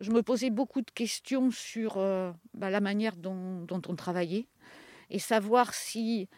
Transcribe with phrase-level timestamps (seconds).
[0.00, 4.46] Je me posais beaucoup de questions sur euh, bah, la manière dont, on travaillait
[5.10, 6.28] et savoir si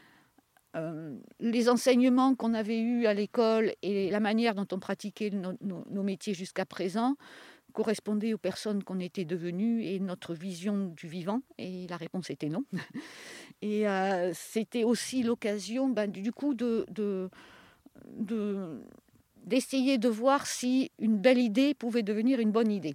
[0.76, 6.02] euh, les enseignements qu'on avait eus à l'école et la manière dont on pratiquait nos
[6.02, 7.16] métiers jusqu'à présent
[7.72, 11.42] correspondaient aux personnes qu'on était devenues et notre vision du vivant.
[11.58, 12.64] Et la réponse était non.
[13.62, 16.86] Et euh, c'était aussi l'occasion, ben, du coup, de,
[19.44, 22.94] d'essayer de voir si une belle idée pouvait devenir une bonne idée.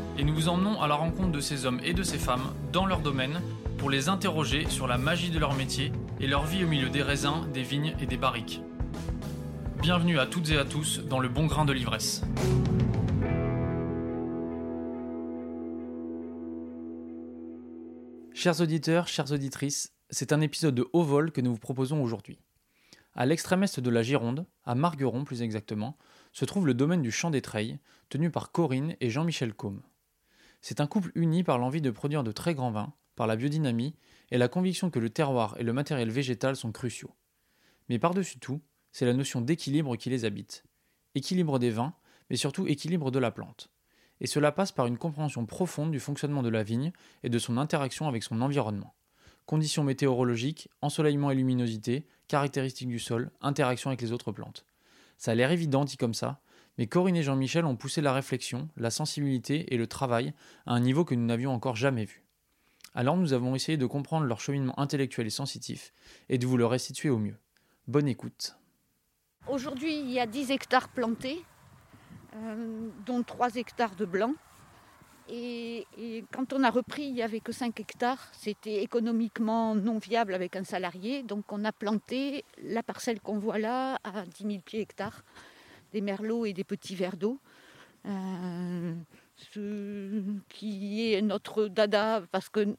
[0.21, 2.85] et nous vous emmenons à la rencontre de ces hommes et de ces femmes dans
[2.85, 3.41] leur domaine
[3.79, 7.01] pour les interroger sur la magie de leur métier et leur vie au milieu des
[7.01, 8.61] raisins, des vignes et des barriques.
[9.81, 12.21] Bienvenue à toutes et à tous dans le bon grain de l'ivresse.
[18.31, 22.37] Chers auditeurs, chères auditrices, c'est un épisode de haut vol que nous vous proposons aujourd'hui.
[23.15, 25.97] À l'extrême est de la Gironde, à Margueron plus exactement,
[26.31, 29.81] se trouve le domaine du Champ des Treilles, tenu par Corinne et Jean-Michel Combe.
[30.61, 33.95] C'est un couple uni par l'envie de produire de très grands vins, par la biodynamie
[34.29, 37.15] et la conviction que le terroir et le matériel végétal sont cruciaux.
[37.89, 40.63] Mais par-dessus tout, c'est la notion d'équilibre qui les habite.
[41.15, 41.93] Équilibre des vins,
[42.29, 43.69] mais surtout équilibre de la plante.
[44.21, 47.57] Et cela passe par une compréhension profonde du fonctionnement de la vigne et de son
[47.57, 48.93] interaction avec son environnement.
[49.47, 54.65] Conditions météorologiques, ensoleillement et luminosité, caractéristiques du sol, interaction avec les autres plantes.
[55.17, 56.39] Ça a l'air évident dit comme ça,
[56.77, 60.33] mais Corinne et Jean-Michel ont poussé la réflexion, la sensibilité et le travail
[60.65, 62.23] à un niveau que nous n'avions encore jamais vu.
[62.93, 65.93] Alors nous avons essayé de comprendre leur cheminement intellectuel et sensitif
[66.29, 67.37] et de vous le restituer au mieux.
[67.87, 68.55] Bonne écoute.
[69.47, 71.43] Aujourd'hui, il y a 10 hectares plantés,
[72.35, 74.33] euh, dont 3 hectares de blanc.
[75.29, 75.85] Et,
[76.31, 78.29] quand on a repris, il n'y avait que 5 hectares.
[78.33, 81.23] C'était économiquement non viable avec un salarié.
[81.23, 85.23] Donc on a planté la parcelle qu'on voit là à 10 000 pieds hectares,
[85.91, 87.39] des merlots et des petits verres d'eau.
[88.05, 88.93] Euh,
[89.35, 92.75] ce qui est notre dada, parce que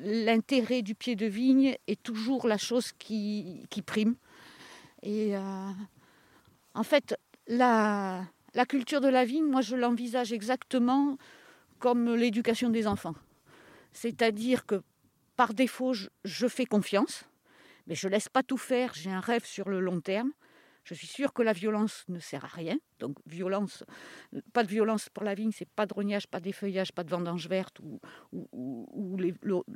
[0.00, 4.14] l'intérêt du pied de vigne est toujours la chose qui, prime.
[5.02, 5.70] Et euh,
[6.74, 7.16] en fait,
[7.46, 8.24] la,
[8.54, 11.18] la culture de la vigne, moi je l'envisage exactement
[11.78, 13.14] comme l'éducation des enfants.
[13.92, 14.82] C'est-à-dire que
[15.36, 17.24] par défaut, je, fais confiance,
[17.86, 20.32] mais je ne laisse pas tout faire, j'ai un rêve sur le long terme.
[20.84, 22.76] Je suis sûre que la violence ne sert à rien.
[22.98, 23.84] Donc, violence,
[24.52, 27.48] pas de violence pour la vigne, c'est pas de rognage, pas d'effeuillage, pas de vendange
[27.48, 27.80] verte,
[28.32, 29.34] ou, les,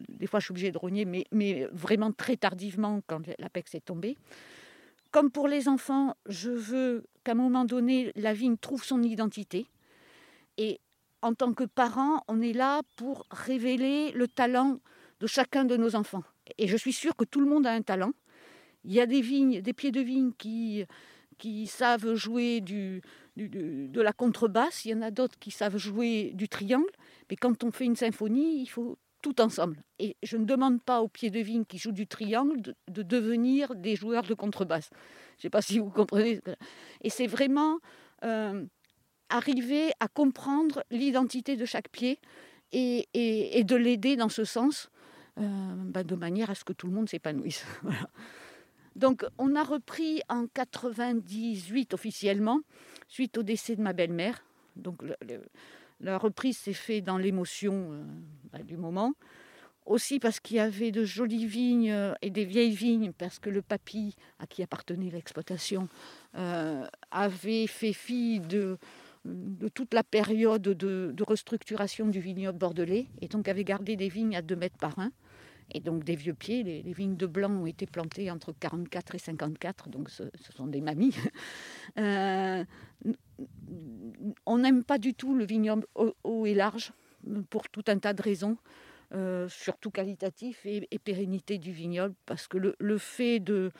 [0.08, 3.86] des fois je suis obligée de rogner, mais, mais vraiment très tardivement quand l'apex est
[3.86, 4.16] tombé.
[5.10, 9.66] Comme pour les enfants, je veux qu'à un moment donné, la vigne trouve son identité.
[10.58, 10.80] Et
[11.22, 14.80] en tant que parent, on est là pour révéler le talent
[15.20, 16.22] de chacun de nos enfants.
[16.58, 18.12] Et je suis sûre que tout le monde a un talent.
[18.88, 19.22] Il y a des
[19.74, 20.86] pieds de vigne qui,
[21.66, 26.90] savent jouer de la contrebasse, il y en a d'autres qui savent jouer du triangle,
[27.30, 29.82] mais quand on fait une symphonie, il faut tout ensemble.
[29.98, 33.74] Et je ne demande pas aux pieds de vigne qui jouent du triangle de, devenir
[33.74, 34.88] des joueurs de contrebasse.
[35.36, 36.40] Je ne sais pas si vous comprenez.
[37.02, 37.80] Et c'est vraiment
[38.24, 38.64] euh,
[39.28, 42.20] arriver à comprendre l'identité de chaque pied
[42.72, 43.06] et,
[43.64, 44.88] de l'aider dans ce sens,
[45.38, 45.42] euh,
[45.76, 47.66] bah, de manière à ce que tout le monde s'épanouisse.
[47.82, 48.08] voilà.
[48.98, 52.60] Donc on a repris en 98 officiellement,
[53.06, 54.44] suite au décès de ma belle-mère.
[54.74, 55.02] Donc
[56.00, 58.02] la reprise s'est faite dans l'émotion euh,
[58.52, 59.14] bah, du moment.
[59.86, 63.50] Aussi parce qu'il y avait de jolies vignes euh, et des vieilles vignes, parce que
[63.50, 65.88] le papy à qui appartenait l'exploitation
[66.36, 68.78] euh, avait fait fi de,
[69.74, 74.36] toute la période de, de, restructuration du vignoble bordelais et donc avait gardé des vignes
[74.36, 75.12] à 2 mètres par 1.
[75.72, 79.18] Et donc des vieux pieds, les, vignes de blanc ont été plantées entre 44 et
[79.18, 80.24] 54, donc ce,
[80.56, 81.14] sont des mamies.
[81.96, 82.64] Euh,
[84.44, 86.92] on n'aime pas du tout le vignoble haut, et large,
[87.48, 88.58] pour tout un tas de raisons,
[89.14, 93.72] euh, surtout qualitatif et, pérennité du vignoble, parce que le, fait de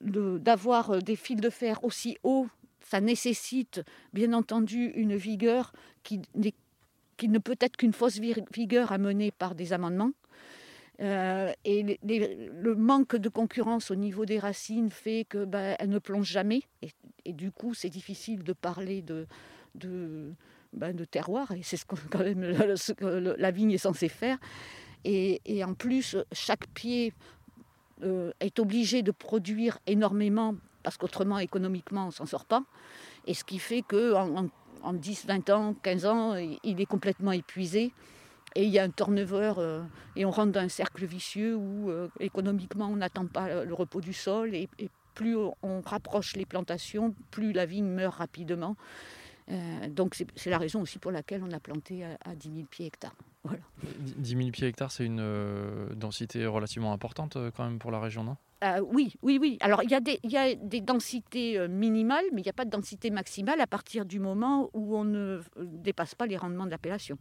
[0.00, 2.48] d'avoir des fils de fer aussi hauts,
[2.80, 3.82] ça nécessite
[4.12, 5.72] bien entendu une vigueur
[6.02, 6.22] qui
[7.16, 10.12] qui ne peut être qu'une fausse vigueur amenée par des amendements.
[11.00, 16.30] Euh, et le manque de concurrence au niveau des racines fait qu'elles ben, ne plongent
[16.30, 16.62] jamais.
[17.24, 19.26] Et, du coup, c'est difficile de parler de,
[19.74, 20.32] de,
[20.72, 21.50] ben, terroir.
[21.52, 22.56] Et c'est ce, quand même
[22.96, 24.38] que la vigne est censée faire.
[25.04, 27.12] Et, en plus, chaque pied
[28.02, 32.62] euh, est obligé de produire énormément parce qu'autrement, économiquement, on s'en sort pas.
[33.26, 34.48] Et ce qui fait qu'en en,
[34.92, 37.92] 10, 20 ans, 15 ans, il est complètement épuisé.
[38.54, 39.82] Et il y a un turnover euh,
[40.14, 44.00] et on rentre dans un cercle vicieux où euh, économiquement on n'attend pas le repos
[44.00, 44.68] du sol et,
[45.14, 48.74] plus on rapproche les plantations, plus la vigne meurt rapidement.
[49.48, 52.86] Euh, donc c'est la raison aussi pour laquelle on a planté à, 10 000 pieds
[52.86, 53.14] hectares.
[53.44, 53.62] Voilà.
[54.16, 55.24] 10 000 pieds hectares, c'est une
[55.94, 58.36] densité relativement importante quand même pour la région, non?
[58.82, 59.58] Oui, oui, oui.
[59.60, 60.00] Alors, il y, a
[60.54, 64.70] des, densités minimales, mais il n'y a pas de densité maximale à partir du moment
[64.72, 67.18] où on ne dépasse pas les rendements de l'appellation.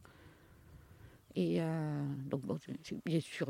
[1.35, 2.57] Et euh, donc, bon,
[3.05, 3.49] bien sûr,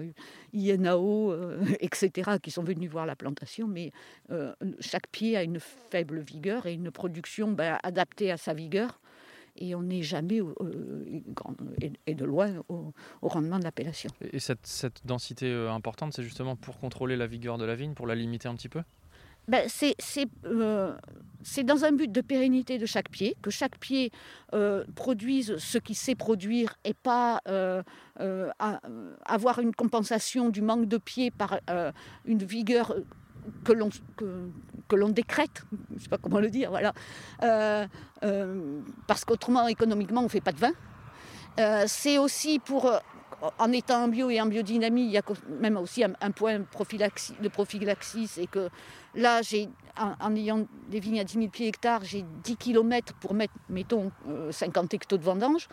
[0.53, 3.91] INAO, euh, etc., qui sont venus voir la plantation, mais
[4.31, 9.01] euh, chaque pied a une faible vigueur et une production ben, adaptée à sa vigueur.
[9.55, 10.41] Et on n'est jamais,
[12.07, 14.09] et, de loin, au, rendement de l'appellation.
[14.31, 18.07] Et cette, cette densité importante, c'est justement pour contrôler la vigueur de la vigne, pour
[18.07, 18.81] la limiter un petit peu?
[19.47, 19.67] Ben,
[20.45, 20.95] euh,
[21.43, 24.11] c'est dans un but de pérennité de chaque pied, que chaque pied
[24.53, 27.83] euh, produise ce qu'il sait produire et pas euh,
[29.25, 31.59] avoir une compensation du manque de pieds par
[32.25, 32.95] une vigueur
[33.63, 36.93] que l'on que, l'on décrète, je ne sais pas comment le dire, voilà,
[39.07, 41.87] parce qu'autrement économiquement on ne fait pas de vin.
[41.87, 42.91] c'est aussi pour
[43.57, 45.21] en étant en bio et en biodynamie, il y a
[45.59, 46.65] même aussi un, point de
[47.49, 48.69] prophylaxie, c'est que
[49.15, 49.41] là,
[49.97, 54.11] en, ayant des vignes à 10 000 pieds hectares, j'ai 10 km pour mettre, mettons,
[54.51, 55.67] 50 euh, hectos de vendange.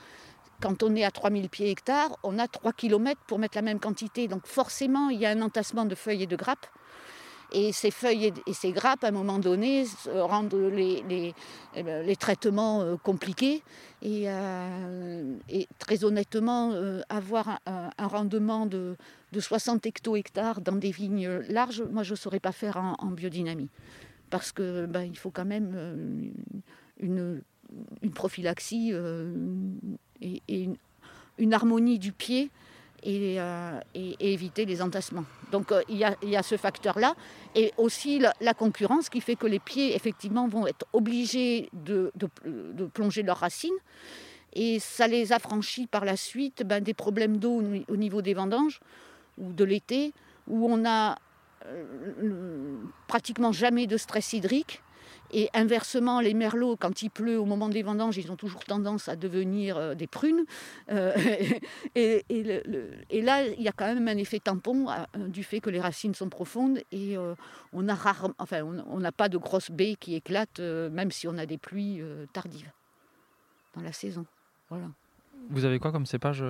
[0.60, 3.80] Quand on est à 3000 pieds hectares, on a 3 km pour mettre la même
[3.80, 4.28] quantité.
[4.28, 6.66] Donc forcément, il y a un entassement de feuilles et de grappes.
[7.52, 11.34] Et ces feuilles et ces grappes, à un moment donné, rendent les, les,
[11.74, 13.62] eh ben, traitements euh, compliqués.
[14.02, 18.96] Et, euh, et, très honnêtement, euh, avoir un, rendement de,
[19.32, 23.68] de 60 hecto-hectares dans des vignes larges, moi je ne saurais pas faire en, biodynamie.
[24.30, 26.32] Parce que ben, il faut quand même
[26.98, 27.42] une,
[28.02, 28.92] une prophylaxie
[30.20, 30.68] et,
[31.38, 32.50] une, harmonie du pied
[33.06, 35.24] euh, et, éviter les entassements.
[35.52, 36.04] Donc euh, il, y
[36.36, 37.14] a, ce facteur-là.
[37.54, 42.12] Et aussi la, concurrence qui fait que les pieds, effectivement, vont être obligés de,
[42.92, 43.70] plonger leurs racines.
[44.52, 48.80] Et ça les affranchit par la suite ben, des problèmes d'eau au niveau des vendanges
[49.38, 50.12] ou de l'été,
[50.48, 51.16] où on a
[51.66, 52.76] euh,
[53.06, 54.82] pratiquement jamais de stress hydrique
[55.32, 59.08] et inversement, les merlots, quand il pleut au moment des vendanges, ils ont toujours tendance
[59.08, 60.44] à devenir euh, des prunes.
[60.90, 61.12] Euh,
[61.94, 62.24] et,
[63.22, 66.14] là, il y a quand même un effet tampon euh, du fait que les racines
[66.14, 67.16] sont profondes et
[67.72, 67.96] on n'a
[68.38, 72.02] enfin, on n'a pas de grosses baies qui éclatent, même si on a des pluies
[72.32, 72.70] tardives
[73.74, 74.24] dans la saison.
[74.68, 74.86] Voilà.
[75.48, 76.44] Vous avez quoi comme cépage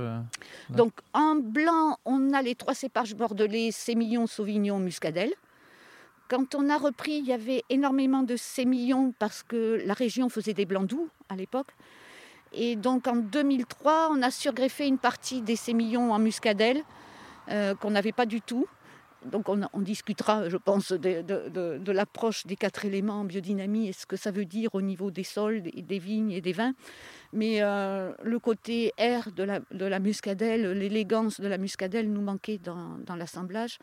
[0.71, 5.33] Donc en blanc, on a les trois cépages bordelais, Sémillon, Sauvignon, Muscadelle.
[6.31, 10.55] Quand on a repris, il y avait énormément de sémillons parce que la région faisait
[10.55, 11.75] des blancs doux à l'époque.
[12.53, 16.85] Et donc en 2003, on a surgreffé une partie des sémillons en muscadelle
[17.49, 18.69] euh, qu'on n'avait pas du tout.
[19.25, 24.17] Donc on, discutera, je pense, de, l'approche des quatre éléments en biodynamie et ce que
[24.17, 26.75] ça veut dire au niveau des sols, des, vignes et des vins.
[27.33, 33.17] Mais euh, le côté air de la, muscadelle, l'élégance de la muscadelle nous manquait dans
[33.17, 33.79] l'assemblage.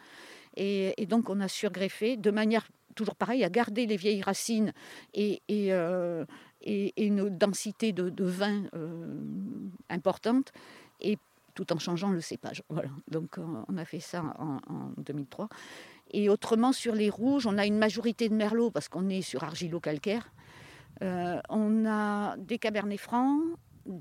[0.57, 4.73] Et, donc on a surgreffé de manière toujours pareille à garder les vieilles racines
[5.13, 6.25] et, euh,
[6.65, 9.13] une densité de, vin euh,
[9.89, 10.51] importante
[10.99, 11.17] et
[11.53, 12.63] tout en changeant le cépage.
[12.69, 12.89] Voilà.
[13.09, 13.37] Donc
[13.67, 14.59] on a fait ça en,
[14.97, 15.47] 2003.
[16.11, 19.43] Et autrement, sur les rouges, on a une majorité de merlot parce qu'on est sur
[19.43, 20.31] argilo-calcaire.
[21.03, 23.41] Euh, on a des cabernets francs,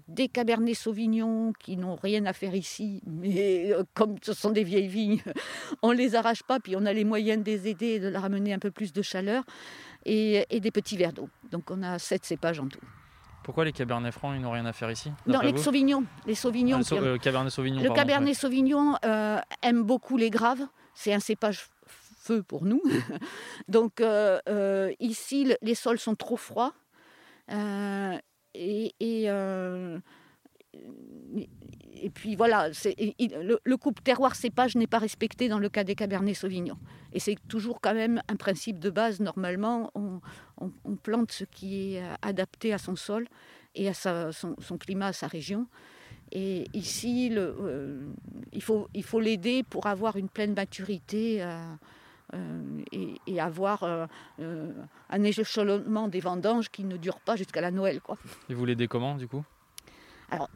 [0.09, 4.65] des cabernets sauvignons qui n'ont rien à faire ici, mais euh, comme ce sont des
[4.65, 5.23] vieilles vignes,
[5.83, 8.09] on ne les arrache pas, puis on a les moyens de les aider et de
[8.09, 9.45] leur amener un peu plus de chaleur,
[10.05, 11.29] et, des petits verres d'eau.
[11.51, 12.81] Donc on a sept cépages en tout.
[13.43, 16.05] Pourquoi les cabernets francs, ils n'ont rien à faire ici Non, les sauvignons.
[16.27, 16.81] Les sauvignons.
[16.91, 17.83] Ah, le, cabernet sauvignon.
[17.83, 20.67] Le cabernet sauvignon euh, aime beaucoup les graves.
[20.95, 22.83] C'est un cépage feu pour nous.
[23.69, 26.73] Donc euh, ici, les sols sont trop froids
[28.57, 29.99] et, euh,
[31.95, 36.35] et, puis voilà, le, le, couple terroir-cépage n'est pas respecté dans le cas des Cabernets
[36.35, 36.77] Sauvignon.
[37.13, 39.21] Et c'est toujours quand même un principe de base.
[39.21, 40.21] Normalement, on,
[41.03, 43.27] plante ce qui est adapté à son sol
[43.75, 45.67] et à son, climat, à sa région.
[46.33, 47.33] Et ici,
[48.61, 51.43] faut il faut l'aider pour avoir une pleine maturité.
[52.93, 54.09] Et, et, avoir
[55.11, 58.01] un échelonnement des vendanges qui ne dure pas jusqu'à la Noël.
[58.01, 58.17] Quoi.
[58.49, 59.45] Et vous l'aidez comment du coup?
[60.31, 60.49] Alors,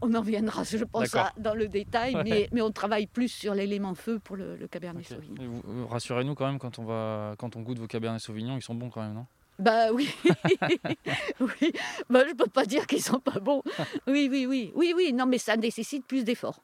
[0.00, 4.18] on en reviendra, je pense, dans le détail, mais, on travaille plus sur l'élément feu
[4.18, 5.62] pour le, Cabernet Sauvignon.
[5.68, 8.74] Euh, rassurez-nous quand même, quand on, va, quand on goûte vos Cabernet Sauvignon, ils sont
[8.74, 9.26] bons quand même, non?
[9.58, 10.08] Bah oui,
[11.40, 11.72] oui.
[12.08, 13.62] Bah, je ne peux pas dire qu'ils sont pas bons.
[14.06, 15.12] Oui, oui, oui, oui, oui.
[15.12, 16.62] Non, mais ça nécessite plus d'efforts.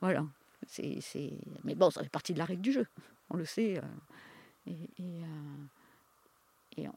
[0.00, 0.24] Voilà.
[0.66, 1.00] C'est,
[1.64, 2.86] Mais bon, ça fait partie de la règle du jeu.
[3.32, 3.78] On le sait.
[3.78, 3.82] Euh,
[4.66, 4.88] et,
[6.78, 6.88] euh,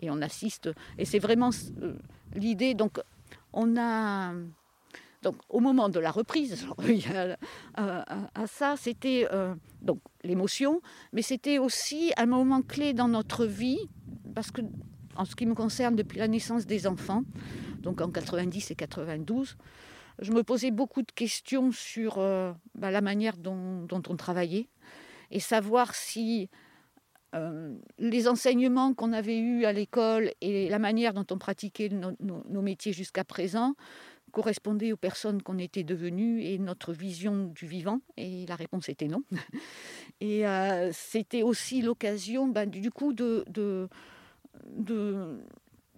[0.00, 0.70] et, on assiste.
[0.98, 1.50] Et c'est vraiment
[2.34, 2.74] l'idée.
[2.74, 3.00] Donc,
[3.52, 4.32] on a
[5.22, 6.66] donc au moment de la reprise,
[7.74, 9.54] à, ça, c'était euh,
[10.22, 10.80] l'émotion,
[11.12, 13.80] mais c'était aussi un moment clé dans notre vie
[14.34, 14.62] parce que
[15.16, 17.24] en ce qui me concerne depuis la naissance des enfants,
[17.80, 19.56] donc en 90 et 92,
[20.20, 24.68] je me posais beaucoup de questions sur euh, bah, la manière dont, on travaillait
[25.30, 26.48] et savoir si
[27.34, 32.62] euh, les enseignements qu'on avait eus à l'école et la manière dont on pratiquait nos,
[32.62, 33.74] métiers jusqu'à présent
[34.32, 39.08] correspondaient aux personnes qu'on était devenues et notre vision du vivant Et la réponse était
[39.08, 39.22] non.
[40.20, 43.44] Et euh, c'était aussi l'occasion, ben, du coup, de,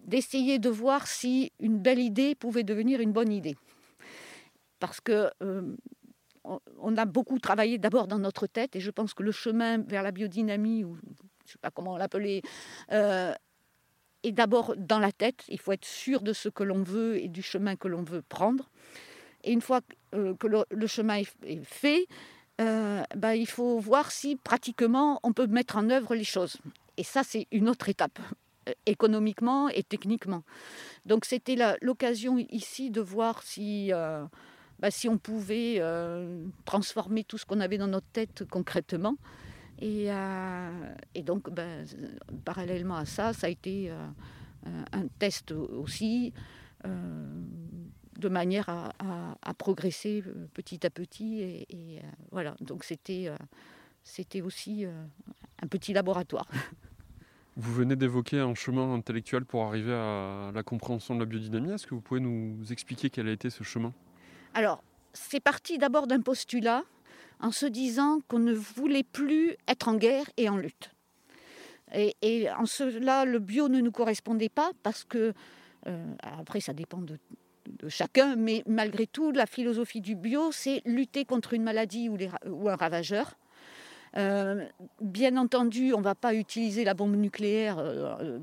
[0.05, 3.57] d'essayer de, voir si une belle idée pouvait devenir une bonne idée.
[4.79, 5.77] Parce que euh,
[6.79, 10.03] on a beaucoup travaillé d'abord dans notre tête et je pense que le chemin vers
[10.03, 12.43] la biodynamie, ou je ne sais pas comment l'appeler,
[12.93, 13.33] euh,
[14.23, 15.45] est d'abord dans la tête.
[15.49, 18.23] Il faut être sûr de ce que l'on veut et du chemin que l'on veut
[18.23, 18.71] prendre.
[19.45, 22.07] Et une fois que euh, le, chemin est, fait,
[22.61, 26.57] euh, bah, il faut voir si pratiquement on peut mettre en œuvre les choses.
[26.97, 28.19] Et ça, c'est une autre étape
[28.85, 30.43] économiquement et techniquement.
[31.07, 33.93] Donc c'était l'occasion ici de voir si
[34.79, 39.17] bah, si on pouvait euh, transformer tout ce qu'on avait dans notre tête concrètement.
[39.81, 40.71] Et, euh,
[41.25, 41.85] donc, ben,
[42.45, 44.07] parallèlement à ça, ça a été euh,
[44.93, 46.33] un test aussi,
[46.85, 50.23] de manière à, progresser
[50.55, 51.41] petit à petit.
[51.43, 53.31] Et, voilà, donc c'était
[54.43, 56.47] aussi un petit laboratoire.
[57.57, 61.73] Vous venez d'évoquer un chemin intellectuel pour arriver à la compréhension de la biodynamie.
[61.73, 63.93] Est-ce que vous pouvez nous expliquer quel a été ce chemin?
[64.55, 66.85] Alors, c'est parti d'abord d'un postulat
[67.41, 70.91] en se disant qu'on ne voulait plus être en guerre et en lutte.
[71.95, 75.33] Et, en cela, le bio ne nous correspondait pas parce que,
[75.87, 77.19] euh, après, ça dépend de,
[77.89, 82.77] chacun, mais malgré tout, la philosophie du bio, c'est lutter contre une maladie ou un
[82.77, 83.37] ravageur
[84.19, 84.65] euh,
[85.01, 88.39] bien entendu, on ne va pas utiliser la bombe nucléaire euh,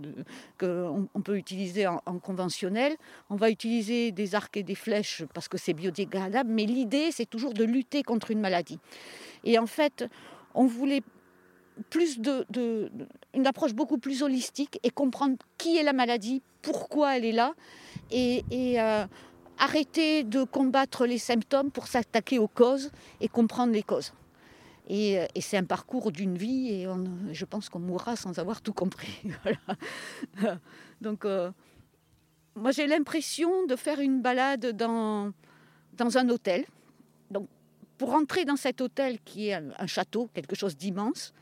[0.57, 2.95] qu'on peut utiliser en, conventionnel.
[3.29, 6.49] On va utiliser des arcs et des flèches parce que c'est biodégradable.
[6.49, 8.79] Mais l'idée, c'est toujours de lutter contre une maladie.
[9.43, 10.05] Et en fait,
[10.53, 11.01] on voulait
[11.89, 12.89] plus de,
[13.33, 17.53] une approche beaucoup plus holistique et comprendre qui est la maladie, pourquoi elle est là,
[18.11, 18.43] et,
[18.79, 19.05] euh,
[19.57, 24.13] arrêter de combattre les symptômes pour s'attaquer aux causes et comprendre les causes.
[24.91, 26.87] Euh, et, c'est un parcours d'une vie et
[27.31, 29.19] je pense qu'on mourra sans avoir tout compris.
[31.01, 31.51] Donc, euh,
[32.55, 35.31] moi j'ai l'impression de faire une balade dans,
[35.93, 36.65] dans un hôtel.
[37.31, 37.47] Donc,
[37.97, 41.33] pour entrer dans cet hôtel qui est un, château, quelque chose d'immense,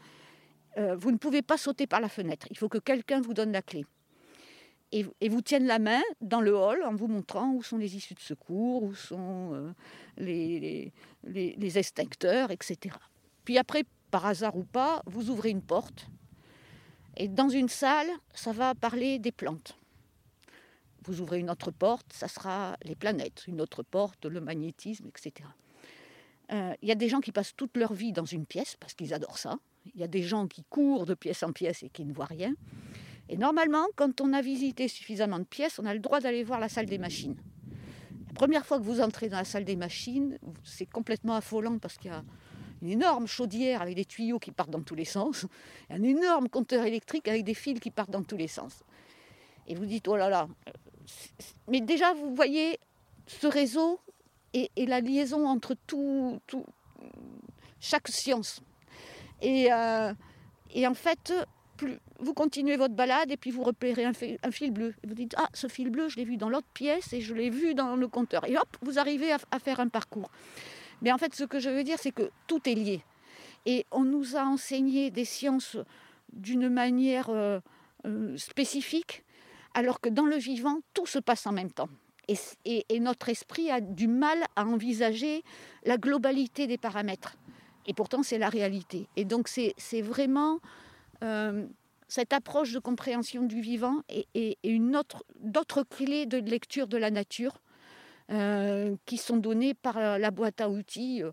[0.78, 2.48] euh, vous ne pouvez pas sauter par la fenêtre.
[2.50, 3.86] Il faut que quelqu'un vous donne la clé.
[4.92, 7.96] Et, et, vous tienne la main dans le hall en vous montrant où sont les
[7.96, 9.74] issues de secours, où sont
[10.18, 12.96] les, les, les extincteurs, etc.
[13.44, 16.08] Puis après, par hasard ou pas, vous ouvrez une porte.
[17.18, 19.78] Et dans une salle, ça va parler des plantes.
[21.06, 23.44] Vous ouvrez une autre porte, ça sera les planètes.
[23.48, 25.48] Une autre porte, le magnétisme, etc.
[26.52, 28.94] Euh, il y a des gens qui passent toute leur vie dans une pièce parce
[28.94, 29.58] qu'ils adorent ça.
[29.94, 32.26] Il y a des gens qui courent de pièce en pièce et qui ne voient
[32.26, 32.54] rien.
[33.30, 36.60] Et normalement, quand on a visité suffisamment de pièces, on a le droit d'aller voir
[36.60, 37.36] la salle des machines.
[38.28, 41.98] La première fois que vous entrez dans la salle des machines, c'est complètement affolant parce
[41.98, 42.24] qu'il y a
[42.84, 45.46] une énorme chaudière avec des tuyaux qui partent dans tous les sens,
[45.90, 48.84] un énorme compteur électrique avec des fils qui partent dans tous les sens.
[49.68, 50.48] Et vous dites, oh là là.
[51.70, 52.80] Mais déjà, vous voyez
[53.26, 54.00] ce réseau
[54.54, 56.40] et, la liaison entre tout,
[57.80, 58.62] chaque science.
[59.42, 60.14] Et, euh,
[60.76, 61.34] en fait,
[62.20, 64.12] vous continuez votre balade et puis vous repérez un,
[64.44, 64.94] un fil bleu.
[65.04, 67.34] Et vous dites, ah, ce fil bleu, je l'ai vu dans l'autre pièce et je
[67.34, 68.46] l'ai vu dans le compteur.
[68.46, 70.30] Et hop, vous arrivez à faire un parcours.
[71.04, 73.04] Mais en fait, ce que je veux dire, c'est que tout est lié.
[73.66, 75.78] Et on nous a enseigné des sciences
[76.32, 77.60] d'une manière euh,
[78.06, 79.24] euh, spécifique,
[79.74, 81.90] alors que dans le vivant, tout se passe en même temps.
[82.66, 85.44] Et, notre esprit a du mal à envisager
[85.84, 87.36] la globalité des paramètres.
[87.86, 89.08] Et pourtant, c'est la réalité.
[89.18, 90.60] Et donc, c'est vraiment
[91.22, 91.68] euh,
[92.08, 97.12] cette approche de compréhension du vivant et, une autre, d'autres clés de lecture de la
[97.12, 97.60] nature
[98.34, 101.32] euh, qui sont données par la boîte à outils euh,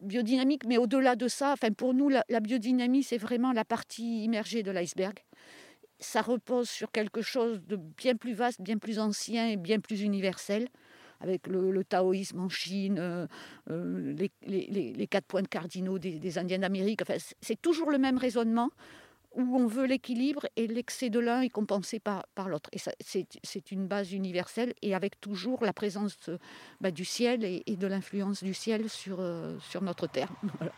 [0.00, 0.64] biodynamique.
[0.66, 4.70] Mais au-delà de ça, enfin, pour nous, la, biodynamie, c'est vraiment la partie immergée de
[4.70, 5.24] l'iceberg
[6.00, 10.02] ça repose sur quelque chose de bien plus vaste, bien plus ancien et bien plus
[10.02, 10.68] universel,
[11.20, 13.26] avec le, taoïsme en Chine, euh,
[14.46, 17.02] les, quatre points cardinaux des, Indiens d'Amérique.
[17.02, 18.70] Enfin, c'est toujours le même raisonnement
[19.38, 22.68] où on veut l'équilibre et l'excès de l'un est compensé par, par l'autre.
[22.72, 26.18] Et c'est une base universelle et avec toujours la présence
[26.80, 30.28] bah, du ciel et, de l'influence du ciel sur, euh, sur notre terre.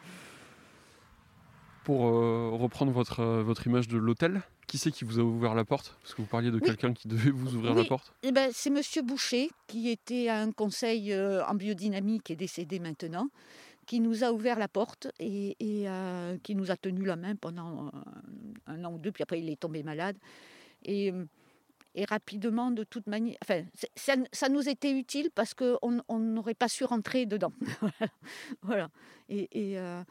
[1.83, 5.97] Pour reprendre votre, votre image de l'hôtel, qui c'est qui vous a ouvert la porte?
[6.01, 8.13] Parce que vous parliez de quelqu'un qui devait vous ouvrir la porte.
[8.23, 12.37] Eh ben, c'est Monsieur Boucher, qui était à un conseil euh, en biodynamie, qui est
[12.37, 13.31] décédé maintenant,
[13.91, 17.91] qui nous a ouvert la porte et, euh, qui nous a tenu la main pendant
[18.69, 20.17] un, an ou deux, puis après il est tombé malade.
[20.85, 21.13] Et,
[21.97, 23.65] et rapidement, de toute manière, enfin,
[23.97, 27.53] ça, nous était utile parce qu'on n'aurait pas su rentrer dedans.
[28.63, 28.91] voilà.
[29.29, 30.05] Et, euh,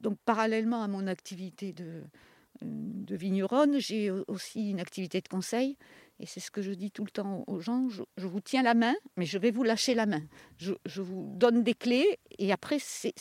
[0.00, 5.76] donc, parallèlement à mon activité de vigneronne, j'ai aussi une activité de conseil.
[6.20, 8.74] Et c'est ce que je dis tout le temps aux gens, je, vous tiens la
[8.74, 10.20] main, mais je vais vous lâcher la main.
[10.58, 13.14] Je, vous donne des clés, et après, c'est,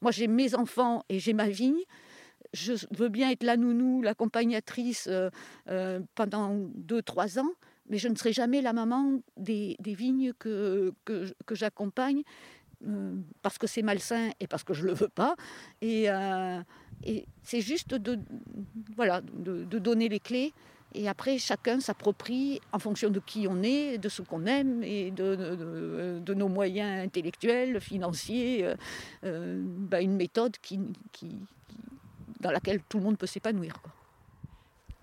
[0.00, 1.80] moi j'ai mes enfants et j'ai ma vigne.
[2.52, 5.30] Je veux bien être la nounou, l'accompagnatrice euh,
[5.68, 7.52] euh, pendant deux, trois ans,
[7.88, 10.92] mais je ne serai jamais la maman des, vignes que,
[11.52, 12.22] j'accompagne,
[12.84, 15.36] euh, parce que c'est malsain et parce que je ne le veux pas.
[15.80, 16.08] Et,
[17.04, 18.18] et c'est juste de,
[18.96, 20.52] voilà, de, donner les clés.
[20.94, 25.10] Et après, chacun s'approprie en fonction de qui on est, de ce qu'on aime et
[25.10, 28.74] de, de, nos moyens intellectuels, financiers, euh,
[29.24, 30.80] euh, bah, une méthode qui,
[31.12, 31.38] qui,
[32.40, 33.74] dans laquelle tout le monde peut s'épanouir.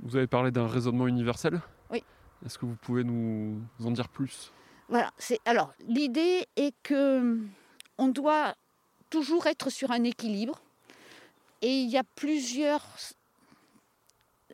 [0.01, 1.59] Vous avez parlé d'un raisonnement universel
[1.91, 2.03] Oui.
[2.45, 4.51] Est-ce que vous pouvez nous en dire plus?
[4.89, 5.11] Voilà.
[5.45, 7.39] Alors, l'idée est que
[7.97, 8.55] on doit
[9.09, 10.61] toujours être sur un équilibre
[11.61, 12.85] et il y a plusieurs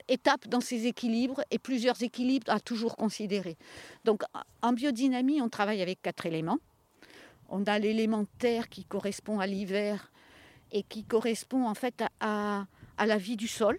[0.08, 3.58] étapes dans ces équilibres et plusieurs équilibres à toujours considérer.
[4.04, 4.24] Donc
[4.62, 6.60] en biodynamie, on travaille avec quatre éléments.
[7.50, 10.12] On a l'élément terre qui correspond à l'hiver
[10.72, 12.66] et qui correspond en fait à,
[12.98, 13.78] la vie du sol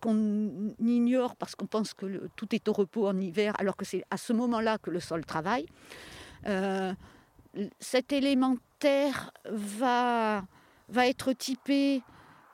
[0.00, 4.04] qu'on ignore parce qu'on pense que tout est au repos en hiver alors que c'est
[4.10, 5.66] à ce moment-là que le sol travaille.
[6.46, 6.92] Euh,
[7.80, 10.44] cet élément terre va,
[10.88, 12.02] va être typé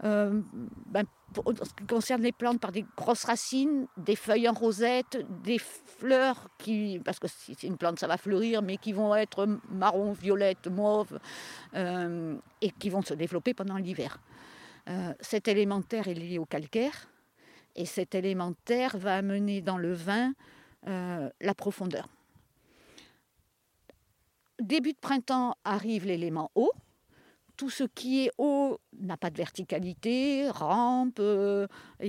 [0.04, 0.40] euh,
[0.86, 1.04] ben,
[1.44, 5.58] en ce qui concerne les plantes, par des grosses racines, des feuilles en rosette, des
[5.58, 9.46] fleurs qui, parce que si c'est une plante, ça va fleurir, mais qui vont être
[9.70, 11.18] marron, violette, mauve,
[11.74, 14.18] euh, et qui vont se développer pendant l'hiver.
[14.88, 17.08] Euh, cet élémentaire est lié au calcaire,
[17.76, 20.32] et cet élémentaire va amener dans le vin
[20.86, 22.08] la profondeur.
[24.60, 26.70] Début de printemps arrive l'élément eau,
[27.60, 31.66] tout ce qui est haut n'a pas de verticalité, rampe, euh,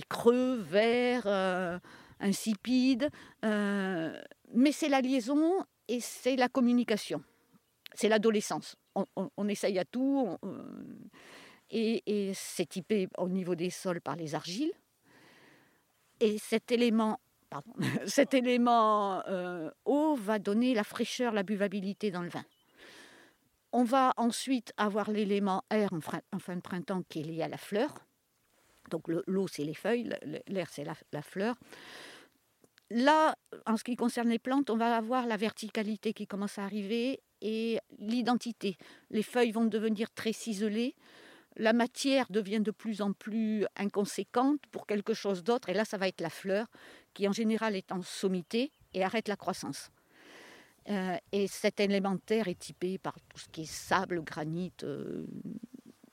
[0.08, 1.78] creux, vert, euh,
[2.22, 3.10] insipide.
[3.44, 4.18] Euh,
[4.54, 7.22] mais c'est la liaison et c'est la communication.
[7.94, 8.78] C'est l'adolescence.
[8.96, 10.38] On, essaye à tout.
[11.70, 14.72] et, c'est typé au niveau des sols par les argiles.
[16.22, 17.74] Et cet élément, pardon,
[18.06, 19.22] cet élément
[19.84, 22.46] eau va donner la fraîcheur, la buvabilité dans le vin.
[23.74, 27.58] On va ensuite avoir l'élément air en, fin de printemps qui est lié à la
[27.58, 27.94] fleur.
[28.90, 30.10] Donc l'eau, c'est les feuilles,
[30.48, 31.56] l'air, c'est la, fleur.
[32.90, 36.66] Là, en ce qui concerne les plantes, on va avoir la verticalité qui commence à
[36.66, 38.78] arriver et l'identité.
[39.10, 40.96] Les feuilles vont devenir très ciselées.
[41.56, 45.70] La matière devient de plus en plus inconséquente pour quelque chose d'autre.
[45.70, 46.68] Et là, ça va être la fleur
[47.14, 49.92] qui, en général, est en sommité et arrête la croissance.
[50.90, 55.26] Euh, et cet élémentaire est typé par tout ce qui est sable, granit, euh,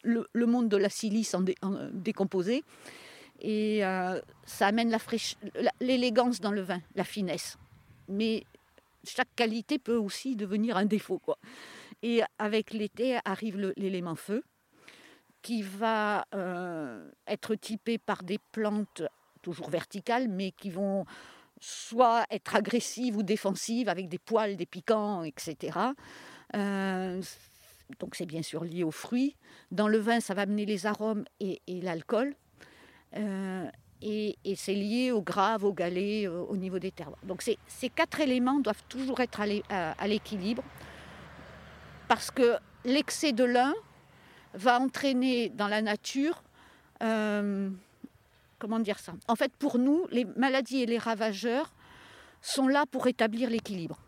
[0.02, 1.42] le, monde de la silice en,
[1.92, 2.62] décomposé.
[3.40, 4.96] Et euh, ça amène
[5.80, 7.56] l'élégance dans le vin, la finesse.
[8.08, 8.44] Mais
[9.04, 11.20] chaque qualité peut aussi devenir un défaut.
[12.02, 14.42] Et avec l'été arrive l'élément feu,
[15.40, 16.26] qui va
[17.26, 19.02] être typé par des plantes
[19.42, 21.04] toujours verticales, mais qui vont
[21.60, 25.78] soit être agressive ou défensive avec des poils, des piquants, etc.
[26.56, 27.22] Euh,
[28.00, 29.36] donc c'est bien sûr lié aux fruits.
[29.70, 32.34] Dans le vin, ça va amener les arômes et, l'alcool.
[33.16, 33.66] Euh,
[34.02, 37.18] et, c'est lié au grave, au galet, euh, au niveau des terroirs.
[37.24, 37.58] Donc ces,
[37.94, 40.62] quatre éléments doivent toujours être à l'équilibre
[42.06, 43.74] parce que l'excès de l'un
[44.54, 46.42] va entraîner dans la nature,
[48.58, 51.72] comment dire ça En fait, pour nous, les maladies et les ravageurs
[52.40, 53.98] sont là pour établir l'équilibre.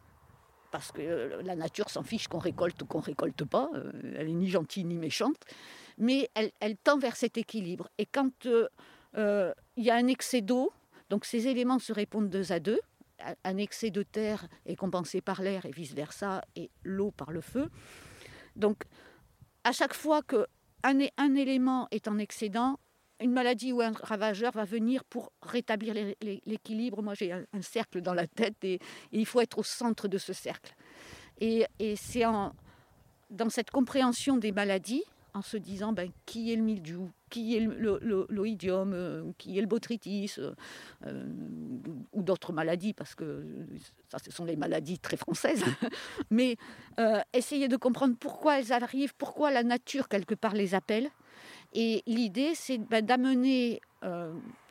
[0.71, 3.71] Parce que euh, la nature s'en fiche qu'on récolte ou qu'on récolte pas,
[4.17, 5.43] elle est ni gentille ni méchante,
[5.99, 7.89] mais elle, elle tend vers cet équilibre.
[7.99, 8.47] Et quand
[9.17, 10.73] euh, il y a un excès d'eau,
[11.09, 12.81] donc ces éléments se répondent deux à deux.
[13.45, 17.69] Un excès de terre est compensé par l'air et vice-versa, et l'eau par le feu.
[18.57, 18.85] Donc,
[19.65, 20.47] à chaque fois qu'un
[21.19, 22.79] un élément est en excédent,
[23.21, 25.95] une maladie ou un ravageur va venir pour rétablir
[26.47, 27.03] l'équilibre.
[27.03, 28.79] Moi, j'ai un, cercle dans la tête et,
[29.13, 30.75] il faut être au centre de ce cercle.
[31.41, 32.23] Et, et c'est
[33.31, 35.05] dans cette compréhension des maladies
[35.35, 39.67] en se disant ben, qui est le mildiou, qui est l'oïdium, euh, qui est le
[39.67, 40.53] botrytis, euh,
[41.07, 41.27] euh,
[42.13, 43.45] ou d'autres maladies, parce que
[44.09, 45.65] ça, ce sont les maladies très françaises.
[46.31, 46.57] Mais
[47.33, 51.11] essayer de comprendre pourquoi elles arrivent, pourquoi la nature, quelque part, les appelle.
[51.73, 53.81] Et l'idée, c'est ben, d'amener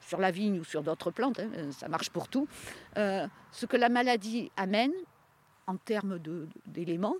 [0.01, 2.47] sur la vigne ou sur d'autres plantes, hein, ça marche pour tout,
[2.95, 4.93] ce que la maladie amène
[5.67, 6.19] en termes
[6.65, 7.17] d'éléments,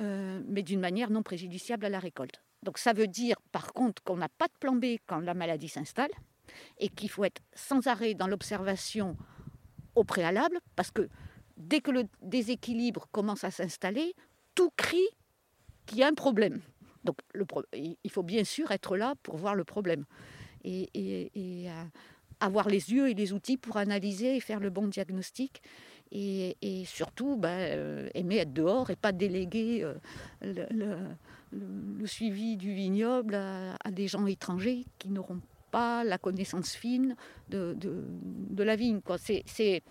[0.00, 2.42] mais d'une manière non préjudiciable à la récolte.
[2.62, 5.68] Donc ça veut dire par contre qu'on n'a pas de plan B quand la maladie
[5.68, 6.10] s'installe
[6.78, 9.16] et qu'il faut être sans arrêt dans l'observation
[9.94, 11.08] au préalable parce que
[11.56, 14.14] dès que le déséquilibre commence à s'installer,
[14.54, 15.08] tout crie
[15.86, 16.60] qu'il y a un problème.
[17.04, 17.16] Donc
[17.72, 20.04] il faut bien sûr être là pour voir le problème
[20.64, 21.84] et, euh,
[22.40, 25.62] avoir les yeux et les outils pour analyser et faire le bon diagnostic
[26.10, 29.94] et, surtout ben, euh, aimer être dehors et pas déléguer euh,
[31.52, 37.16] le suivi du vignoble à, des gens étrangers qui n'auront pas la connaissance fine
[37.48, 39.00] de, de, la vigne.
[39.46, 39.82] C'est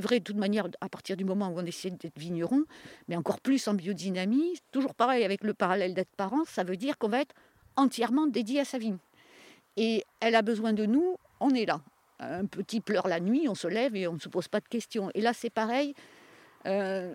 [0.00, 2.64] vrai de toute manière à partir du moment où on essaie d'être vigneron,
[3.08, 6.98] mais encore plus en biodynamie, toujours pareil avec le parallèle d'être parent, ça veut dire
[6.98, 7.34] qu'on va être
[7.76, 8.98] entièrement dédié à sa vigne.
[9.76, 11.80] Et elle a besoin de nous, on est là.
[12.18, 14.68] Un petit pleure la nuit, on se lève et on ne se pose pas de
[14.68, 15.10] questions.
[15.14, 15.94] Et là, c'est pareil.
[16.66, 17.14] Euh,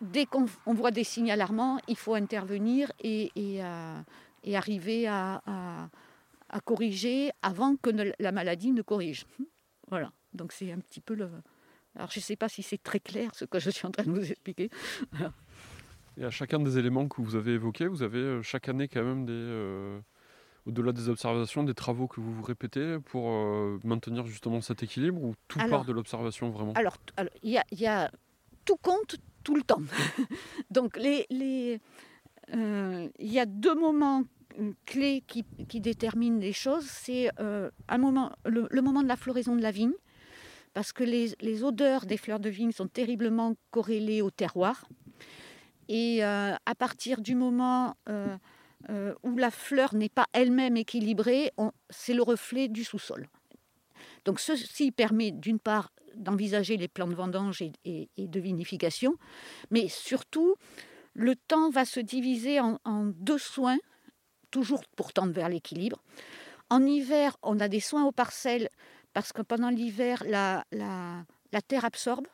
[0.00, 4.02] dès qu'on voit des signes alarmants, il faut intervenir et, euh,
[4.52, 5.40] arriver à,
[6.64, 9.24] corriger avant que la maladie ne corrige.
[9.88, 11.30] Voilà, donc c'est un petit peu le...
[11.96, 14.04] Alors je ne sais pas si c'est très clair ce que je suis en train
[14.04, 14.70] de vous expliquer.
[16.18, 19.02] Et à chacun des éléments que vous avez évoqués, vous avez euh, chaque année quand
[19.02, 19.32] même des...
[19.32, 19.98] Euh,
[20.66, 23.32] au-delà des observations, des travaux que vous vous répétez pour
[23.82, 26.72] maintenir justement cet équilibre ou tout part de l'observation vraiment?
[26.74, 26.98] Alors,
[27.42, 28.08] il y, y, a
[28.64, 29.82] tout compte, tout le temps.
[30.70, 31.80] Donc les, les,
[32.54, 34.24] euh, il y a deux moments
[34.84, 36.84] clés qui, qui déterminent les choses.
[36.86, 39.94] C'est euh, un moment, le, moment de la floraison de la vigne,
[40.74, 44.88] parce que les, odeurs des fleurs de vigne sont terriblement corrélées au terroir.
[45.88, 47.94] Et euh, à partir du moment
[49.22, 51.52] où la fleur n'est pas elle-même équilibrée,
[51.90, 53.28] c'est le reflet du sous-sol.
[54.24, 59.16] Donc ceci permet d'une part d'envisager les plans de vendange et, de vinification,
[59.70, 60.56] mais surtout,
[61.14, 62.78] le temps va se diviser en,
[63.16, 63.78] deux soins,
[64.50, 66.02] toujours pour tendre vers l'équilibre.
[66.70, 68.68] En hiver, on a des soins aux parcelles
[69.12, 70.64] parce que pendant l'hiver, la,
[71.68, 72.26] terre absorbe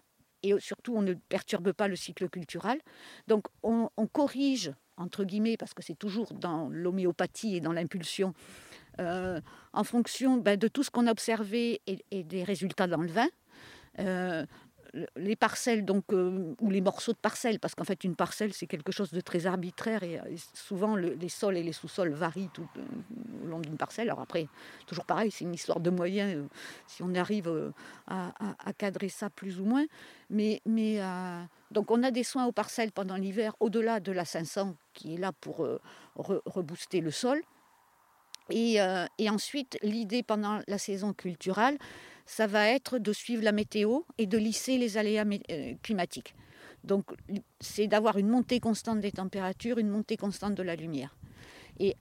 [0.43, 2.81] et surtout on ne perturbe pas le cycle culturel.
[3.27, 8.35] Donc on, corrige, entre guillemets, parce que c'est toujours dans l'homéopathie et dans l'impulsion,
[9.01, 9.41] euh,
[9.73, 13.29] en fonction ben, de tout ce qu'on a observé et, des résultats dans le vin.
[13.99, 14.47] Euh,
[15.17, 18.67] les parcelles donc euh, ou les morceaux de parcelles parce qu'en fait une parcelle c'est
[18.67, 20.21] quelque chose de très arbitraire et,
[20.55, 24.09] souvent les sols et les sous-sols varient tout euh, au long d'une parcelle.
[24.09, 24.49] Alors après
[24.87, 26.47] toujours pareil c'est une histoire de moyens
[26.87, 27.73] si on arrive
[28.07, 28.33] à,
[28.77, 29.87] cadrer ça plus ou moins.
[30.31, 31.01] Mais, mais
[31.71, 35.19] donc on a des soins aux parcelles pendant l'hiver au-delà de la 500 qui est
[35.19, 35.67] là pour
[36.17, 37.43] rebooster le sol.
[38.51, 38.79] Et,
[39.19, 41.79] et ensuite l'idée pendant la saison culturelle
[42.29, 46.35] ça va être de suivre la météo et de lisser les aléas euh, climatiques.
[46.85, 47.07] Donc,
[47.59, 51.17] c'est d'avoir une montée constante des températures, une montée constante de la lumière.
[51.81, 51.97] Et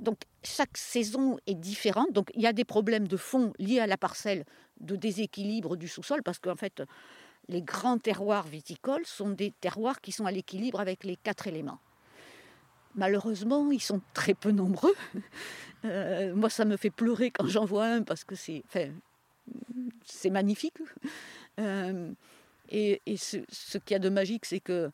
[0.00, 2.10] donc, chaque saison est différente.
[2.12, 4.44] Donc, il y a des problèmes de fond liés à la parcelle
[4.80, 6.82] de déséquilibre du sous-sol, parce qu'en fait,
[7.48, 11.80] les grands terroirs viticoles sont des terroirs qui sont à l'équilibre avec les quatre éléments.
[12.94, 14.94] Malheureusement, ils sont très peu nombreux.
[15.84, 18.64] Euh, moi, ça me fait pleurer quand j'en vois un, parce que c'est,
[20.04, 20.78] c'est magnifique.
[21.58, 22.12] Euh,
[22.68, 24.90] et, ce, qu'il y a de magique, c'est que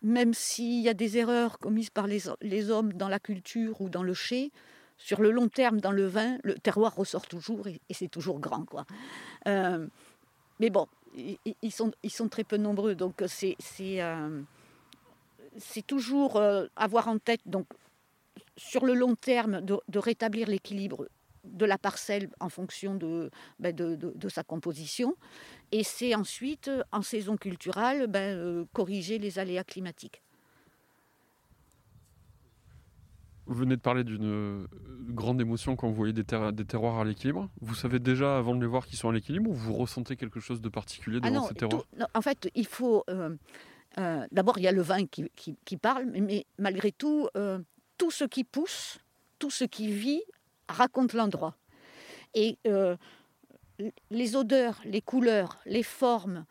[0.00, 4.02] même s'il y a des erreurs commises par les, hommes dans la culture ou dans
[4.02, 4.52] le chai,
[4.96, 8.64] sur le long terme dans le vin, le terroir ressort toujours et, c'est toujours grand.
[8.64, 8.86] Quoi.
[9.46, 9.86] Euh,
[10.60, 11.92] mais bon, ils, sont,
[12.30, 14.00] très peu nombreux, donc c'est, c'est
[15.86, 16.40] toujours
[16.74, 17.66] avoir en tête, donc,
[18.56, 21.06] sur le long terme, de rétablir l'équilibre
[21.44, 22.94] de la parcelle en fonction
[23.58, 25.16] ben, de, de, sa composition.
[25.72, 30.22] Et c'est ensuite, en saison culturelle, ben, euh, corriger les aléas climatiques.
[33.46, 34.66] Vous venez de parler d'une euh,
[35.08, 37.50] grande émotion quand vous voyez des, des terroirs à l'équilibre.
[37.60, 40.38] Vous savez déjà, avant de les voir, qu'ils sont à l'équilibre ou vous ressentez quelque
[40.38, 41.84] chose de particulier ah devant ces terroirs?
[42.14, 43.04] En fait, il faut...
[43.08, 43.36] Euh,
[44.30, 47.28] d'abord, il y a le vin qui, qui, parle, mais, malgré tout,
[47.98, 49.00] tout ce qui pousse,
[49.38, 50.22] tout ce qui vit
[50.68, 51.56] raconte l'endroit.
[52.34, 52.96] Et euh,
[54.10, 56.44] les odeurs, les couleurs, les formes,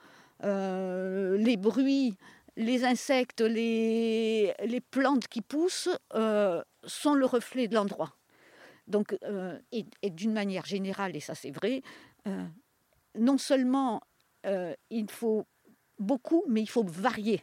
[0.43, 2.17] euh, les bruits,
[2.57, 4.53] les insectes, les,
[4.91, 8.15] plantes qui poussent euh, sont le reflet de l'endroit.
[8.87, 9.17] Donc,
[9.71, 11.81] et, d'une manière générale, et ça c'est vrai,
[13.17, 14.01] non seulement
[14.89, 15.45] il faut
[15.97, 17.41] beaucoup, mais il faut varier.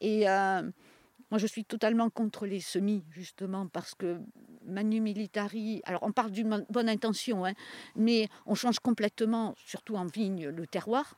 [0.00, 0.24] Et
[1.30, 4.20] moi, je suis totalement contre les semis, justement, parce que
[4.66, 7.52] Manu Militari, alors on parle d'une bonne intention, hein,
[7.96, 11.16] mais on change complètement, surtout en vigne, le terroir,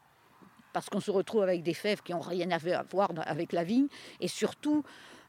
[0.73, 3.89] parce qu'on se retrouve avec des fèves qui n'ont rien à voir avec la vigne,
[4.21, 4.85] et surtout,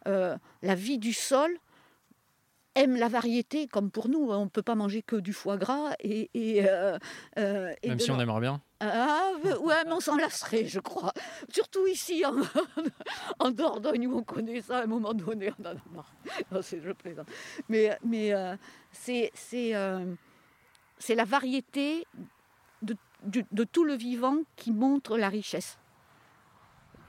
[0.08, 1.58] euh, la vie du sol
[2.78, 5.94] aime la variété, comme pour nous, on ne peut pas manger que du foie gras.
[6.00, 6.98] Et, euh,
[7.38, 8.62] euh, Même si on aimerait bien.
[8.80, 11.12] Ah, ouais, mais on s'en lasserait, je crois.
[11.50, 12.36] Surtout ici, en,
[13.40, 16.14] en, Dordogne, où on connaît ça, à un moment donné, on en a marre.
[16.52, 17.28] Non, je plaisante.
[17.70, 18.56] Mais, mais euh,
[18.92, 19.32] c'est
[21.00, 22.08] c'est la variété
[22.82, 25.80] de, de, tout le vivant qui montre la richesse.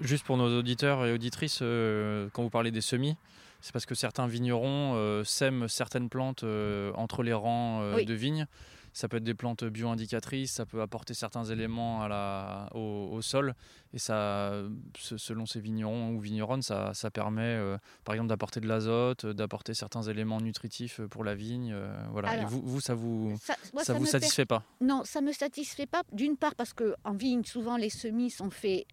[0.00, 3.16] Juste pour nos auditeurs et auditrices, quand vous parlez des semis,
[3.61, 8.14] c'est parce que certains vignerons euh, sèment certaines plantes euh, entre les rangs euh, de
[8.14, 8.47] vignes.
[8.92, 13.55] Ça peut être des plantes bio-indicatrices, ça peut apporter certains éléments à la, au, sol.
[13.92, 14.53] Et ça,
[14.97, 17.61] selon ces vignerons ou vigneronnes, ça, ça permet
[18.03, 21.77] par exemple d'apporter de l'azote, d'apporter certains éléments nutritifs pour la vigne.
[22.11, 22.42] voilà.
[22.42, 23.38] et vous, vous, ça vous,
[23.83, 24.64] ça, vous satisfait pas?
[24.81, 26.03] Non, ça me satisfait pas.
[26.11, 28.87] D'une part parce qu'en vigne, souvent les semis sont faits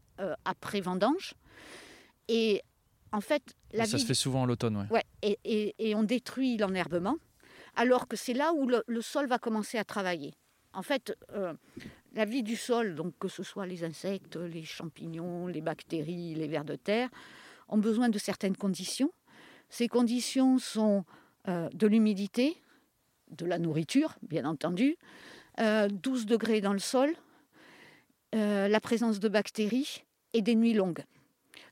[0.44, 1.34] après vendange.
[2.28, 2.62] Et
[3.16, 5.06] en fait, la ça se fait souvent en l'automne, ouais.
[5.24, 7.16] et, on détruit l'enherbement,
[7.78, 10.34] alors que c'est là où le, sol va commencer à travailler.
[10.74, 11.54] En fait, euh,
[12.14, 16.50] la vie du sol, donc que ce soit les insectes, les champignons, les bactéries, les
[16.50, 17.10] vers de terre,
[17.70, 19.12] ont besoin de certaines conditions.
[19.70, 21.06] Ces conditions sont
[21.48, 22.62] euh, de l'humidité,
[23.32, 24.98] de la nourriture, bien entendu,
[25.58, 27.16] 12 euh, degrés dans le sol,
[28.34, 31.06] la présence de bactéries et des nuits longues.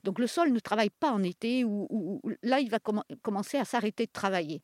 [0.03, 2.79] Donc le sol ne travaille pas en été, où, là, il va
[3.21, 4.61] commencer à s'arrêter de travailler.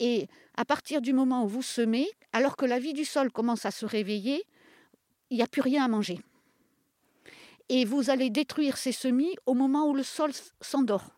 [0.00, 3.66] Et à partir du moment où vous semez, alors que la vie du sol commence
[3.66, 4.44] à se réveiller,
[5.30, 6.20] il n'y a plus rien à manger.
[7.68, 11.10] Et vous allez détruire ces semis au moment où le sol s'endort.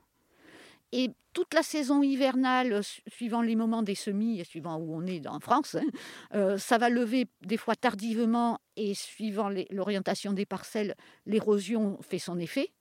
[0.93, 5.27] Et toute la saison hivernale, suivant les moments des semis et suivant où on est
[5.29, 5.87] en France, hein,
[6.35, 10.97] euh, ça va lever des fois tardivement et suivant l'orientation des parcelles,
[11.27, 12.73] l'érosion fait son effet.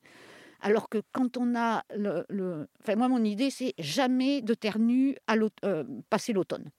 [0.61, 2.67] Alors que quand on a le.
[2.81, 6.69] Enfin, moi, mon idée, c'est jamais de terre nue à euh, passer l'automne.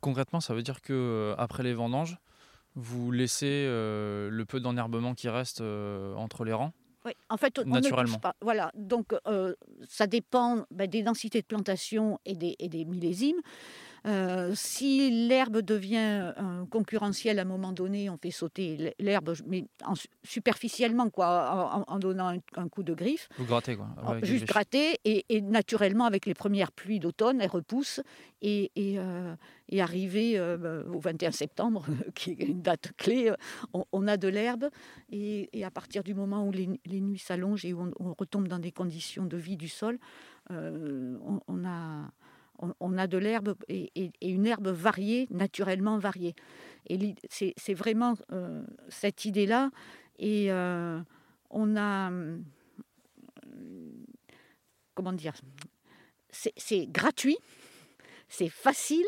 [0.00, 2.18] Concrètement, ça veut dire que euh, après les vendanges,
[2.74, 6.72] vous laissez euh, le peu d'enherbement qui reste entre les rangs?
[7.04, 8.16] Oui, en fait, on Naturellement.
[8.16, 8.34] ne pas.
[8.42, 9.14] Voilà, donc
[9.88, 13.40] ça dépend ben, des densités de plantation et des, et des millésimes.
[14.06, 19.64] Euh, si l'herbe devient euh, concurrentielle à un moment donné, on fait sauter l'herbe, mais
[20.22, 23.28] superficiellement, quoi, en, donnant un, coup de griffe.
[23.38, 23.88] Vous grattez, quoi.
[24.22, 28.00] juste gratter, et, naturellement, avec les premières pluies d'automne, elle repousse,
[28.40, 29.34] et, et, euh,
[29.78, 33.32] arrivé au 21 septembre, qui est une date clé,
[33.92, 34.68] on, a de l'herbe,
[35.10, 38.72] et, à partir du moment où les, nuits s'allongent et où on, retombe dans des
[38.72, 39.98] conditions de vie du sol,
[40.50, 42.10] on a
[42.58, 46.34] on, a de l'herbe et, une herbe variée, naturellement variée.
[46.88, 49.70] Et c'est vraiment euh, cette idée-là.
[50.18, 51.00] Et euh,
[51.50, 52.10] on a.
[52.10, 52.38] Euh,
[54.94, 55.34] comment dire
[56.30, 57.38] C'est gratuit,
[58.28, 59.06] c'est facile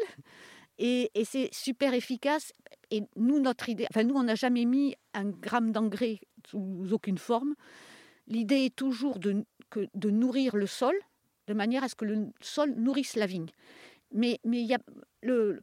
[0.78, 2.52] et, c'est super efficace.
[2.90, 3.86] Et nous, notre idée.
[3.90, 7.54] Enfin, nous, on n'a jamais mis un gramme d'engrais sous aucune forme.
[8.26, 10.94] L'idée est toujours de nourrir le sol
[11.50, 13.50] de manière à ce que le sol nourrisse la vigne.
[14.12, 14.78] Mais, mais y a
[15.22, 15.60] le,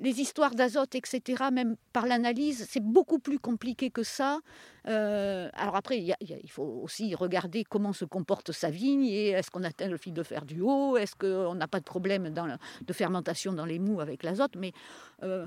[0.00, 4.40] les histoires d'azote, etc., même par l'analyse, c'est beaucoup plus compliqué que ça.
[4.88, 9.64] Euh, alors après, il faut aussi regarder comment se comporte sa vigne et est-ce qu'on
[9.64, 13.52] atteint le fil de fer du haut, est-ce qu'on n'a pas de problème de fermentation
[13.52, 14.56] dans les mous avec l'azote.
[14.56, 14.72] Mais
[15.22, 15.46] euh,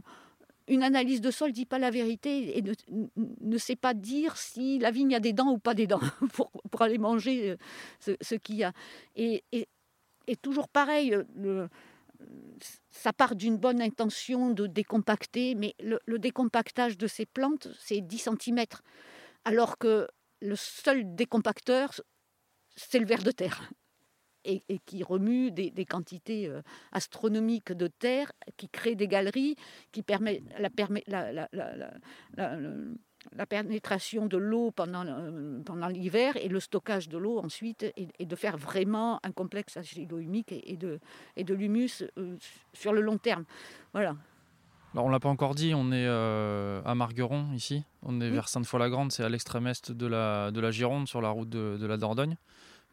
[0.68, 4.80] une analyse de sol ne dit pas la vérité et ne, sait pas dire si
[4.80, 6.00] la vigne a des dents ou pas des dents
[6.34, 7.52] pour, aller manger
[8.08, 8.74] euh, ce, qu'il y a.
[9.16, 9.44] Et,
[10.42, 11.68] toujours pareil, le,
[12.92, 18.30] ça part d'une bonne intention de décompacter, mais le, décompactage de ces plantes, c'est 10
[18.40, 18.66] cm.
[19.46, 20.08] Alors que
[20.42, 22.00] le seul décompacteur,
[22.76, 23.70] c'est le ver de terre.
[24.46, 29.56] Et, qui remue des, quantités euh, astronomiques de terre, qui crée des galeries,
[29.92, 31.94] qui permet la, la, la,
[33.36, 35.06] la pénétration de l'eau pendant,
[35.66, 40.52] pendant l'hiver et le stockage de l'eau ensuite et, de faire vraiment un complexe acido-humique
[40.52, 41.00] et, de,
[41.36, 42.36] et de l'humus euh,
[42.74, 43.46] sur le long terme.
[43.94, 44.16] Voilà.
[44.94, 48.48] Alors on l'a pas encore dit, on est euh, à Margueron ici, on est vers
[48.48, 51.98] Sainte-Foy-la-Grande, c'est à l'extrême est de la, de la Gironde sur la route de, la
[51.98, 52.38] Dordogne.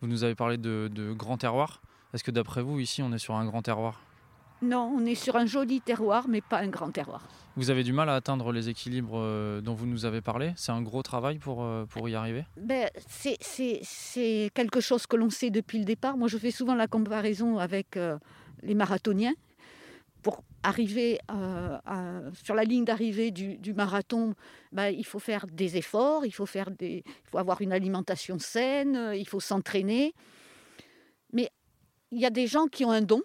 [0.01, 1.83] Vous nous avez parlé de, de grand terroir.
[2.15, 4.01] Est-ce que d'après vous ici on est sur un grand terroir?
[4.63, 7.23] Non, on est sur un joli terroir, mais pas un grand terroir.
[7.57, 10.53] Vous avez du mal à atteindre les équilibres euh, dont vous nous avez parlé?
[10.57, 12.45] C'est un gros travail pour, euh, pour y arriver?
[12.59, 16.17] Ben, C'est quelque chose que l'on sait depuis le départ.
[16.19, 18.19] Moi, je fais souvent la comparaison avec euh,
[18.63, 19.33] les marathoniens.
[20.23, 21.19] Pour arriver
[22.45, 24.35] sur la ligne d'arrivée du, marathon,
[24.73, 28.39] ben, il faut faire des efforts, il faut, faire des, il faut avoir une alimentation
[28.39, 30.13] saine, il faut s'entraîner.
[31.33, 31.51] Mais
[32.11, 33.23] il y a des gens qui ont un don,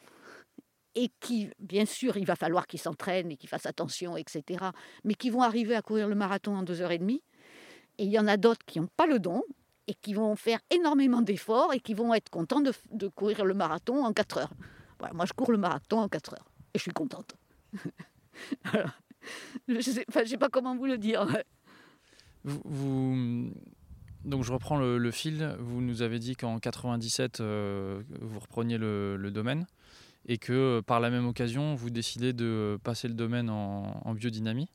[0.96, 4.66] et qui, bien sûr, il va falloir qu'ils s'entraînent et qu'ils fassent attention, etc.,
[5.04, 7.22] mais qui vont arriver à courir le marathon en deux heures et demie.
[7.98, 9.44] Et il y en a d'autres qui n'ont pas le don
[9.88, 14.04] et qui vont faire énormément d'efforts et qui vont être contents de, courir le marathon
[14.04, 14.54] en quatre heures.
[15.14, 17.36] moi, je cours le marathon en quatre heures et je suis contente.
[19.68, 21.26] Je ne sais, sais, pas comment vous le dire.
[24.24, 25.56] Donc je reprends le, fil.
[25.60, 29.66] Vous nous avez dit qu'en 97, euh, vous repreniez le domaine
[30.28, 34.68] et que par la même occasion, vous décidez de passer le domaine en, biodynamie.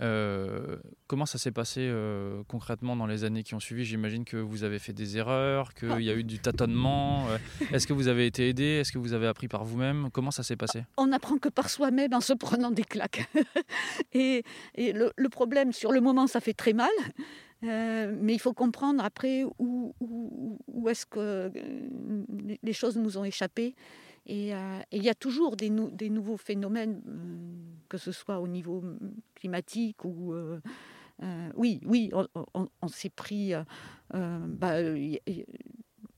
[0.00, 0.76] Euh,
[1.06, 3.84] comment ça s'est passé euh, concrètement dans les années qui ont suivi?
[3.84, 7.26] J'imagine que vous avez fait des erreurs, qu'il y a eu du tâtonnement.
[7.72, 8.64] Est-ce que vous avez été aidé?
[8.64, 10.10] Est-ce que vous avez appris par vous-même?
[10.12, 10.84] Comment ça s'est passé?
[10.96, 13.28] On n'apprend que par soi-même en se prenant des claques.
[14.12, 14.44] et,
[14.76, 16.90] le, problème, sur le moment, ça fait très mal.
[17.62, 21.50] mais il faut comprendre après où, où est-ce que
[22.62, 23.74] les choses nous ont échappé.
[24.30, 28.82] Euh, et, il y a toujours des, nouveaux phénomènes, euh, que ce soit au niveau
[29.34, 30.32] climatique ou...
[30.32, 30.60] Euh,
[31.54, 32.10] oui, oui,
[32.54, 33.52] on, s'est pris...
[34.12, 34.76] Bah,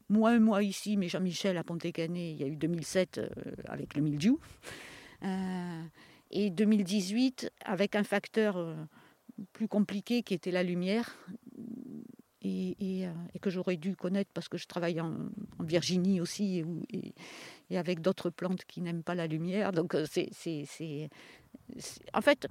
[0.09, 3.21] moins moi ici, mais Jean-Michel à Pontécanet, il y a eu 2007
[3.67, 4.41] avec le mildiou.
[6.31, 8.75] et 2018 avec un facteur
[9.53, 11.19] plus compliqué qui était la lumière.
[12.43, 13.07] Et,
[13.43, 15.15] que j'aurais dû connaître parce que je travaille en,
[15.61, 16.65] Virginie aussi
[17.71, 19.73] et avec d'autres plantes qui n'aiment pas la lumière.
[19.73, 21.11] Donc euh, c'est,
[22.13, 22.47] en fait,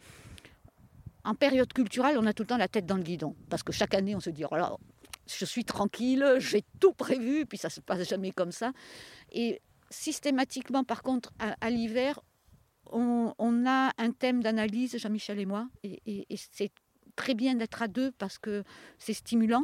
[1.24, 3.72] en période culturelle, on a tout le temps la tête dans le guidon parce que
[3.72, 4.78] chaque année, on se dit oh
[5.28, 8.72] je suis tranquille, j'ai tout prévu, puis ça se passe jamais comme ça.
[9.32, 12.20] Et systématiquement, par contre, à, l'hiver,
[12.92, 13.34] on,
[13.66, 16.72] a un thème d'analyse, Jean-Michel et moi, et, et c'est
[17.16, 18.64] très bien d'être à deux parce que
[19.00, 19.64] c'est stimulant.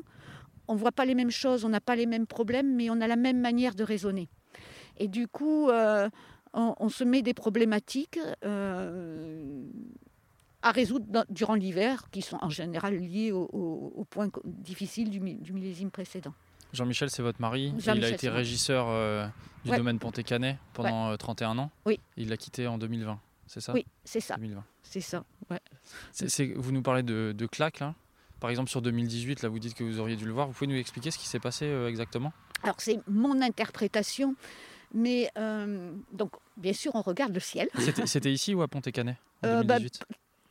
[0.68, 3.00] On ne voit pas les mêmes choses, on n'a pas les mêmes problèmes, mais on
[3.02, 4.30] a la même manière de raisonner.
[5.02, 6.08] Et du coup, euh,
[6.54, 9.66] on, se met des problématiques euh,
[10.62, 16.36] à résoudre durant l'hiver, qui sont en général liées au, point difficile du, millésime précédent.
[16.72, 17.74] Jean-Michel, c'est votre mari.
[17.80, 19.26] il a été régisseur euh,
[19.66, 21.72] du domaine Pontécanet pendant 31 ans.
[21.88, 22.00] Oui.
[22.16, 23.74] Il l'a quitté en 2020, c'est ça?
[23.74, 24.36] Oui, c'est ça.
[24.36, 24.64] 2020.
[24.84, 25.60] C'est ça, ouais.
[26.56, 27.96] vous nous parlez de, de claques, là
[28.40, 30.46] Par exemple, sur 2018, là, vous dites que vous auriez dû le voir.
[30.46, 32.34] Vous pouvez nous expliquer ce qui s'est passé exactement?
[32.62, 34.36] Alors, c'est mon interprétation
[34.94, 37.70] mais euh, donc, bien sûr, on regarde le ciel.
[38.06, 39.78] C'était ici ou à Pontécanet en euh, bah,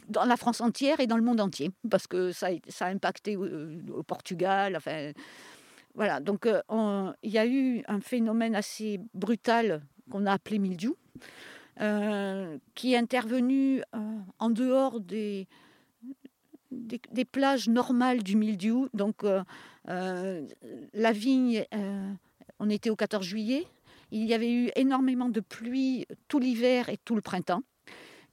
[0.08, 3.36] Dans la France entière et dans le monde entier, parce que ça, ça a impacté
[3.36, 4.76] euh, au, Portugal.
[4.76, 5.12] Enfin,
[5.94, 6.20] voilà.
[6.20, 6.48] Donc,
[7.22, 10.96] il y a eu un phénomène assez brutal qu'on a appelé mildiou,
[11.76, 13.82] qui est intervenu
[14.38, 15.46] en dehors des,
[16.70, 18.88] des, plages normales du mildiou.
[18.94, 19.24] Donc,
[19.84, 21.64] la vigne,
[22.58, 23.66] on était au 14 juillet,
[24.10, 27.62] il y avait eu énormément de pluie tout l'hiver et tout le printemps.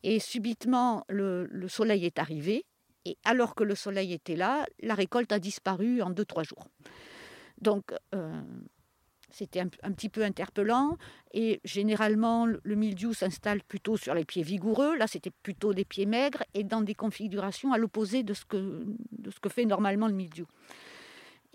[0.04, 2.66] Et subitement, le, soleil est arrivé.
[3.06, 6.68] Et alors que le soleil était là, la récolte a disparu en 2-3 jours.
[7.62, 8.42] Donc, euh,
[9.30, 10.98] c'était un, petit peu interpellant.
[11.34, 14.96] Et généralement, le mildiou s'installe plutôt sur les pieds vigoureux.
[14.98, 19.50] Là, c'était plutôt des pieds maigres et dans des configurations à l'opposé de, ce que,
[19.50, 20.46] fait normalement le mildiou.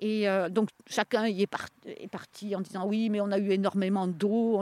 [0.04, 4.08] Et euh, donc chacun y est, parti en disant oui, mais on a eu énormément
[4.08, 4.60] d'eau,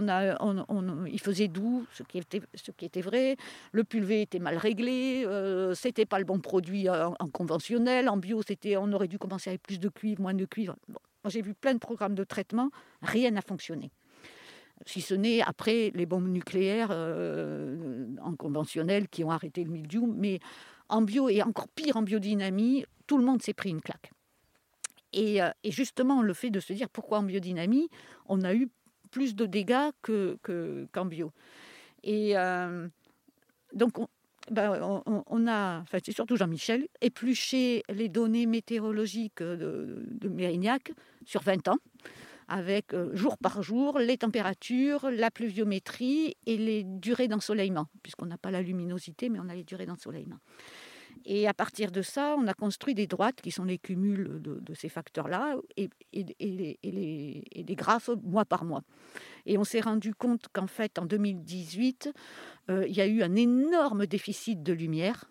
[1.07, 3.38] il faisait doux, ce qui, était, vrai.
[3.72, 8.11] Le pulvé était mal réglé, euh, c'était pas le bon produit en, conventionnel.
[8.11, 10.76] En bio, c'était, on aurait dû commencer avec plus de cuivre, moins de cuivre.
[11.26, 12.68] j'ai vu plein de programmes de traitement,
[13.01, 13.91] rien n'a fonctionné.
[14.84, 20.14] Si ce n'est après les bombes nucléaires euh, en conventionnel qui ont arrêté le mildiou,
[20.14, 20.38] mais
[20.91, 24.11] en bio et encore pire en biodynamie, tout le monde s'est pris une claque.
[25.16, 27.88] Euh, et, justement, le fait de se dire pourquoi en biodynamie,
[28.26, 28.68] on a eu
[29.11, 31.32] plus de dégâts qu'en que, bio.
[32.02, 32.88] Et euh,
[33.74, 33.94] donc,
[34.50, 40.92] ben, on, a, enfin, c'est surtout Jean-Michel, épluché les données météorologiques de, de, Mérignac
[41.24, 41.78] sur 20 ans,
[42.48, 48.38] avec euh, jour par jour les températures, la pluviométrie et les durées d'ensoleillement, puisqu'on n'a
[48.38, 50.38] pas la luminosité, mais on a les durées d'ensoleillement.
[51.24, 54.74] Et à partir de ça, on a construit des droites qui sont les cumuls de,
[54.74, 58.82] ces facteurs-là et, et, les, graphes mois par mois.
[59.46, 62.12] Et on s'est rendu compte qu'en fait, en 2018,
[62.70, 65.30] euh, il y a eu un énorme déficit de lumière.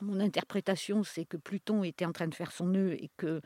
[0.00, 3.40] Mon, interprétation, c'est que Pluton était en train de faire son nœud et que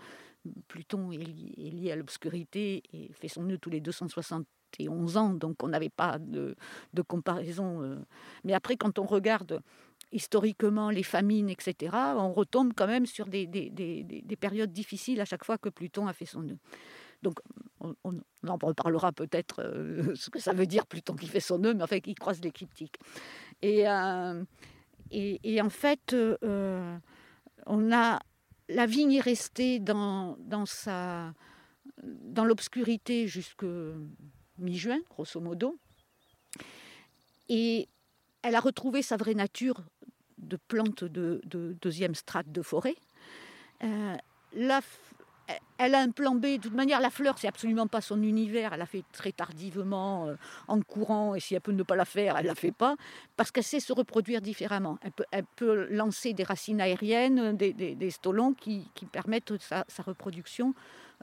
[0.69, 5.69] Pluton est, lié à l'obscurité et fait son nœud tous les 271 ans, donc on
[5.69, 6.55] n'avait pas de,
[6.93, 7.83] de comparaison.
[7.83, 7.97] Euh.
[8.45, 9.63] Mais après, quand on regarde
[10.15, 15.45] historiquement les famines, etc., on retombe quand même sur des, des, périodes difficiles à chaque
[15.45, 16.59] fois que Pluton a fait son nœud.
[17.23, 17.41] Donc,
[17.81, 17.95] on,
[18.47, 21.83] en reparlera peut-être euh, ce que ça veut dire Pluton qui fait son nœud, mais
[21.83, 22.97] en fait, il croise l'écliptique.
[23.61, 24.43] Et, euh,
[25.11, 26.97] et, en fait, euh,
[27.67, 28.21] on a
[28.69, 31.35] la vigne est restée dans, dans, sa,
[32.03, 33.67] dans l'obscurité jusque
[34.59, 35.77] mi-juin, grosso modo.
[37.49, 37.89] Et
[38.43, 39.83] elle a retrouvé sa vraie nature
[40.45, 41.41] de plantes de,
[41.81, 42.97] deuxième strate de forêt.
[43.83, 44.17] Euh,
[45.77, 46.43] elle a un plan B.
[46.43, 48.73] De toute manière, la fleur, c'est absolument pas son univers.
[48.73, 50.37] Elle l'a fait très tardivement, euh,
[50.69, 52.97] en courant, et si elle peut ne pas la faire, elle la fait pas,
[53.37, 54.99] parce qu'elle sait se reproduire différemment.
[55.33, 60.75] Elle peut, lancer des racines aériennes, des, stolons qui, permettent sa, reproduction,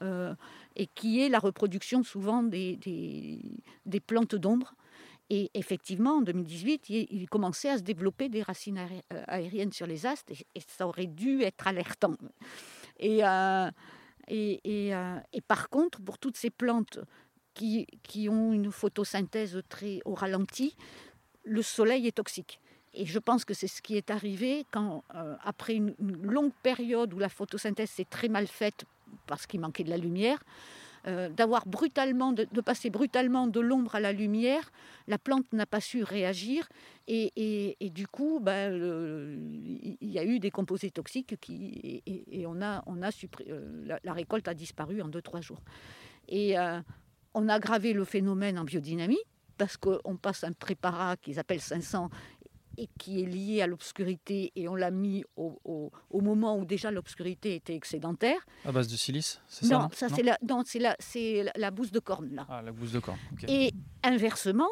[0.02, 0.36] euh,
[0.76, 3.50] et qui est la reproduction souvent des
[4.06, 4.74] plantes d'ombre
[5.34, 10.06] et effectivement, en 2018, il, commençait à se développer des racines euh, aériennes sur les
[10.06, 12.18] astres, et, ça aurait dû être alertant.
[13.00, 13.72] Et, euh,
[14.30, 17.00] euh, et, par contre, pour toutes ces plantes
[17.54, 20.76] qui, qui, ont une photosynthèse très au ralenti,
[21.46, 22.60] le soleil est toxique.
[22.94, 25.06] Et je pense que c'est ce qui est arrivé quand,
[25.46, 28.84] après une, longue période où la photosynthèse s'est très mal faite
[29.28, 30.44] parce qu'il manquait de la lumière,
[31.08, 34.72] euh, d'avoir brutalement, de, passer brutalement de l'ombre à la lumière,
[35.08, 36.70] la plante n'a pas su réagir
[37.08, 38.72] et, du coup, ben,
[40.00, 43.10] il y a eu des composés toxiques qui, et, on a, on a
[43.48, 45.62] euh, la, récolte a disparu en 2-3 jours.
[46.30, 46.80] Et euh,
[47.34, 49.20] on a aggravé le phénomène en biodynamie
[49.58, 52.10] parce qu'on passe un préparat qu'ils appellent 500
[52.78, 57.56] et qui est lié à l'obscurité, et on l'a mis au, moment où déjà l'obscurité
[57.56, 58.40] était excédentaire.
[58.66, 62.46] À base de silice, c'est ça Non, ça c'est la, la, bouse de corne là.
[62.50, 63.20] Ah, la bouse de corne.
[63.48, 64.70] Et inversement,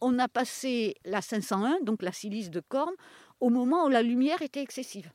[0.00, 2.94] on a passé la 501, donc la silice de corne,
[3.40, 5.10] au moment où la lumière était excessive.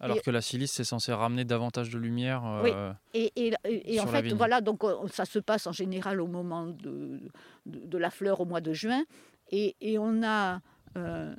[0.00, 2.44] Alors que la silice, c'est censé ramener davantage de lumière.
[2.46, 3.30] Euh, oui.
[3.36, 7.20] Et, et, en fait, voilà, donc ça se passe en général au moment de,
[7.66, 9.04] de, la fleur au mois de juin.
[9.52, 10.60] Et, on a
[10.96, 11.34] euh,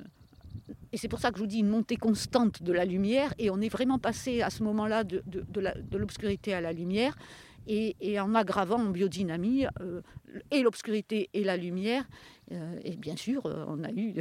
[0.92, 3.32] et c'est pour ça que je vous dis une montée constante de la lumière.
[3.38, 7.16] Et on est vraiment passé à ce moment-là de, de, l'obscurité à la lumière.
[7.66, 10.02] Et, en aggravant en biodynamie euh,
[10.50, 12.04] et l'obscurité et la lumière.
[12.50, 14.14] Euh, et bien sûr, euh, on a eu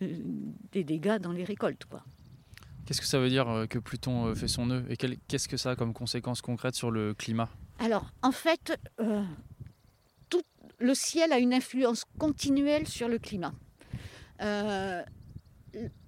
[0.72, 1.84] des dégâts dans les récoltes.
[1.84, 2.02] Quoi.
[2.86, 5.76] Qu'est-ce que ça veut dire que Pluton fait son nœud Et qu'est-ce que ça a
[5.76, 7.50] comme conséquence concrète sur le climat?
[7.78, 8.78] Alors, en fait,
[10.30, 10.42] tout
[10.78, 13.52] le ciel a une influence continuelle sur le climat.
[14.42, 15.02] Euh,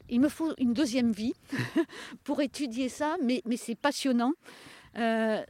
[0.09, 1.35] il me faut une deuxième vie
[2.25, 4.33] pour étudier ça, mais, c'est passionnant.
[4.97, 5.43] Euh,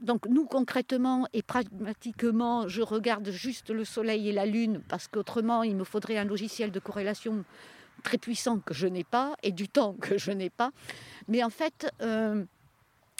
[0.00, 5.62] donc nous concrètement et pragmatiquement, je regarde juste le Soleil et la Lune parce qu'autrement
[5.62, 7.44] il me faudrait un logiciel de corrélation
[8.02, 10.72] très puissant que je n'ai pas et du temps que je n'ai pas.
[11.28, 12.44] Mais en fait, euh,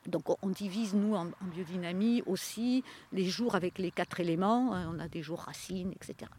[0.06, 4.70] donc on divise nous en, biodynamie aussi les jours avec les quatre éléments.
[4.92, 6.30] On a des jours racines, etc.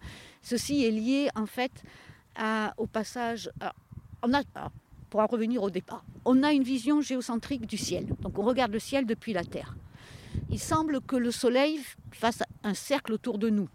[0.41, 1.83] Ceci est lié en fait
[2.77, 3.49] au passage,
[4.21, 4.41] on a,
[5.09, 8.07] pour en revenir au départ, on a une vision géocentrique du ciel.
[8.21, 9.75] Donc on regarde le ciel depuis la Terre.
[10.49, 11.79] il semble que le Soleil
[12.11, 13.69] fasse un cercle autour de nous.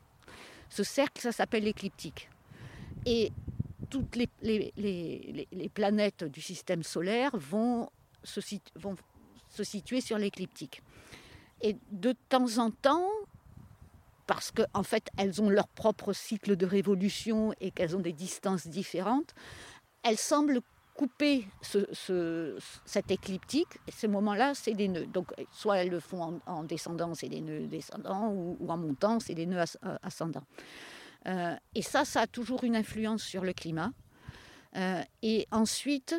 [0.68, 2.28] Ce cercle, ça s'appelle l'écliptique.
[3.06, 3.32] Et
[3.90, 7.88] toutes les, planètes du système solaire vont
[8.22, 8.40] se
[9.64, 10.82] situer sur l'écliptique.
[11.62, 13.08] Et de temps en temps,
[14.28, 18.12] parce qu'en en fait, elles ont leur propre cycle de révolution et qu'elles ont des
[18.12, 19.34] distances différentes,
[20.04, 20.60] elles semblent
[20.94, 23.78] couper ce, cette écliptique.
[23.86, 25.06] Et ce moment-là, c'est des nœuds.
[25.06, 29.34] Donc, soit elles le font en, descendant, c'est des nœuds descendants, ou, en montant, c'est
[29.34, 30.44] des nœuds euh, ascendants.
[31.26, 33.92] Euh, et ça, ça a toujours une influence sur le climat.
[34.76, 36.14] Euh, et ensuite,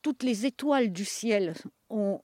[0.00, 1.52] toutes les étoiles du ciel
[1.90, 2.22] ont,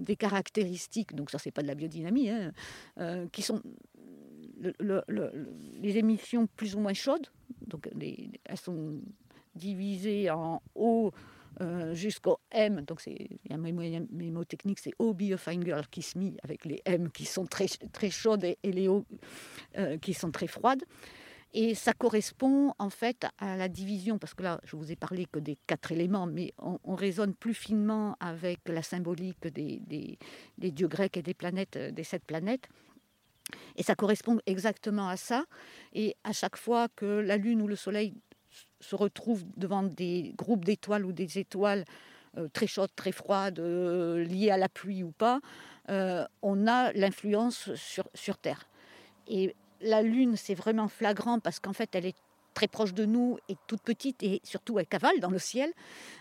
[0.00, 2.52] des caractéristiques, donc ça c'est pas de la biodynamie, hein,
[2.98, 3.62] euh, qui sont
[4.60, 7.26] les émissions plus ou moins chaudes,
[7.66, 9.00] donc elles sont
[9.54, 11.10] divisées en O
[11.60, 16.16] euh, jusqu'au M, donc c'est un mémo technique, c'est O be a fine girl kiss
[16.16, 19.04] me, avec les M qui sont très, très chaudes et, les O
[19.76, 20.82] euh, qui sont très froides.
[21.54, 25.26] Et ça correspond en fait à la division, parce que là, je vous ai parlé
[25.26, 29.80] que des quatre éléments, mais on, raisonne plus finement avec la symbolique des,
[30.56, 32.68] des, dieux grecs et des planètes, euh, des sept planètes.
[33.76, 35.44] Et ça correspond exactement à ça.
[35.92, 38.14] Et à chaque fois que la Lune ou le Soleil
[38.80, 41.84] se retrouvent devant des groupes d'étoiles ou des étoiles
[42.38, 45.40] euh, très chaudes, très froides, euh, liées à la pluie ou pas,
[46.40, 48.66] on a l'influence sur, sur Terre.
[49.26, 52.16] Et la Lune, c'est vraiment flagrant parce qu'en fait, elle est
[52.52, 55.72] très proche de nous et toute petite et surtout elle cavale dans le ciel.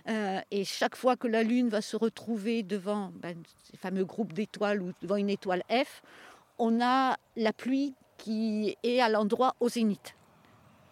[0.08, 3.36] Euh, et chaque fois que la Lune va se retrouver devant ben,
[3.70, 6.02] ces fameux groupes d'étoiles ou devant une étoile F,
[6.58, 10.16] on a la pluie qui est à l'endroit au zénith.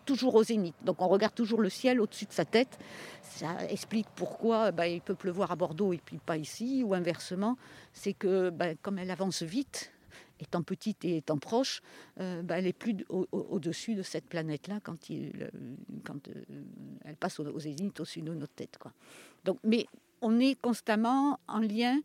[0.05, 0.75] Toujours au zénith.
[0.83, 2.79] Donc on regarde toujours le ciel au-dessus de sa tête.
[3.21, 7.57] Ça explique pourquoi ben, il peut pleuvoir à Bordeaux et puis pas ici, ou inversement.
[7.93, 9.91] C'est que ben, comme elle avance vite,
[10.39, 11.81] étant petite et étant proche,
[12.19, 14.97] euh, bah, elle est plus au-dessus de cette planète-là quand,
[16.05, 16.63] quand euh,
[17.05, 18.77] elle passe aux, zéniths au-dessus de notre tête.
[19.45, 19.85] Donc, mais
[20.21, 21.99] on est constamment en lien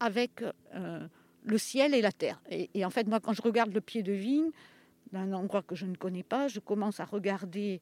[0.00, 0.42] avec
[0.74, 1.06] euh,
[1.44, 2.40] le ciel et la terre.
[2.50, 4.50] Et, et, en fait, moi, quand je regarde le pied de vigne,
[5.12, 7.80] d'un endroit que je ne connais pas, je commence à regarder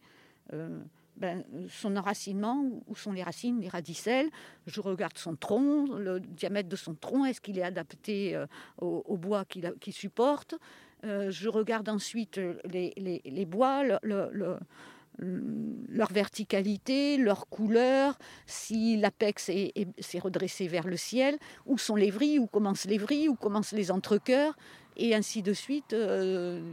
[1.21, 4.31] ben, son enracinement, où sont les racines, les radicelles.
[4.67, 8.47] Je regarde son tronc, le diamètre de son tronc, est-ce qu'il est adapté euh,
[8.81, 10.55] au, bois qu'il supporte.
[11.05, 13.83] Euh, je regarde ensuite les, bois,
[15.19, 19.51] leur verticalité, leur couleur, si l'apex
[19.99, 23.73] s'est redressé vers le ciel, où sont les vrilles, où commencent les vrilles, où commencent
[23.73, 24.57] les entrecoeurs,
[24.97, 26.73] et ainsi de suite, euh,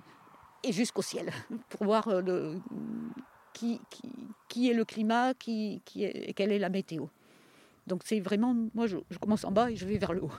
[0.63, 1.31] et jusqu'au ciel,
[1.69, 2.59] pour voir le,
[3.57, 3.81] qui,
[4.47, 7.05] qui, est le climat, qui, qui est, quelle est la météo.
[7.87, 10.31] Donc c'est vraiment, moi je, commence en bas et je vais vers le haut.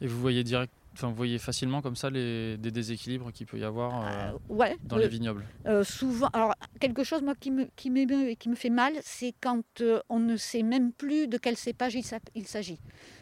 [0.00, 3.58] Et vous voyez direct, enfin vous voyez facilement comme ça les, des déséquilibres qu'il peut
[3.58, 5.44] y avoir euh, ouais, dans les vignobles?
[5.66, 8.94] Euh, souvent, alors quelque chose moi qui me qui m'émeut et qui me fait mal,
[9.02, 12.78] c'est quand euh, on ne sait même plus de quel cépage il s'agit.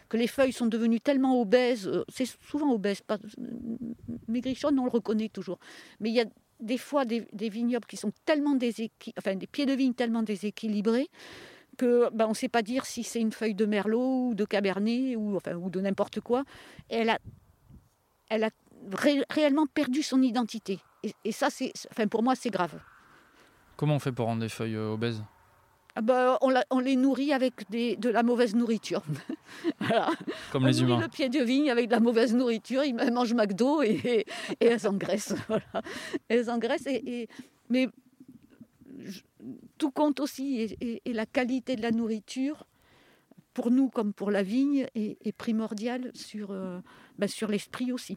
[0.08, 3.18] Que les feuilles sont devenues tellement obèses, c'est souvent obèse, pas,
[4.26, 5.58] maigrichonne on le reconnaît toujours,
[6.00, 6.24] mais il y a
[6.60, 11.08] des fois des, vignobles qui sont tellement déséquilibrés, enfin des pieds de vigne tellement déséquilibrés
[11.76, 14.44] que ben, on ne sait pas dire si c'est une feuille de merlot ou de
[14.44, 16.44] cabernet ou, enfin, ou de n'importe quoi.
[16.88, 17.18] elle a,
[18.28, 18.50] elle a
[19.30, 20.80] réellement perdu son identité.
[21.24, 22.78] Et, ça, c'est, enfin, pour moi, c'est grave.
[23.76, 25.22] Comment on fait pour rendre des feuilles euh, obèses?
[25.98, 26.38] Ah bah,
[26.70, 29.02] on, les nourrit avec de la mauvaise nourriture.
[30.52, 31.00] Comme les humains.
[31.00, 34.24] le pied de vigne avec de la mauvaise nourriture, ils mangent McDo et,
[34.60, 35.34] et, elles engraissent.
[35.48, 35.82] Voilà.
[36.28, 37.28] Elles engraissent, et,
[37.68, 37.88] mais
[39.76, 42.68] tout compte aussi, et, la qualité de la nourriture,
[43.52, 46.78] pour nous comme pour la vigne, est, primordiale sur, euh,
[47.18, 48.16] bah, sur l'esprit aussi.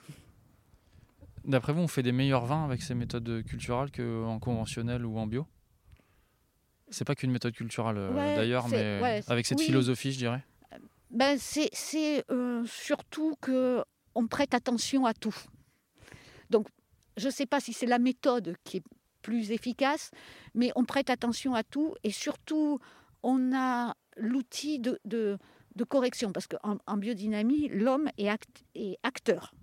[1.46, 5.26] D'après vous, on fait des meilleurs vins avec ces méthodes culturelles qu'en conventionnel ou en
[5.26, 5.48] bio?
[6.92, 10.44] C'est pas qu'une méthode culturelle euh, d'ailleurs, mais avec cette philosophie, je dirais.
[11.10, 13.84] Ben, c'est euh, surtout que
[14.14, 15.36] on prête attention à tout.
[16.50, 16.68] Donc,
[17.18, 18.84] je ne sais pas si c'est la méthode qui est
[19.22, 20.12] plus efficace,
[20.54, 22.80] mais on prête attention à tout et surtout,
[23.24, 25.38] on a l'outil de, de,
[25.88, 28.30] correction parce qu'en en biodynamie, l'homme est,
[28.76, 29.54] est, acteur.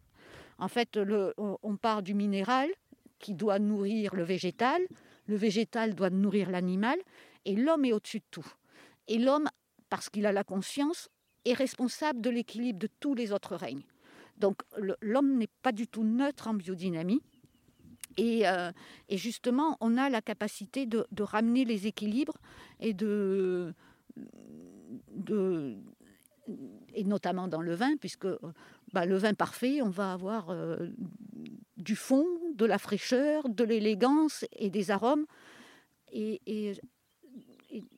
[0.59, 2.69] En fait, le, on part du minéral
[3.19, 4.81] qui doit nourrir le végétal,
[5.29, 6.99] le végétal doit nourrir l'animal,
[7.45, 8.47] et l'homme est au-dessus de tout.
[9.07, 9.49] Et l'homme,
[9.89, 11.09] parce qu'il a la conscience,
[11.45, 13.85] est responsable de l'équilibre de tous les autres règnes.
[14.39, 14.63] Donc
[15.01, 17.23] l'homme n'est pas du tout neutre en biodynamie.
[18.17, 18.73] Et, euh,
[19.11, 22.37] justement, on a la capacité de, ramener les équilibres
[22.81, 23.73] et de,
[26.95, 28.27] et notamment dans le vin, puisque
[28.93, 30.51] bah, le vin parfait, on va avoir
[31.79, 35.27] du fond, de la fraîcheur, de l'élégance et des arômes,
[36.13, 36.41] et,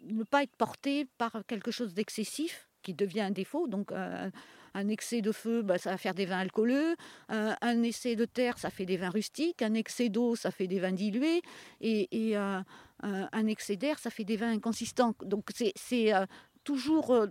[0.04, 3.68] ne pas être porté par quelque chose d'excessif qui devient un défaut.
[3.68, 6.96] Donc un excès de feu, bah, ça va faire des vins alcooleux.
[7.28, 9.62] Un, excès de terre, ça fait des vins rustiques.
[9.62, 11.42] Un excès d'eau, ça fait des vins dilués.
[11.80, 15.14] Et, un, excès d'air, ça fait des vins inconsistants.
[15.22, 16.26] Donc c'est euh,
[16.64, 17.26] toujours euh,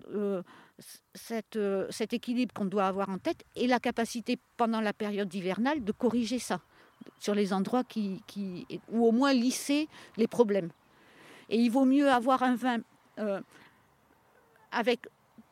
[1.55, 5.83] euh, cet équilibre qu'on doit avoir en tête et la capacité pendant la période hivernale
[5.83, 6.61] de corriger ça
[7.19, 8.21] sur les endroits qui,
[8.89, 10.69] ou au moins lisser les problèmes.
[11.49, 12.77] Et il vaut mieux avoir un vin
[14.71, 15.07] avec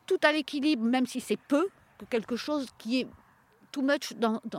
[0.06, 1.68] tout à l'équilibre, même si c'est peu,
[2.10, 3.06] quelque chose qui est
[3.72, 4.14] too much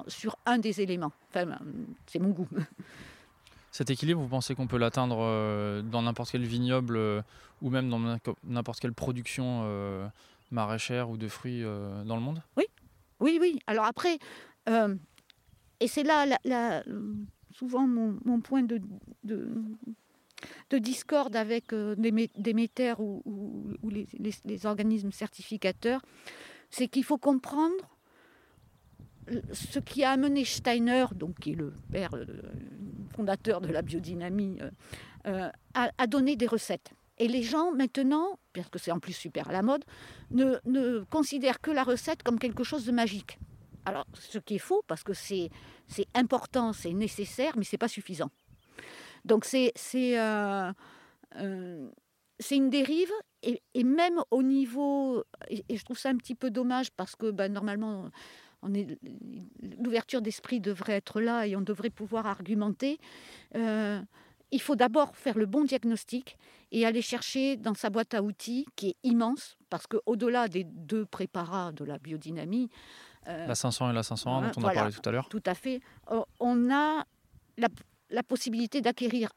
[0.07, 1.11] sur un des éléments.
[1.29, 1.57] Enfin,
[2.05, 2.47] c'est mon goût.
[3.71, 7.21] Cet équilibre, vous pensez qu'on peut l'atteindre euh, dans n'importe quel vignoble euh,
[7.61, 10.07] ou même dans n'importe quelle production euh,
[10.51, 12.41] maraîchère ou de fruits dans le monde?
[12.57, 12.65] Oui,
[13.19, 13.59] oui, oui.
[13.67, 14.17] Alors après,
[15.79, 16.25] et c'est là
[17.51, 18.81] souvent mon, point de,
[19.23, 23.21] de, discorde avec des, des ou,
[23.89, 26.01] les, organismes certificateurs,
[26.69, 27.75] c'est qu'il faut comprendre
[29.51, 32.25] ce qui a amené Steiner, donc qui est le père euh,
[33.15, 34.69] fondateur de la biodynamie, euh,
[35.27, 36.91] euh, à, donner des recettes.
[37.17, 39.83] Et les gens maintenant, parce que c'est en plus super à la mode,
[40.31, 43.37] ne, considèrent que la recette comme quelque chose de magique.
[43.85, 45.49] Alors, ce qui est faux, parce que c'est
[46.13, 48.29] important, c'est nécessaire, mais ce n'est pas suffisant.
[49.25, 49.73] Donc, c'est
[52.41, 53.11] c'est une dérive,
[53.43, 57.51] et, même au niveau, et, je trouve ça un petit peu dommage parce que ben,
[57.51, 58.09] normalement,
[58.63, 62.99] l'ouverture d'esprit devrait être là et on devrait pouvoir argumenter.
[63.55, 64.01] Euh,
[64.51, 66.37] il faut d'abord faire le bon diagnostic
[66.71, 71.05] et aller chercher dans sa boîte à outils, qui est immense, parce qu'au-delà des deux
[71.05, 72.69] préparats de la biodynamie,
[73.27, 75.29] euh, la 500 et la 501 dont on a parlé tout à l'heure.
[75.29, 75.81] Tout à fait.
[76.11, 77.05] Euh, on a
[77.57, 79.29] la possibilité d'acquérir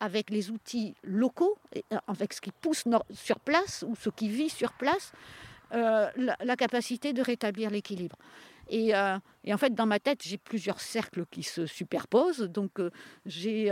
[0.00, 4.48] avec les outils locaux, euh, avec ce qui pousse sur place ou ce qui vit
[4.48, 5.12] sur place,
[5.72, 8.16] euh, la, capacité de rétablir l'équilibre.
[8.72, 12.40] Euh, et, en fait, dans ma tête, j'ai plusieurs cercles qui se superposent.
[12.40, 12.78] Donc,
[13.26, 13.70] j'ai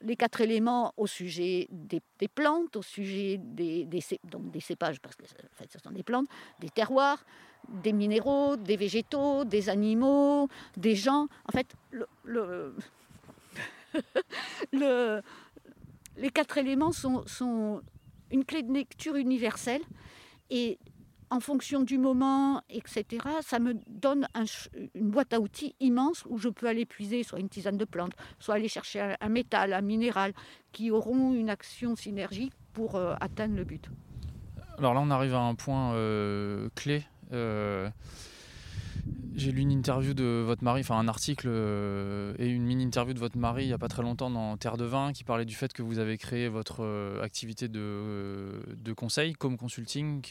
[0.00, 3.86] les quatre éléments au sujet des, plantes, au sujet des,
[4.24, 6.26] donc des cépages, parce que en fait, ce sont des plantes,
[6.58, 7.24] des terroirs,
[7.68, 11.28] des minéraux, des végétaux, des animaux, des gens.
[11.46, 12.74] En fait, le, le
[16.16, 17.82] les quatre éléments sont,
[18.30, 19.82] une clé de lecture universelle
[20.50, 20.78] et
[21.32, 23.06] en fonction du moment, etc.,
[23.40, 24.26] ça me donne
[24.94, 28.12] une boîte à outils immense où je peux aller puiser soit une tisane de plantes,
[28.38, 30.34] soit aller chercher un, métal, un minéral,
[30.72, 33.88] qui auront une action synergique pour euh, atteindre le but.
[34.76, 37.02] Alors là, on arrive à un point euh, clé.
[37.32, 37.88] Euh,
[39.34, 43.18] j'ai lu une interview de votre mari, enfin un article euh, et une mini-interview de
[43.18, 45.54] votre mari il n'y a pas très longtemps dans Terre de Vin qui parlait du
[45.54, 50.22] fait que vous avez créé votre euh, activité de, euh, de, conseil comme consulting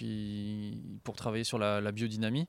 [1.04, 2.47] pour travailler sur la, biodynamie.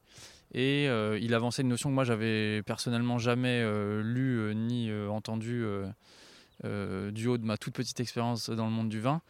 [0.54, 3.64] Et il avançait une notion que moi j'avais personnellement jamais
[4.02, 5.64] lue ni entendue
[6.62, 9.22] du haut de ma toute petite expérience dans le monde du vin.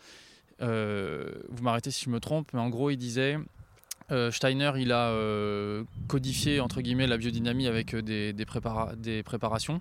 [0.59, 3.39] vous m'arrêtez si je me trompe, mais en gros il disait
[4.13, 9.81] euh, Steiner, il a euh, codifié entre guillemets la biodynamie avec euh, des, des, préparations,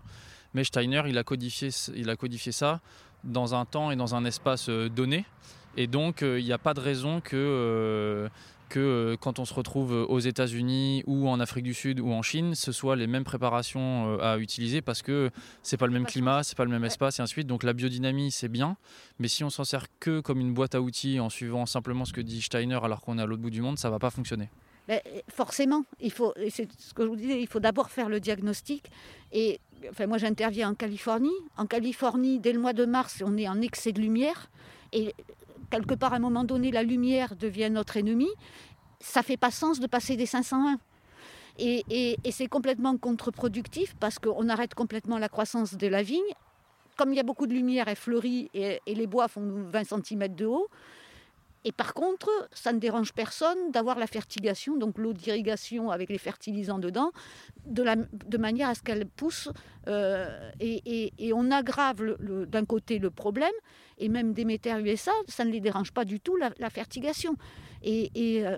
[0.53, 2.79] mais Steiner, il a, codifié, il a codifié ça
[3.23, 5.25] dans un temps et dans un espace donné,
[5.77, 8.29] et donc il n'y a pas de raison que
[8.71, 12.21] que euh, quand on se retrouve aux États-Unis ou en Afrique du Sud ou en
[12.21, 15.29] Chine, ce soit les mêmes préparations euh, à utiliser parce que
[15.61, 17.47] c'est pas le même climat, c'est pas le même espace et ainsi de suite.
[17.47, 18.77] Donc la biodynamie c'est bien,
[19.19, 22.13] mais si on s'en sert que comme une boîte à outils en suivant simplement ce
[22.13, 24.49] que dit Steiner alors qu'on est à l'autre bout du monde, ça va pas fonctionner.
[25.27, 28.89] forcément, il faut, c'est ce que je vous disais, il faut d'abord faire le diagnostic.
[29.33, 29.59] Et
[29.89, 31.29] enfin, moi, j'interviens en Californie.
[31.57, 34.49] En Californie, dès le mois de mars, on est en excès de lumière.
[34.93, 35.13] Et
[35.71, 38.29] quelque part, à un moment donné, la lumière devient notre ennemi,
[38.99, 40.77] ça fait pas sens de passer des 501.
[41.57, 46.21] Et, c'est complètement contre-productif parce qu'on arrête complètement la croissance de la vigne.
[46.97, 50.35] Comme il y a beaucoup de lumière, elle fleurit et, les bois font 20 cm
[50.35, 50.67] de haut.
[51.63, 56.17] Et par contre, ça ne dérange personne d'avoir la fertigation, donc l'eau d'irrigation avec les
[56.17, 57.11] fertilisants dedans,
[57.67, 59.49] de manière à ce qu'elle pousse.
[59.87, 62.17] Euh, et, on aggrave
[62.47, 63.53] d'un côté le problème,
[63.97, 67.35] et même Déméter USA, ça ne les dérange pas du tout la, fertigation.
[67.83, 68.09] Et,
[68.45, 68.57] euh,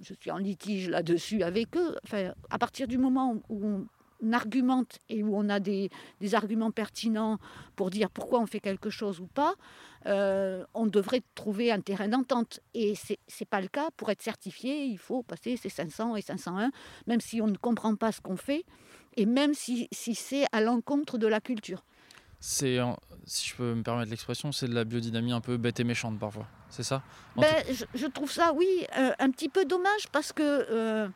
[0.00, 1.96] je suis en litige là-dessus avec eux.
[2.04, 3.86] Enfin, à partir du moment où
[4.22, 5.90] on argumente et où on a des,
[6.32, 7.38] arguments pertinents
[7.74, 9.54] pour dire pourquoi on fait quelque chose ou pas,
[10.06, 12.60] euh, on devrait trouver un terrain d'entente.
[12.74, 13.90] Et ce n'est pas le cas.
[13.96, 16.70] Pour être certifié, il faut passer ces 500 et 501,
[17.06, 18.64] même si on ne comprend pas ce qu'on fait,
[19.16, 21.84] et même si, c'est à l'encontre de la culture.
[22.48, 22.78] C'est,
[23.24, 26.16] si je peux me permettre l'expression, c'est de la biodynamie un peu bête et méchante
[26.20, 26.46] parfois.
[26.70, 27.02] C'est ça?
[27.34, 27.52] Ben,
[27.92, 30.42] je, trouve ça, oui, euh, un petit peu dommage parce que...
[30.44, 31.08] Euh,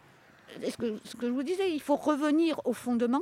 [0.68, 3.20] ce que, ce que je vous disais, il faut revenir au fondement.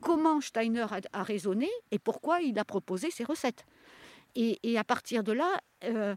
[0.00, 3.66] Comment Steiner a, raisonné et pourquoi il a proposé ces recettes.
[4.34, 6.16] Et, à partir de là, euh,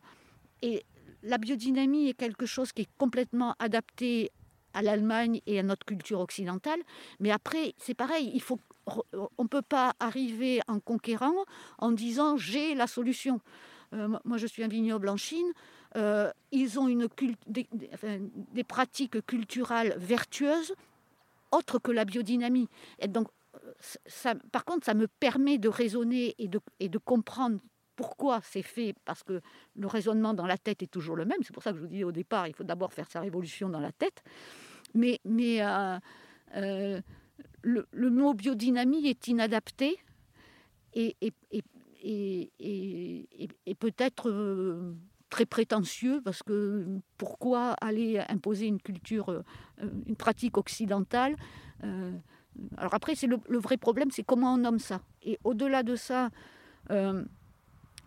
[0.64, 0.84] et
[1.22, 4.32] la biodynamie est quelque chose qui est complètement adapté
[4.74, 6.80] à l'Allemagne et à notre culture occidentale.
[7.20, 8.60] Mais après, c'est pareil, il faut,
[9.14, 11.46] on ne peut pas arriver en conquérant
[11.80, 13.40] en disant j'ai la solution.
[13.94, 15.52] Euh, moi, je suis un vignoble en Chine.
[15.96, 17.08] Euh, ils ont une
[17.48, 20.74] des, des, pratiques culturelles vertueuses
[21.52, 22.68] autres que la biodynamie.
[23.08, 23.30] Donc,
[24.52, 27.60] par contre, ça me permet de raisonner et de, et de comprendre
[27.96, 29.42] pourquoi c'est fait, parce que
[29.78, 31.38] le raisonnement dans la tête est toujours le même.
[31.44, 33.70] C'est pour ça que je vous dis au départ, il faut d'abord faire sa révolution
[33.70, 34.22] dans la tête.
[34.94, 37.00] Mais, mais euh,
[37.66, 39.98] le, mot biodynamie est inadapté
[40.94, 41.16] et,
[43.80, 44.32] peut-être
[45.30, 46.86] très prétentieux parce que
[47.18, 49.44] pourquoi aller imposer une culture, euh,
[50.06, 51.36] une pratique occidentale
[51.84, 52.12] euh,
[52.78, 55.02] Alors après, c'est le, vrai problème, c'est comment on nomme ça.
[55.24, 56.30] Et au-delà de ça,
[56.92, 57.26] euh,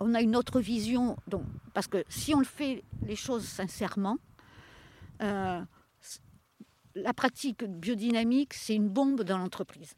[0.00, 1.16] on a une autre vision.
[1.26, 1.42] Donc,
[1.74, 4.16] parce que si on le fait les choses sincèrement,
[7.02, 9.94] la pratique biodynamique, c'est une bombe dans l'entreprise.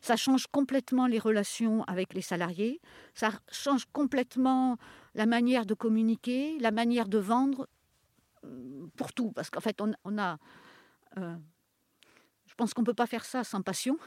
[0.00, 2.80] Ça change complètement les relations avec les salariés,
[3.14, 4.76] ça change complètement
[5.14, 7.68] la manière de communiquer, la manière de vendre,
[8.44, 9.32] euh, pour tout.
[9.32, 10.38] Parce qu'en fait, on, a...
[11.16, 11.36] Euh,
[12.46, 13.98] je pense qu'on ne peut pas faire ça sans passion.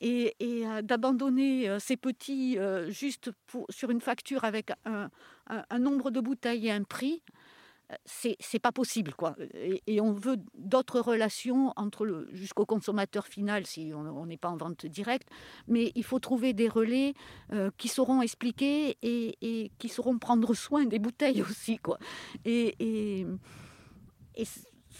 [0.00, 2.56] Et, euh, d'abandonner ces petits
[2.88, 3.30] juste
[3.68, 5.10] sur une facture avec un,
[5.78, 7.22] nombre de bouteilles et un prix,
[8.04, 9.34] c'est pas possible quoi.
[9.86, 14.56] Et, on veut d'autres relations entre le jusqu'au consommateur final si on n'est pas en
[14.56, 15.28] vente directe,
[15.68, 17.14] mais il faut trouver des relais
[17.52, 21.98] euh, qui sauront expliquer et, qui sauront prendre soin des bouteilles aussi quoi.
[22.44, 23.26] Et,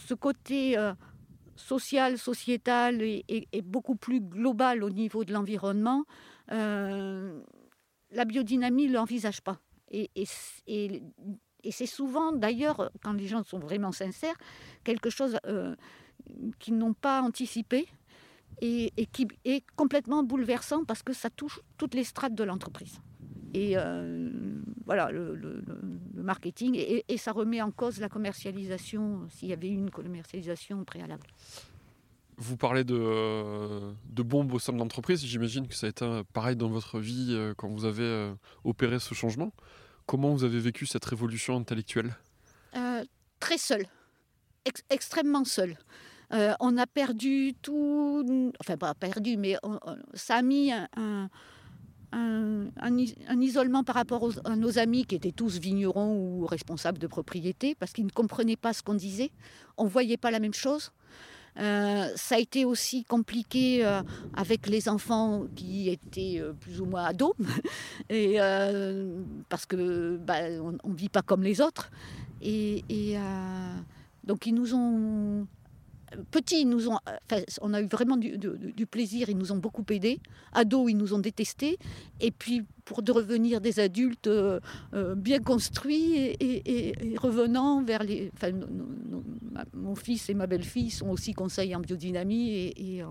[0.07, 0.93] ce côté euh,
[1.55, 6.05] social, sociétal est, beaucoup plus global au niveau de l'environnement.
[6.51, 7.41] Euh,
[8.11, 9.59] la biodynamie ne l'envisage pas.
[9.91, 10.09] Et,
[11.63, 14.35] et, c'est souvent, d'ailleurs, quand les gens sont vraiment sincères,
[14.83, 15.75] quelque chose euh,
[16.59, 17.87] qu'ils n'ont pas anticipé
[18.61, 22.99] et, qui est complètement bouleversant parce que ça touche toutes les strates de l'entreprise.
[23.53, 24.29] Et euh,
[24.85, 25.63] voilà, le,
[26.15, 31.27] marketing, et, ça remet en cause la commercialisation, s'il y avait eu une commercialisation préalable.
[32.37, 35.23] Vous parlez de, de bombes au sein de l'entreprise.
[35.23, 38.31] J'imagine que ça a été pareil dans votre vie euh, quand vous avez
[38.63, 39.51] opéré ce changement.
[40.11, 42.17] Comment vous avez vécu cette révolution intellectuelle?
[42.75, 43.05] Euh,
[43.39, 43.85] Très seul,
[44.89, 45.77] extrêmement seul.
[46.33, 49.55] Euh, on a perdu tout, enfin pas perdu, mais
[50.13, 51.29] ça a mis un,
[52.11, 57.73] un, isolement par rapport à nos amis qui étaient tous vignerons ou responsables de propriété
[57.73, 59.31] parce qu'ils ne comprenaient pas ce qu'on disait.
[59.77, 60.91] On ne voyait pas la même chose.
[61.59, 64.01] Euh, ça a été aussi compliqué euh,
[64.33, 67.33] avec les enfants qui étaient euh, plus ou moins ados,
[68.09, 68.37] et,
[69.49, 71.91] parce que bah, on ne vit pas comme les autres.
[72.41, 73.17] Et, et
[74.23, 75.45] donc ils nous ont
[76.31, 76.99] petits, nous ont,
[77.61, 80.19] on a eu vraiment du, plaisir, ils nous ont beaucoup aidés.
[80.53, 81.77] Ados, ils nous ont détestés.
[82.19, 84.59] Et puis, pour devenir des adultes euh,
[84.93, 88.31] euh, bien construits et, revenant vers les.
[88.35, 88.51] Enfin,
[89.73, 93.03] mon fils et ma belle-fille sont aussi conseillers en biodynamie et,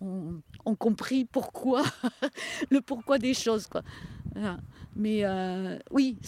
[0.00, 0.42] ont,
[0.76, 1.82] compris pourquoi,
[2.70, 3.68] le pourquoi des choses.
[4.96, 6.18] Mais euh, oui,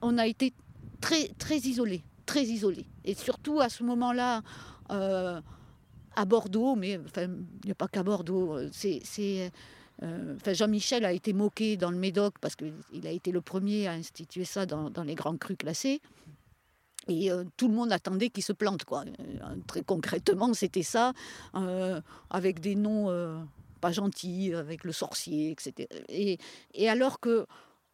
[0.00, 0.54] on a été
[1.00, 2.86] très, très isolés, très isolés.
[3.04, 4.42] Et surtout à ce moment-là,
[6.16, 8.56] à Bordeaux, mais enfin, il n'y a pas qu'à Bordeaux.
[8.56, 9.52] Euh, c'est,
[10.02, 13.92] euh, Jean-Michel a été moqué dans le Médoc parce qu'il a été le premier à
[13.92, 16.00] instituer ça dans, les grands crus classés.
[17.06, 18.84] Et euh, tout le monde attendait qu'il se plante.
[18.84, 19.04] Quoi.
[19.66, 21.12] très concrètement, c'était ça,
[22.30, 23.44] avec des noms
[23.80, 25.88] pas gentils, avec le sorcier, etc.
[26.08, 26.38] Et,
[26.72, 27.46] et alors que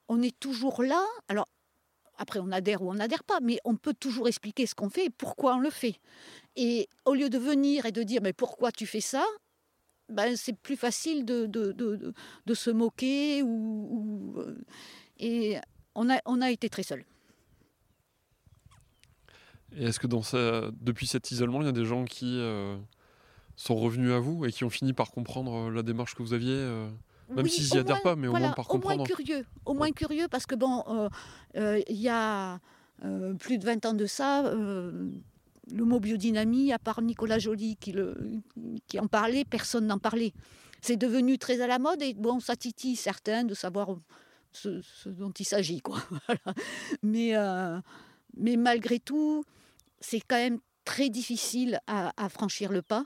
[0.08, 1.46] on est toujours là, alors
[2.20, 5.06] après, on adhère ou on n'adhère pas, mais on peut toujours expliquer ce qu'on fait
[5.06, 5.98] et pourquoi on le fait.
[6.54, 9.24] Et au lieu de venir et de dire mais pourquoi tu fais ça
[10.10, 12.12] ben, c'est plus facile de,
[12.52, 14.58] se moquer ou, euh,
[15.18, 15.56] et
[15.94, 17.04] on a, on a été très seuls.
[19.76, 20.08] Et est-ce que
[20.72, 22.76] depuis cet isolement, il y a des gens qui, euh,
[23.56, 26.58] sont revenus à vous et qui ont fini par comprendre la démarche que vous aviez
[27.30, 28.94] même s'ils n'y adhèrent pas, mais au moins par comprendre.
[28.94, 31.08] Au moins curieux, au moins curieux parce que bon,
[31.54, 32.60] il y a
[33.38, 34.52] plus de 20 ans de ça,
[35.72, 38.16] le mot biodynamie, à part Nicolas Joly qui, le,
[38.86, 40.32] qui en parlait, personne n'en parlait.
[40.80, 43.96] C'est devenu très à la mode et bon, ça titille certains de savoir
[44.52, 45.80] ce, dont il s'agit.
[45.80, 45.98] Quoi.
[47.02, 47.78] mais, euh,
[48.36, 49.44] mais malgré tout,
[50.00, 53.04] c'est quand même très difficile à, franchir le pas.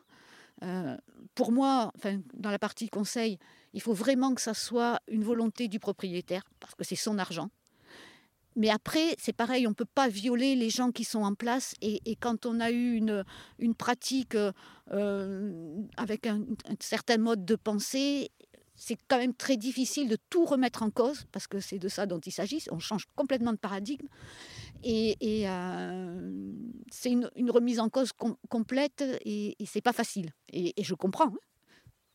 [0.62, 0.96] Euh,
[1.34, 3.38] pour moi, enfin, dans la partie conseil,
[3.74, 7.50] il faut vraiment que ça soit une volonté du propriétaire, parce que c'est son argent.
[8.56, 11.74] Mais après, c'est pareil, on ne peut pas violer les gens qui sont en place.
[11.82, 13.24] Et, quand on a eu une,
[13.58, 14.36] une pratique
[14.92, 16.44] euh, avec un,
[16.78, 18.30] certain mode de pensée,
[18.76, 22.06] c'est quand même très difficile de tout remettre en cause, parce que c'est de ça
[22.06, 22.64] dont il s'agit.
[22.70, 24.06] On change complètement de paradigme.
[24.84, 25.16] Et,
[25.48, 26.52] euh,
[26.92, 28.12] c'est une, remise en cause
[28.48, 30.30] complète, et, et c'est pas facile.
[30.52, 31.26] Et, je comprends.
[31.26, 31.38] Hein.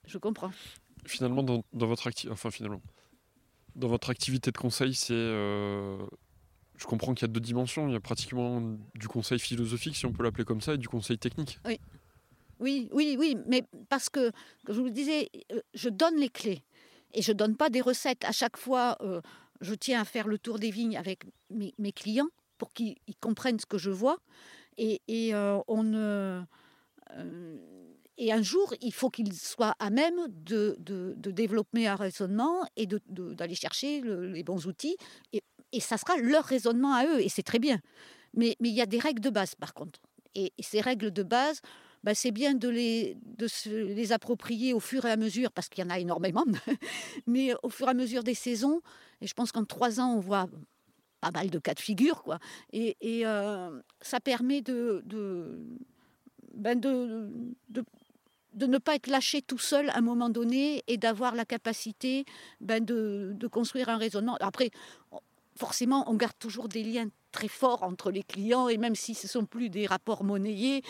[0.06, 0.52] Je comprends.
[1.06, 2.82] Finalement, dans, votre activité, enfin finalement,
[3.76, 5.98] dans votre activité de conseil, c'est euh,
[6.78, 7.88] je comprends qu'il y a deux dimensions.
[7.88, 8.62] Il y a pratiquement
[8.96, 11.60] du conseil philosophique, si on peut l'appeler comme ça, et du conseil technique.
[11.66, 11.80] Oui.
[12.60, 14.32] Oui, oui, oui, mais parce que,
[14.66, 15.30] comme je vous le disais,
[15.74, 16.62] je donne les clés
[17.14, 18.26] et je donne pas des recettes.
[18.26, 19.22] À chaque fois, euh,
[19.62, 22.28] je tiens à faire le tour des vignes avec mes, clients
[22.58, 24.18] pour qu'ils comprennent ce que je vois.
[24.78, 25.00] Et,
[25.34, 26.46] euh, on
[28.22, 30.76] et un jour, il faut qu'ils soient à même de,
[31.16, 34.98] développer un raisonnement et d'aller chercher les bons outils.
[35.32, 37.80] Et ça sera leur raisonnement à eux, et c'est très bien.
[38.34, 40.02] Mais, il y a des règles de base, par contre.
[40.36, 41.62] Et, ces règles de base,
[42.04, 43.18] bah, c'est bien de les,
[43.48, 46.46] se les approprier au fur et à mesure, parce qu'il y en a énormément,
[47.26, 48.82] mais au fur et à mesure des saisons.
[49.22, 50.48] Et je pense qu'en trois ans, on voit
[51.22, 52.40] pas mal de cas de figure, quoi.
[52.74, 55.58] Et, euh, ça permet de, de,
[56.54, 56.80] ben
[58.54, 62.26] de, ne pas être lâché tout seul à un moment donné et d'avoir la capacité
[62.62, 64.38] ben de, de, construire un raisonnement.
[64.40, 64.72] Après,
[65.56, 69.28] forcément, on garde toujours des liens très forts entre les clients, et même si ce
[69.28, 70.84] ne sont plus des rapports monnayés,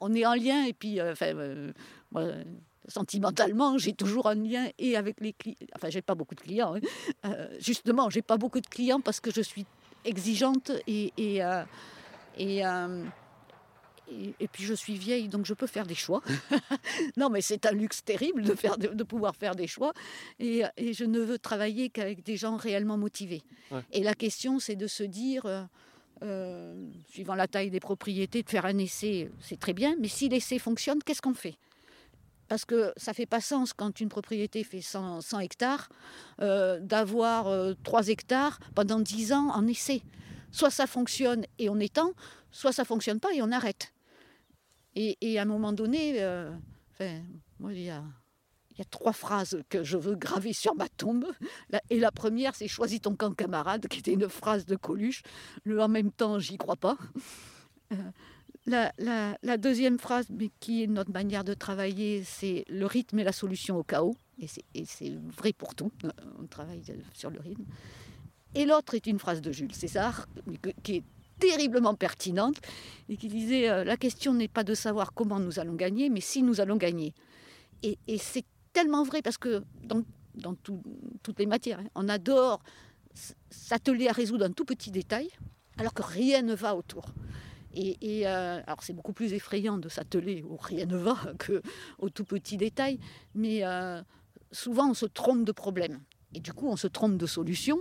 [0.00, 2.44] on est en lien, et puis, euh, enfin, euh,
[2.86, 5.56] sentimentalement, j'ai toujours un lien et avec les clients.
[5.74, 6.74] Enfin, j'ai pas beaucoup de clients.
[6.74, 6.80] Hein.
[7.24, 9.64] Euh, justement, j'ai pas beaucoup de clients parce que je suis
[10.04, 11.40] exigeante et, et
[14.40, 16.22] et, puis je suis vieille, donc je peux faire des choix.
[17.16, 19.92] non, mais c'est un luxe terrible de, faire, de, pouvoir faire des choix.
[20.38, 23.42] Et, je ne veux travailler qu'avec des gens réellement motivés.
[23.92, 25.62] Et la question, c'est de se dire, euh,
[26.22, 26.74] euh,
[27.08, 29.96] suivant la taille des propriétés, de faire un essai, c'est très bien.
[30.00, 31.56] Mais si l'essai fonctionne, qu'est-ce qu'on fait?
[32.48, 35.88] Parce que ça fait pas sens quand une propriété fait 100, hectares
[36.40, 40.02] euh, d'avoir 3 hectares pendant 10 ans en essai.
[40.50, 42.12] Soit ça fonctionne et on étend,
[42.50, 43.92] soit ça fonctionne pas et on arrête.
[44.96, 46.50] Et, à un moment donné, euh,
[47.58, 48.04] moi, il y a,
[48.90, 51.26] trois phrases que je veux graver sur ma tombe.
[51.90, 55.22] et la première, c'est Choisis ton camp, camarade, qui était une phrase de Coluche.
[55.68, 56.96] En même temps, j'y crois pas.
[58.68, 63.24] Euh, la, deuxième phrase, mais qui est notre manière de travailler, c'est le rythme est
[63.24, 64.16] la solution au chaos.
[64.38, 65.90] Et c'est vrai pour tout.
[66.38, 66.82] On travaille
[67.14, 67.64] sur le rythme.
[68.54, 70.26] Et l'autre est une phrase de Jules César,
[70.82, 71.02] qui est
[71.40, 72.56] terriblement pertinente
[73.08, 76.20] et qui disait euh, la question n'est pas de savoir comment nous allons gagner, mais
[76.20, 77.14] si nous allons gagner.
[77.82, 80.02] Et, c'est tellement vrai parce que dans,
[80.34, 82.60] dans toutes les matières, hein, on adore
[83.50, 85.28] s'atteler à résoudre un tout petit détail
[85.78, 87.06] alors que rien ne va autour.
[87.72, 91.62] Et, euh, alors c'est beaucoup plus effrayant de s'atteler où rien ne va que
[91.98, 92.98] au tout petit détail,
[93.34, 94.02] mais euh,
[94.52, 96.00] souvent on se trompe de problème
[96.34, 97.78] et du coup on se trompe de solution,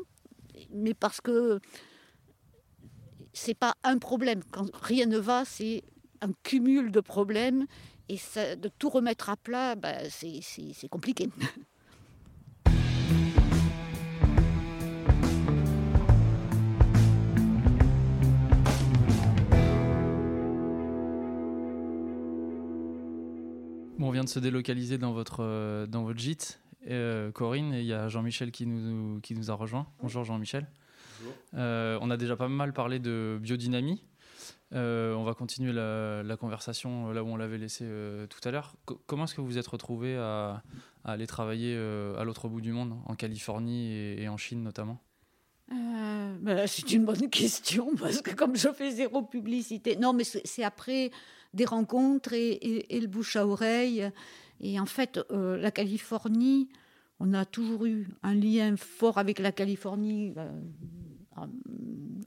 [0.72, 1.60] mais parce que
[3.40, 4.42] c'est pas un problème.
[4.52, 5.84] Quand rien ne va, c'est
[6.22, 7.66] un cumul de problèmes.
[8.10, 11.30] Et de tout remettre à plat, bah, c'est compliqué.
[24.02, 27.86] on vient de se délocaliser dans votre, euh, dans votre gîte, euh, Corinne, et il
[27.86, 29.86] y a Jean-Michel qui nous, qui nous a rejoint.
[30.02, 30.68] Bonjour Jean-Michel.
[31.56, 34.04] Euh, on a déjà pas mal parlé de biodynamie.
[34.74, 38.76] Euh, on va continuer la, conversation là où on l'avait laissé euh, tout à l'heure.
[39.08, 40.64] comment est-ce que vous vous êtes retrouvé à,
[41.04, 41.76] aller travailler
[42.18, 45.00] à l'autre bout du monde, en Californie et, en Chine notamment?
[46.42, 50.64] Bah, C'est une bonne question parce que comme je fais zéro publicité, non, mais c'est
[50.64, 51.12] après
[51.54, 54.10] des rencontres et, le bouche à oreille.
[54.62, 56.70] Et en fait, la Californie,
[57.20, 60.62] on a toujours eu un lien fort avec la Californie, euh, euh,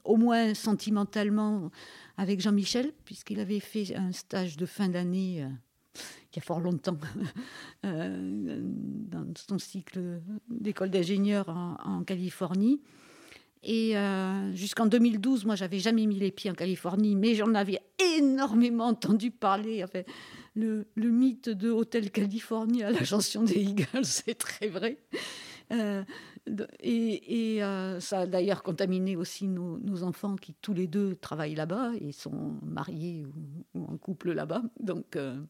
[0.03, 1.71] au moins sentimentalement,
[2.17, 5.47] avec Jean-Michel, puisqu'il avait fait un stage de fin d'année euh,
[6.31, 6.97] il y a fort longtemps,
[7.83, 12.81] dans son cycle d'école d'ingénieur en, Californie.
[13.61, 13.93] Et
[14.53, 17.81] jusqu'en 2012, moi, j'avais jamais mis les pieds en Californie, mais j'en avais
[18.17, 19.85] énormément entendu parler.
[20.55, 24.97] Le, mythe de Hôtel Californie à la chanson des Eagles, c'est très vrai.
[25.71, 26.03] Euh,
[26.81, 31.91] et, euh, ça a d'ailleurs contaminé aussi nos, enfants qui tous les deux travaillent là-bas
[31.99, 33.25] et sont mariés
[33.73, 34.63] ou, en couple là-bas.
[34.79, 35.41] Donc, euh,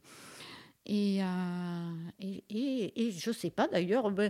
[0.86, 1.20] et,
[2.20, 4.30] et, je ne sais pas d'ailleurs, ben,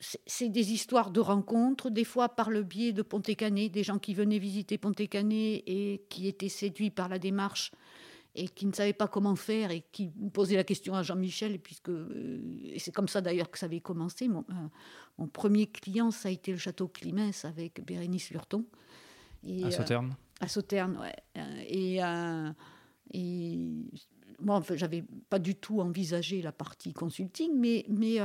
[0.00, 4.14] c'est des histoires de rencontres, des fois par le biais de Ponté-Canet, des gens qui
[4.14, 7.70] venaient visiter Ponté-Canet et qui étaient séduits par la démarche
[8.36, 11.88] et qui ne savait pas comment faire et qui posait la question à Jean-Michel, puisque
[11.88, 14.28] euh, et c'est comme ça d'ailleurs que ça avait commencé.
[14.28, 14.68] Mon, euh,
[15.18, 18.66] mon, premier client, ça a été le château Climens avec Bérénice Lurton.
[19.42, 21.64] Et, à Sauternes euh, À Sauternes, ouais.
[21.66, 22.00] Et,
[23.12, 23.58] et
[24.40, 28.18] moi, enfin, j'avais pas du tout envisagé la partie consulting, mais, mais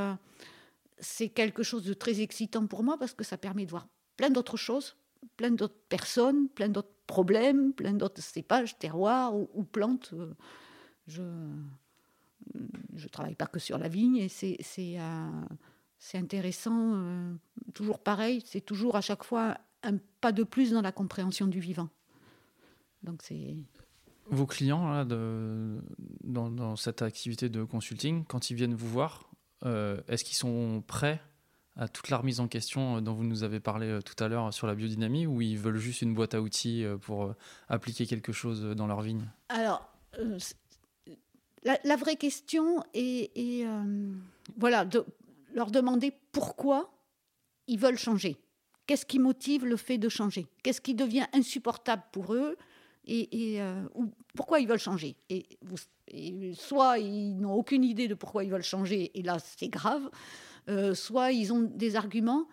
[0.99, 3.87] c'est quelque chose de très excitant pour moi parce que ça permet de voir
[4.17, 4.97] plein d'autres choses,
[5.37, 10.11] plein d'autres personnes, plein d'autres problèmes, plein d'autres cépages, terroirs ou, plantes.
[10.13, 10.33] Euh,
[11.07, 11.23] je
[12.95, 15.41] je travaille pas que sur la vigne et c'est c'est euh,
[16.13, 16.93] intéressant.
[16.95, 17.33] Euh,
[17.73, 21.59] toujours pareil, c'est toujours à chaque fois un pas de plus dans la compréhension du
[21.59, 21.89] vivant.
[23.03, 23.55] Donc c'est
[24.27, 25.03] vos clients
[26.23, 29.29] dans, cette activité de consulting, quand ils viennent vous voir,
[29.65, 31.21] est-ce qu'ils sont prêts
[31.77, 34.27] à toute la remise en question euh, dont vous nous avez parlé euh, tout à
[34.27, 37.33] l'heure sur la biodynamie ou ils veulent juste une boîte à outils euh, pour
[37.69, 39.29] appliquer quelque chose dans leur vigne?
[39.49, 39.87] Alors,
[41.63, 43.65] la, vraie question est,
[44.57, 45.05] voilà, de
[45.53, 46.91] leur demander pourquoi
[47.67, 48.37] ils veulent changer.
[48.87, 50.47] Qu'est-ce qui motive le fait de changer?
[50.63, 52.57] Qu'est-ce qui devient insupportable pour eux?
[53.05, 53.61] Et,
[53.95, 55.15] ou pourquoi ils veulent changer?
[55.29, 55.47] Et,
[56.55, 60.09] soit ils n'ont aucune idée de pourquoi ils veulent changer, et là c'est grave,
[60.71, 62.47] euh, soit ils ont des arguments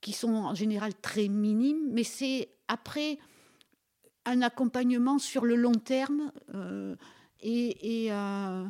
[0.00, 3.18] qui sont en général très minimes, mais c'est après
[4.24, 6.94] un accompagnement sur le long terme euh,
[7.40, 8.64] et, euh,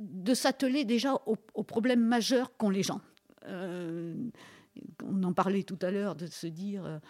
[0.00, 3.00] de s'atteler déjà aux, problèmes majeurs qu'ont les gens.
[3.46, 7.00] on en parlait tout à l'heure de se dire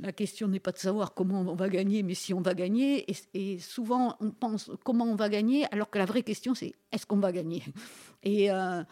[0.00, 3.06] la, question n'est pas de savoir comment on va gagner, mais si on va gagner.
[3.34, 7.06] Et, souvent, on pense comment on va gagner, alors que la vraie question, c'est est-ce
[7.06, 7.62] qu'on va gagner?
[8.22, 8.82] Et euh,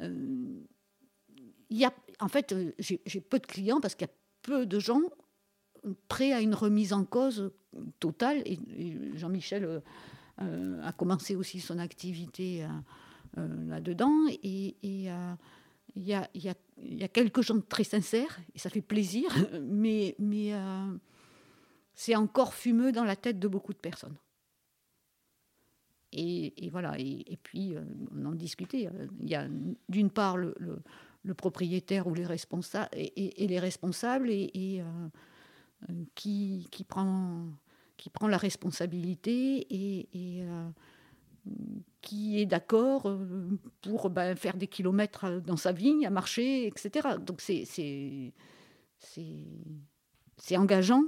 [0.00, 0.60] euh,
[1.70, 5.02] y a, en fait, j'ai peu de clients parce qu'il y a peu de gens
[6.08, 7.52] prêts à une remise en cause
[8.00, 8.42] totale.
[8.46, 8.58] Et,
[9.14, 9.82] Jean-Michel
[10.42, 12.66] euh, a commencé aussi son activité
[13.36, 14.26] là-dedans.
[14.42, 14.74] Et
[15.96, 19.30] il y a, y, a, y a, quelques gens très sincères, et ça fait plaisir,
[19.62, 20.96] mais, mais euh,
[21.94, 24.16] c'est encore fumeux dans la tête de beaucoup de personnes.
[26.12, 27.82] Et, et voilà, et, puis euh,
[28.16, 28.88] on en discutait.
[28.88, 29.46] Euh, il y a
[29.88, 34.82] d'une part le, le, propriétaire ou les responsables, et, les responsables et,
[36.16, 37.46] qui, qui, prend,
[37.96, 40.44] qui prend la responsabilité et,
[42.00, 47.08] qui est d'accord euh, pour ben, faire des kilomètres dans sa vigne, à marcher, etc.
[47.24, 48.32] Donc c'est, c'est,
[48.98, 51.04] c'est, engageant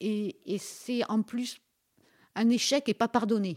[0.00, 1.58] et, c'est en plus
[2.34, 3.56] un échec et pas pardonné.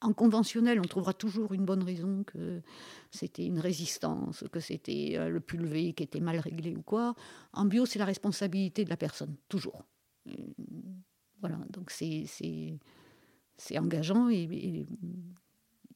[0.00, 2.62] En conventionnel, on trouvera toujours une bonne raison que
[3.10, 7.16] c'était une résistance, que c'était euh, le pulvé qui était mal réglé ou quoi.
[7.52, 9.82] En bio, c'est la responsabilité de la personne, toujours.
[10.28, 10.32] Euh,
[11.40, 12.26] voilà, donc c'est,
[13.58, 14.42] c'est, engageant et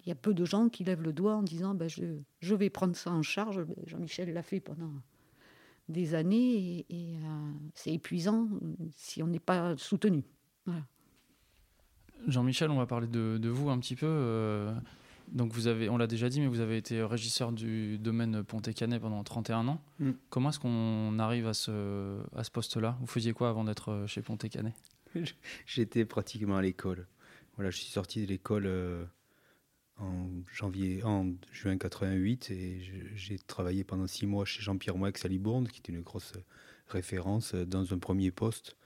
[0.04, 2.04] il y a peu de gens qui lèvent le doigt en disant ben, je,
[2.40, 3.64] je, vais prendre ça en charge.
[3.86, 4.92] Jean-Michel l'a fait pendant
[5.88, 8.48] des années et, euh, c'est épuisant
[8.90, 10.24] si on n'est pas soutenu.
[12.28, 14.06] Jean-Michel, on va parler de, de, vous un petit peu.
[14.06, 14.72] Euh,
[15.28, 19.00] donc vous avez, on l'a déjà dit, mais vous avez été régisseur du domaine Pontet-Canet
[19.00, 19.80] pendant 31 ans.
[19.98, 20.10] Mm.
[20.30, 22.96] Comment est-ce qu'on arrive à ce, à ce poste-là?
[23.00, 24.74] Vous faisiez quoi avant d'être chez Pontet-Canet?
[25.66, 27.06] J'étais pratiquement à l'école.
[27.70, 29.04] Je suis sorti de l'école euh,
[29.98, 32.80] en juin 88 et
[33.14, 36.32] j'ai travaillé pendant six mois chez Jean-Pierre Moix à Libourne, qui était une grosse
[36.88, 38.76] référence euh, dans un premier poste,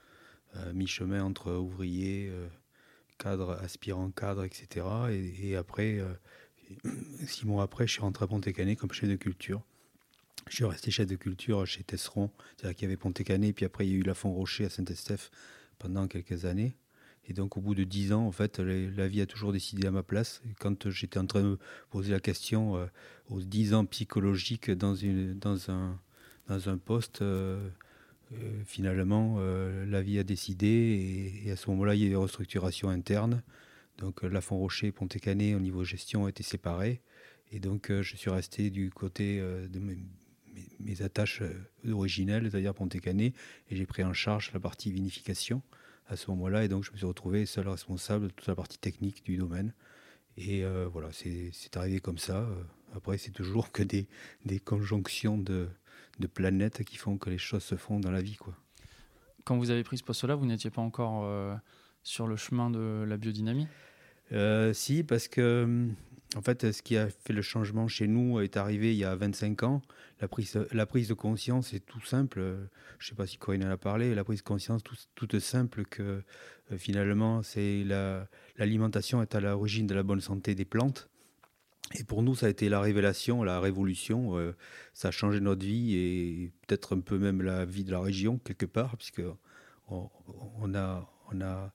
[0.55, 2.31] euh, mi-chemin entre ouvrier,
[3.17, 4.85] cadre, aspirant cadre, etc.
[5.41, 5.99] Et, après,
[7.25, 9.63] six mois après, je suis rentré à Pontécanet comme chef de culture.
[10.49, 13.91] Je suis resté chef de culture chez Tesseron, c'est-à-dire qu'il y avait puis après il
[13.91, 15.31] y a eu la Fond Rocher à Saint-Estèphe
[15.79, 16.75] pendant quelques années.
[17.29, 19.91] Et donc, au bout de dix ans, en fait, la vie a toujours décidé à
[19.91, 20.41] ma place.
[20.59, 21.57] Quand j'étais en train de
[21.89, 22.85] poser la question euh,
[23.29, 24.95] aux dix ans psychologiques dans,
[25.69, 27.69] un, poste, euh,
[28.65, 32.89] finalement, la vie a décidé et, à ce moment-là, il y a eu des restructurations
[32.89, 33.43] internes.
[33.97, 37.01] Donc, Lafont Rocher et Ponté-Canet, au niveau gestion, étaient séparés.
[37.51, 41.41] Et donc, je suis resté du côté de mes, attaches
[41.89, 43.33] originelles, c'est-à-dire Ponté-Canet,
[43.69, 45.61] et j'ai pris en charge la partie vinification
[46.07, 46.63] à ce moment-là.
[46.63, 49.73] Et donc, je me suis retrouvé seul responsable de toute la partie technique du domaine.
[50.37, 52.37] Et euh, voilà, c'est arrivé comme ça.
[52.37, 52.63] Euh,
[52.95, 54.07] après, c'est toujours que des,
[54.45, 55.67] des conjonctions de,
[56.19, 58.35] de, planètes qui font que les choses se font dans la vie.
[58.35, 58.53] Quoi.
[59.45, 61.55] Quand vous avez pris ce poste-là, vous n'étiez pas encore euh,
[62.03, 63.67] sur le chemin de la biodynamie?
[64.73, 65.87] Si, parce que
[66.37, 69.15] en fait, ce qui a fait le changement chez nous est arrivé il y a
[69.15, 69.81] 25 ans.
[70.21, 72.39] La prise, la prise de conscience est tout simple.
[72.99, 74.13] Je ne sais pas si Corinne en a parlé.
[74.13, 74.83] La prise de conscience
[75.15, 76.21] toute simple que
[76.71, 77.83] euh, finalement, c'est
[78.57, 81.09] l'alimentation est à l'origine de la bonne santé des plantes.
[81.95, 84.37] Et pour nous, ça a été la révélation, la révolution.
[84.37, 84.55] Euh,
[84.93, 88.37] ça a changé notre vie et peut-être un peu même la vie de la région
[88.37, 89.23] quelque part, puisque
[89.87, 91.73] on, a, on a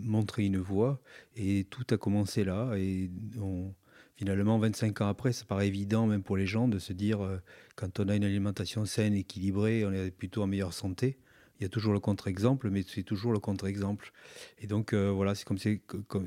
[0.00, 1.00] montré une voie
[1.36, 2.74] et tout a commencé là.
[2.76, 3.72] Et on,
[4.20, 7.38] finalement, 25 ans après, ça paraît évident, même pour les gens, de se dire, euh,
[7.74, 11.16] quand on a une alimentation saine, équilibrée, on est plutôt en meilleure santé.
[11.58, 14.12] Il y a toujours le contre-exemple, mais c'est toujours le contre-exemple.
[14.58, 15.56] Et donc, euh, voilà, c'est comme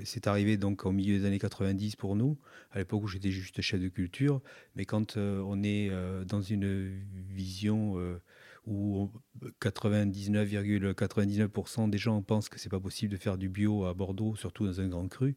[0.06, 2.40] c'est arrivé donc au milieu des années 90 pour nous,
[2.72, 4.42] à l'époque où j'étais juste chef de culture.
[4.76, 5.92] Mais quand euh, on est
[6.26, 7.96] dans une vision
[8.66, 9.12] où
[9.62, 14.66] 99,99% des gens pensent que c'est pas possible de faire du bio à Bordeaux, surtout
[14.66, 15.36] dans un grand cru,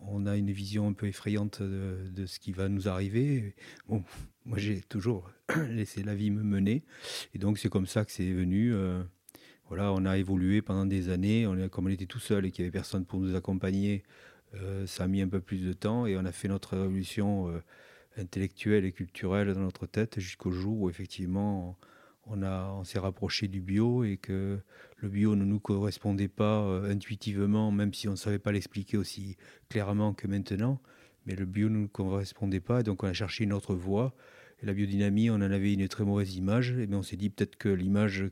[0.00, 3.54] on a une vision un peu effrayante de, ce qui va nous arriver.
[3.88, 4.04] Bon,
[4.44, 5.30] moi j'ai toujours
[5.70, 6.84] laissé la vie me mener,
[7.34, 8.74] et donc c'est comme ça que c'est venu.
[8.74, 9.02] Euh,
[9.68, 11.46] voilà, on a évolué pendant des années.
[11.46, 14.04] On comme on était tout seul et qu'il n'y avait personne pour nous accompagner,
[14.54, 17.48] euh, ça a mis un peu plus de temps et on a fait notre révolution
[17.48, 17.62] euh,
[18.16, 21.76] intellectuelle et culturelle dans notre tête jusqu'au jour où effectivement
[22.26, 24.58] on s'est rapproché du bio et que
[24.96, 28.96] le bio ne nous correspondait pas euh, intuitivement, même si on ne savait pas l'expliquer
[28.96, 29.36] aussi
[29.68, 30.80] clairement que maintenant.
[31.26, 34.14] Mais le bio ne nous correspondait pas, donc on a cherché une autre voie.
[34.62, 37.56] Et la biodynamie, on en avait une très mauvaise image, et on s'est dit peut-être
[37.56, 38.30] que l'image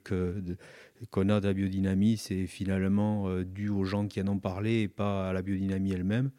[1.10, 4.82] qu'on a de la biodynamie, c'est finalement euh, dû aux gens qui en ont parlé
[4.82, 6.30] et pas à la biodynamie elle-même.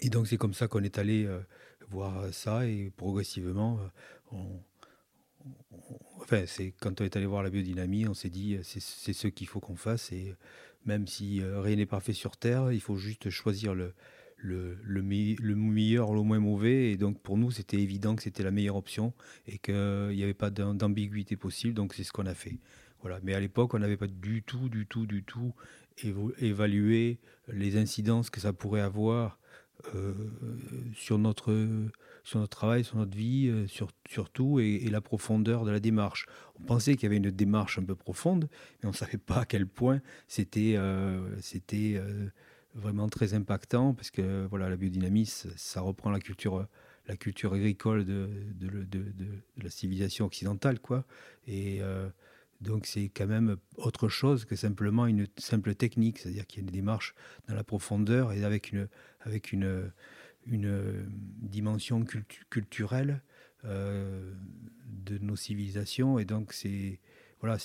[0.00, 1.40] Et donc c'est comme ça qu'on est allé euh,
[1.88, 3.78] voir ça, et progressivement,
[4.30, 4.60] on,
[6.20, 9.46] enfin, c'est quand on est allé voir la biodynamie, on s'est dit c'est ce qu'il
[9.46, 10.34] faut qu'on fasse et
[10.84, 13.94] même si euh, rien n'est parfait sur Terre, il faut juste choisir le,
[14.36, 16.90] le, le, meilleur, le moins mauvais.
[16.90, 19.12] Et donc pour nous, c'était évident que c'était la meilleure option
[19.46, 21.74] et qu'il n'y avait pas d'ambiguïté possible.
[21.74, 22.58] Donc c'est ce qu'on a fait.
[23.00, 23.20] Voilà.
[23.22, 25.54] Mais à l'époque, on n'avait pas du tout, du tout, du tout
[26.38, 27.18] évalué
[27.48, 29.38] les incidences que ça pourrait avoir
[29.94, 30.14] euh,
[30.94, 31.52] sur notre
[32.24, 36.26] sur notre travail, sur notre vie, euh, sur, tout, et, la profondeur de la démarche.
[36.60, 38.48] On pensait qu'il y avait une démarche un peu profonde,
[38.82, 41.36] mais on ne savait pas à quel point c'était euh,
[41.74, 42.28] euh,
[42.74, 46.66] vraiment très impactant, parce que voilà, la biodynamie, ça reprend la culture,
[47.06, 51.04] la culture agricole de, de la civilisation occidentale, quoi.
[51.46, 51.80] Et
[52.60, 56.66] donc c'est quand même autre chose que simplement une simple technique, c'est-à-dire qu'il y a
[56.66, 57.14] une démarche
[57.48, 58.88] dans la profondeur et avec une,
[59.24, 59.90] avec une,
[60.46, 61.04] une euh,
[61.40, 62.04] dimension
[62.50, 63.22] culturelle
[63.64, 64.32] euh,
[64.86, 66.18] de nos civilisations.
[66.18, 67.00] Et donc, c'est
[67.40, 67.56] voilà,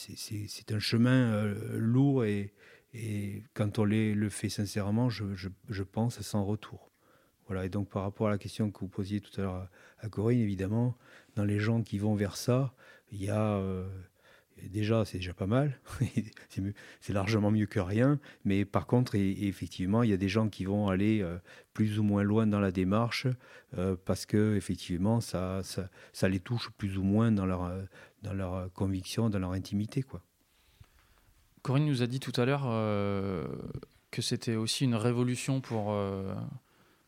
[0.71, 2.53] un chemin euh, lourd et,
[3.53, 6.89] quand on le fait sincèrement, je, je, pense sans retour.
[7.45, 9.69] Voilà, et donc par rapport à la question que vous posiez tout à l'heure
[9.99, 10.97] à, Corinne, évidemment,
[11.35, 12.73] dans les gens qui vont vers ça,
[13.11, 13.61] il y a,
[14.63, 15.79] déjà, c'est déjà pas mal.
[16.99, 18.19] c'est largement mieux que rien.
[18.45, 21.37] Mais par contre, effectivement, il y a des gens qui vont aller euh,
[21.73, 23.27] plus ou moins loin dans la démarche
[23.77, 25.61] euh, parce que effectivement, ça,
[26.23, 30.03] les touche plus ou moins dans leur, euh, conviction, dans leur intimité.
[30.03, 30.21] Quoi.
[31.61, 32.63] Corinne nous a dit tout à l'heure
[34.11, 35.93] que c'était aussi une révolution pour,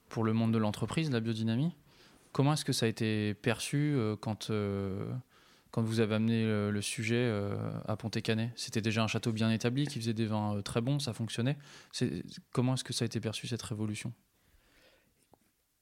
[0.09, 1.73] pour le monde de l'entreprise, la biodynamie.
[2.33, 4.51] Comment est-ce que ça a été perçu quand
[5.71, 9.85] quand vous avez amené le, sujet euh, à Ponté-Canet C'était déjà un château bien établi
[9.85, 11.57] qui faisait des vins euh, très bons, ça fonctionnait.
[12.51, 14.13] Comment est-ce que ça a été perçu cette révolution?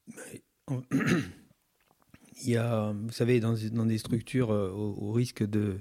[2.43, 5.79] Il y a, vous savez, dans, des structures, euh, au, risque de,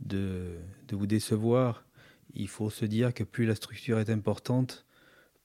[0.00, 0.58] de,
[0.90, 1.86] vous décevoir,
[2.34, 4.84] il faut se dire que plus la structure est importante,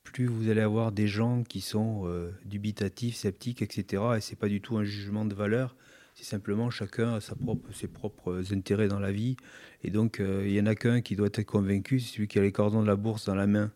[0.03, 2.05] plus vous allez avoir des gens qui sont
[2.43, 4.03] dubitatifs, sceptiques, etc.
[4.17, 5.75] Et c'est pas du tout un jugement de valeur,
[6.15, 9.35] c'est simplement chacun a ses propres intérêts dans la vie.
[9.83, 12.39] Et donc, euh, il y en a qu'un qui doit être convaincu, c'est celui qui
[12.39, 13.71] a les cordons de la bourse dans la main.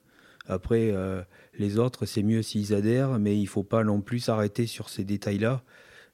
[0.48, 1.22] Après, euh,
[1.58, 4.90] les autres, c'est mieux s'ils adhèrent, mais il ne faut pas non plus s'arrêter sur
[4.90, 5.64] ces détails-là.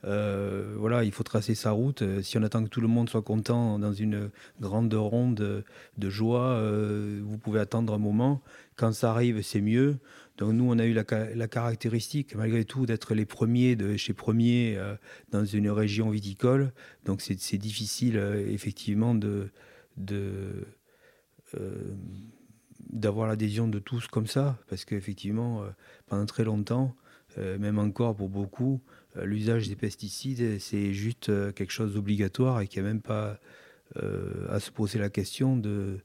[0.06, 2.02] Euh, voilà, il faut tracer sa route.
[2.03, 4.30] Euh, si on attend que tout le monde soit content dans une
[4.60, 5.64] grande ronde
[5.98, 6.61] de joie,
[7.22, 8.41] vous pouvez attendre un moment.
[8.76, 9.98] Quand ça arrive, c'est mieux.
[10.38, 14.77] Donc nous, on a eu la, caractéristique, malgré tout, d'être les premiers chez Premier
[15.32, 16.73] dans une région viticole.
[17.06, 18.18] Donc c'est difficile,
[18.49, 19.49] effectivement, de,
[22.90, 25.64] d'avoir l'adhésion de tous comme ça, parce qu'effectivement,
[26.07, 26.95] pendant très longtemps,
[27.38, 32.68] même encore pour beaucoup, euh, l'usage des pesticides, c'est juste euh, quelque chose d'obligatoire et
[32.68, 33.40] qu'il n'y a même pas
[33.98, 36.00] euh, à se poser la question de,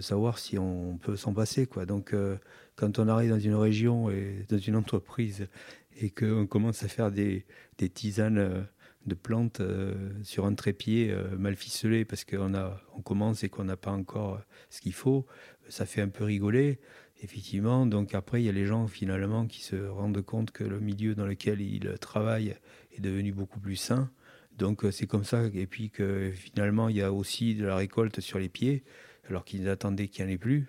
[0.00, 1.68] savoir si on peut s'en passer.
[1.86, 2.14] Donc,
[2.76, 5.48] quand on arrive dans une région et dans une entreprise
[6.00, 7.44] et qu'on commence à faire des,
[7.78, 8.66] des tisanes
[9.06, 9.60] de plantes
[10.22, 12.54] sur un trépied mal ficelé parce qu'on
[12.96, 14.40] on commence et qu'on n'a pas encore
[14.70, 15.26] ce qu'il faut,
[15.68, 16.78] ça fait un peu rigoler.
[17.22, 20.80] Effectivement, donc après, il y a les gens finalement qui se rendent compte que le
[20.80, 22.56] milieu dans lequel ils travaillent
[22.96, 24.10] est devenu beaucoup plus sain.
[24.58, 27.76] Donc euh, c'est comme ça, et puis que finalement, il y a aussi de la
[27.76, 28.82] récolte sur les pieds,
[29.28, 30.66] alors qu'ils attendaient qu'il n'y en ait plus.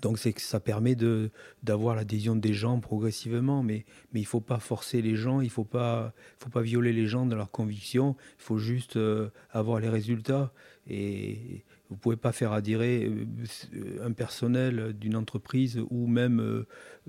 [0.00, 1.30] Donc c'est que ça permet de,
[1.62, 5.64] d'avoir l'adhésion des gens progressivement, mais, mais il faut pas forcer les gens, il faut
[5.64, 9.88] pas, faut pas violer les gens dans leurs convictions, il faut juste euh, avoir les
[9.88, 10.52] résultats.
[10.88, 16.66] Et, vous ne pouvez pas faire adhérer euh, un personnel d'une entreprise ou même euh,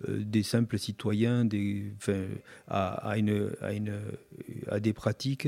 [0.09, 1.47] euh, des simples citoyens
[2.67, 3.15] à,
[4.81, 5.47] des pratiques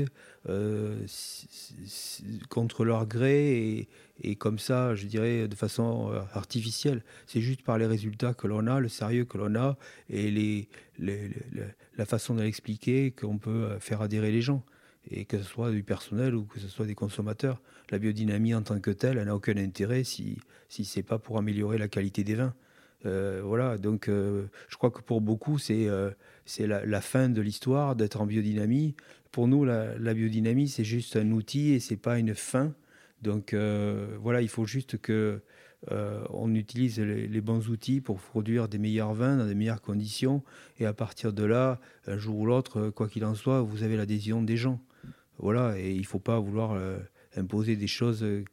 [2.48, 3.88] contre leur gré
[4.22, 7.02] et, comme ça, je dirais, de façon artificielle.
[7.26, 9.76] C'est juste par les résultats que l'on a, le sérieux que l'on a
[10.08, 10.66] et
[10.98, 14.64] la façon de l'expliquer qu'on peut faire adhérer les gens
[15.10, 17.60] et que ce soit du personnel ou que ce soit des consommateurs.
[17.90, 20.38] La biodynamie en tant que telle, elle n'a aucun intérêt si,
[20.68, 22.54] si ce n'est pas pour améliorer la qualité des vins.
[23.04, 26.10] Euh, voilà, donc euh, je crois que pour beaucoup, c'est euh,
[26.58, 28.94] la, fin de l'histoire d'être en biodynamie.
[29.30, 32.74] Pour nous, la, biodynamie, c'est juste un outil et c'est pas une fin.
[33.22, 35.40] Donc voilà, il faut juste que
[35.90, 40.42] on utilise les, les, bons outils pour produire des meilleurs vins dans des meilleures conditions.
[40.78, 43.96] Et à partir de là, un jour ou l'autre, quoi qu'il en soit, vous avez
[43.96, 44.80] l'adhésion des gens.
[45.38, 46.78] Voilà, et il faut pas vouloir
[47.36, 48.44] imposer des choses euh,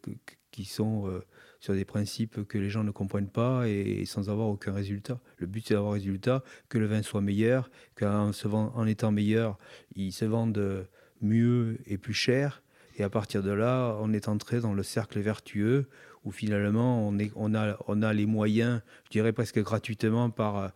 [0.51, 1.21] qui sont euh,
[1.59, 5.19] sur des principes que les gens ne comprennent pas et, sans avoir aucun résultat.
[5.37, 9.57] Le but, c'est d'avoir un résultat, que le vin soit meilleur, qu'en en étant meilleur,
[9.95, 10.87] il se vende
[11.21, 12.61] mieux et plus cher.
[12.97, 15.87] Et à partir de là, on est entré dans le cercle vertueux
[16.25, 20.71] où finalement on, a, les moyens, je dirais presque gratuitement par,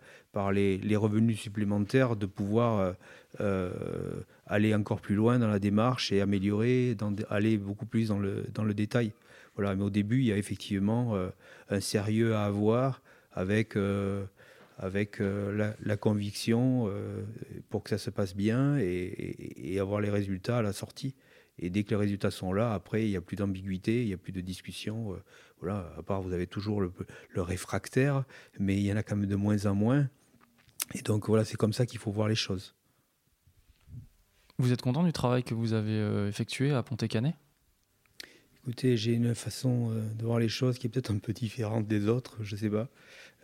[0.51, 2.95] les, revenus supplémentaires, de pouvoir
[3.39, 3.71] euh,
[4.47, 6.95] aller encore plus loin dans la démarche et améliorer,
[7.29, 9.13] aller beaucoup plus dans le, dans le détail.
[9.55, 11.29] Voilà, mais au début, il y a effectivement euh,
[11.69, 13.01] un sérieux à avoir
[13.31, 14.25] avec, euh,
[14.77, 16.91] avec la, conviction
[17.69, 21.15] pour que ça se passe bien et, et, avoir les résultats à la sortie.
[21.59, 24.13] Et dès que les résultats sont là, après, il n'y a plus d'ambiguïté, il n'y
[24.13, 25.19] a plus de discussion.
[25.59, 26.91] voilà, à part, vous avez toujours le,
[27.31, 28.23] le, réfractaire,
[28.59, 30.07] mais il y en a quand même de moins en moins.
[30.93, 32.76] Et donc, voilà, c'est comme ça qu'il faut voir les choses.
[34.59, 37.35] Vous êtes content du travail que vous avez euh, effectué à Pontet-Canet
[38.63, 41.85] Écoutez, j'ai une façon euh, de voir les choses qui est peut-être un peu différente
[41.85, 42.89] des autres, je ne sais pas.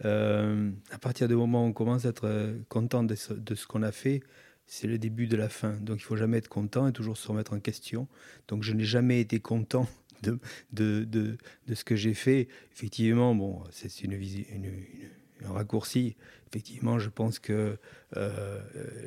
[0.06, 3.92] Euh, à partir du moment où on commence à être content de ce, qu'on a
[3.92, 4.24] fait,
[4.66, 5.74] c'est le début de la fin.
[5.74, 8.08] Donc il ne faut jamais être content et toujours se remettre en question.
[8.48, 9.88] Donc je n'ai jamais été content
[10.24, 11.38] de
[11.72, 12.48] ce que j'ai fait.
[12.72, 15.10] Effectivement, bon, c'est une, une, une,
[15.46, 16.16] un raccourci.
[16.48, 17.78] Effectivement, je pense que
[18.16, 18.60] euh,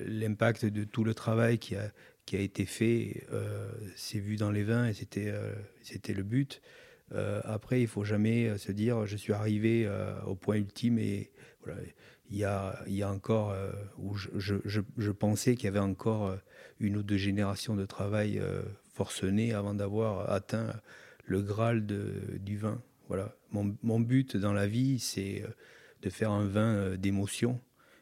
[0.06, 1.92] l'impact de tout le travail qui a,
[2.24, 5.54] qui a été fait euh, s'est vu dans les vins et c'était euh,
[6.08, 6.60] le but.
[7.44, 9.88] après, il faut jamais se dire je suis arrivé
[10.26, 11.30] au point ultime et
[11.64, 11.80] voilà.
[12.28, 13.54] Il y a, il y a encore
[13.98, 16.36] où je, je, je, pensais qu'il y avait encore
[16.80, 18.42] une ou deux générations de travail
[18.94, 20.74] forcené avant d'avoir atteint
[21.24, 22.82] le Graal du vin.
[23.06, 23.36] Voilà.
[23.52, 25.44] Mon but dans la vie, c'est
[26.02, 27.60] de faire un vin euh, d'émotion.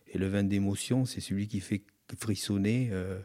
[0.09, 1.83] Et le vin d'émotion, c'est celui qui fait
[2.19, 3.19] frissonner euh,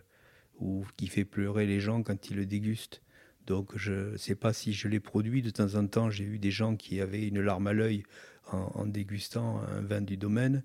[0.59, 3.01] ou qui fait pleurer les gens quand ils le dégustent.
[3.45, 5.41] Donc je ne sais pas si je l'ai produit.
[5.41, 8.03] De temps en temps, j'ai eu des gens qui avaient une larme à l'œil
[8.51, 10.63] en, dégustant un vin du domaine.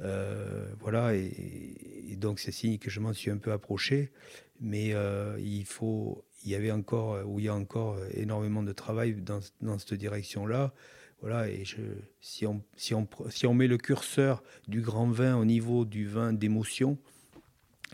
[0.00, 4.12] Euh, voilà, et, donc c'est signe que je m'en suis un peu approché.
[4.60, 4.94] Mais
[5.40, 9.78] il faut, il y avait encore, il y a encore énormément de travail dans, dans
[9.78, 10.72] cette direction-là.
[11.20, 11.64] Voilà, et
[12.20, 16.06] si, on, si, on, si on met le curseur du grand vin au niveau du
[16.06, 16.98] vin d'émotion,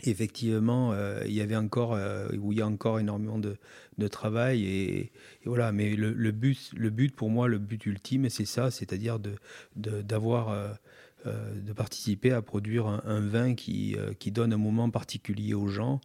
[0.05, 3.56] effectivement, euh, il y avait encore, euh, il y a encore énormément de,
[3.98, 4.64] de travail.
[4.64, 5.12] Et,
[5.44, 9.36] voilà, mais le, but, le but pour moi, le but ultime, c'est ça, c'est-à-dire de,
[9.76, 10.78] d'avoir
[11.24, 16.01] de participer à produire un, vin qui, qui donne un moment particulier aux gens.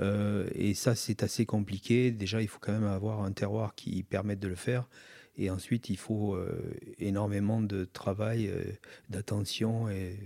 [0.00, 2.10] et ça, c'est assez compliqué.
[2.10, 4.88] Déjà, il faut quand même avoir un terroir qui permette de le faire.
[5.38, 8.64] Et ensuite, il faut euh, énormément de travail, euh,
[9.10, 10.18] d'attention et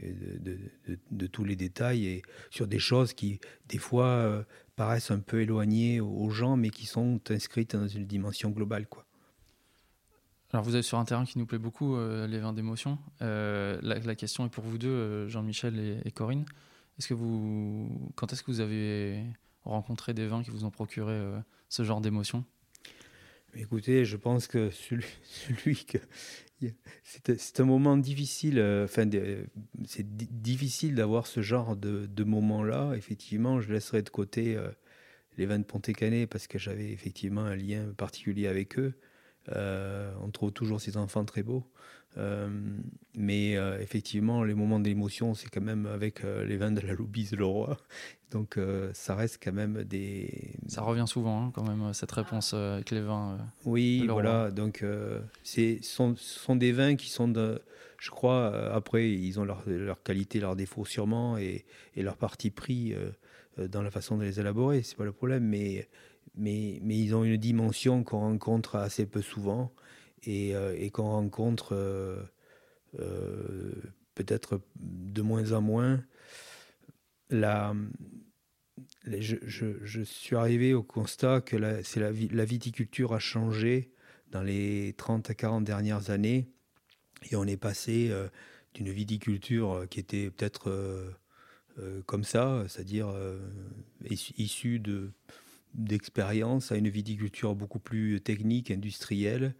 [1.10, 4.42] de, tous les détails et sur des choses qui, des fois, euh,
[4.76, 8.86] paraissent un peu éloignées aux gens, mais qui sont inscrites dans une dimension globale.
[10.52, 12.98] Alors, vous êtes sur un terrain qui nous plaît beaucoup, les vins d'émotion.
[13.20, 16.44] La, question est pour vous deux, Jean-Michel et, et, Corinne.
[16.98, 19.24] Est-ce que vous, quand est-ce que vous avez
[19.64, 21.20] rencontré des vins qui vous ont procuré
[21.68, 22.44] ce genre d'émotion?
[23.54, 25.86] Écoutez, je pense que celui, celui
[27.04, 28.58] c'est un moment difficile.
[28.58, 29.08] Euh, enfin,
[29.86, 30.06] c'est
[30.42, 32.92] difficile d'avoir ce genre de, de moment-là.
[32.96, 34.70] Effectivement, je laisserai de côté euh,
[35.38, 38.94] les vins de Ponté-Canet parce que j'avais effectivement un lien particulier avec eux.
[39.48, 41.64] Euh, on trouve toujours ces enfants très beaux.
[43.14, 47.76] Mais effectivement, les moments d'émotion, c'est quand même avec les vins de la Loubise Leroy.
[48.30, 50.54] Donc euh, ça reste quand même des...
[50.68, 53.32] Ça revient souvent hein, quand même cette réponse euh, avec les vins.
[53.32, 54.50] Euh, oui, voilà.
[54.50, 54.84] Donc
[55.42, 57.60] c'est sont, sont des vins qui sont de,
[57.98, 61.64] je crois, après ils ont leur, leur, qualité, leurs défauts sûrement et,
[61.96, 62.94] et leur parti pris
[63.58, 65.88] dans la façon de les élaborer, c'est pas le problème, mais,
[66.36, 69.72] mais, mais ils ont une dimension qu'on rencontre assez peu souvent
[70.24, 71.74] et, et qu'on rencontre
[74.14, 76.04] peut-être de moins en moins.
[77.30, 77.74] La,
[79.06, 83.92] je, suis arrivé au constat que la, la, viticulture a changé
[84.30, 86.48] dans les 30 à 40 dernières années.
[87.30, 88.28] Et on est passé euh,
[88.74, 93.14] d'une viticulture euh, qui était peut-être euh, comme ça, c'est-à-dire
[94.36, 94.82] issue
[95.74, 99.54] d'expérience, à une viticulture beaucoup plus technique, industrielle.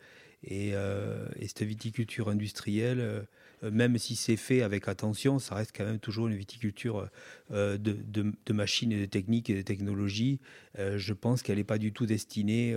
[0.45, 3.27] Et, et cette viticulture industrielle
[3.62, 7.09] euh, même si c'est fait avec attention, ça reste quand même toujours une viticulture
[7.51, 10.41] euh, de, machines et de techniques et de technologies.
[10.79, 12.77] Euh, je pense qu'elle n'est pas du tout destinée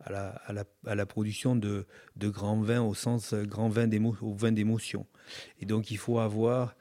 [0.00, 1.86] à la, production de,
[2.18, 5.06] grands vins au sens grand vin d'émotion.
[5.60, 6.76] Et donc il faut avoir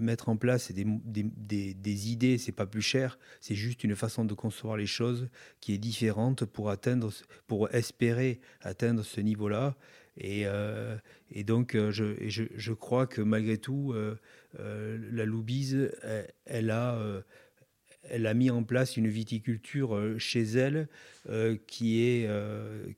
[0.00, 4.24] mettre en place des, des, des, idées, c'est pas plus cher, c'est juste une façon
[4.24, 5.28] de concevoir les choses
[5.60, 7.12] qui est différente pour atteindre,
[7.46, 9.76] pour espérer atteindre ce niveau-là.
[10.18, 10.96] Et, euh,
[11.44, 14.16] donc, euh, je, crois que malgré tout, euh,
[15.12, 15.90] la Loubise,
[16.46, 16.98] elle, a
[18.10, 20.88] elle a mis en place une viticulture chez elle
[21.66, 22.28] qui, est,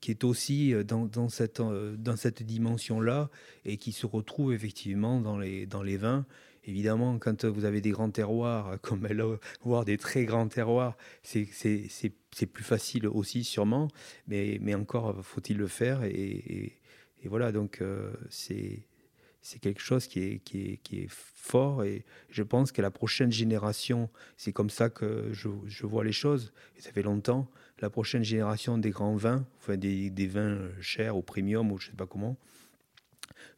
[0.00, 3.30] qui est aussi dans, dans cette, dans cette dimension-là
[3.64, 6.26] et qui se retrouve effectivement dans les, dans les vins.
[6.64, 9.24] Évidemment, quand vous avez des grands terroirs, comme elle
[9.62, 11.46] voire des très grands terroirs, c'est
[12.52, 13.88] plus facile aussi sûrement,
[14.26, 16.78] mais, mais encore faut-il le faire et,
[17.22, 18.86] et voilà, donc euh, c'est
[19.48, 24.68] c'est quelque chose qui est, fort et je pense que la prochaine génération, c'est comme
[24.68, 27.50] ça que je, vois les choses, et ça fait longtemps,
[27.80, 31.90] la prochaine génération des grands vins, enfin des, vins chers ou premium ou je ne
[31.92, 32.36] sais pas comment,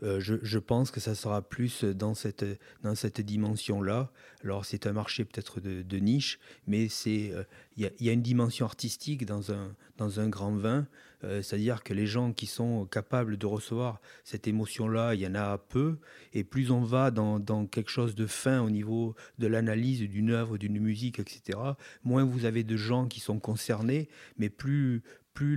[0.05, 2.45] euh, je, pense que ça sera plus dans cette,
[2.85, 4.13] dans cette dimension-là.
[4.45, 6.39] Alors c'est un marché peut-être de, niche,
[6.69, 7.45] mais euh,
[7.77, 10.87] il y, y, a une dimension artistique dans un, dans un grand vin.
[11.25, 15.35] Euh, c'est-à-dire que les gens qui sont capables de recevoir cette émotion-là, il y en
[15.35, 15.99] a peu,
[16.33, 20.57] et plus on va dans, quelque chose de fin au niveau de l'analyse d'une œuvre,
[20.59, 21.59] d'une musique, etc.,
[22.05, 25.03] moins vous avez de gens qui sont concernés, mais plus,
[25.35, 25.57] plus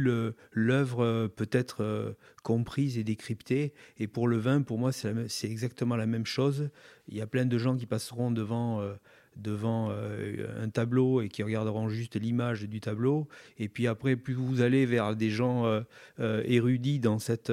[0.52, 2.14] l'œuvre peut être euh,
[2.44, 3.74] comprise et décryptée.
[3.98, 6.70] Et pour le vin, pour moi, c'est exactement la même chose.
[7.08, 8.94] Il y a plein de gens qui passeront devant euh,
[9.36, 13.28] devant euh, un tableau et qui regarderont juste l'image du tableau.
[13.58, 15.82] Et puis après, plus vous allez vers des gens euh,
[16.20, 17.52] euh, érudits dans, cette,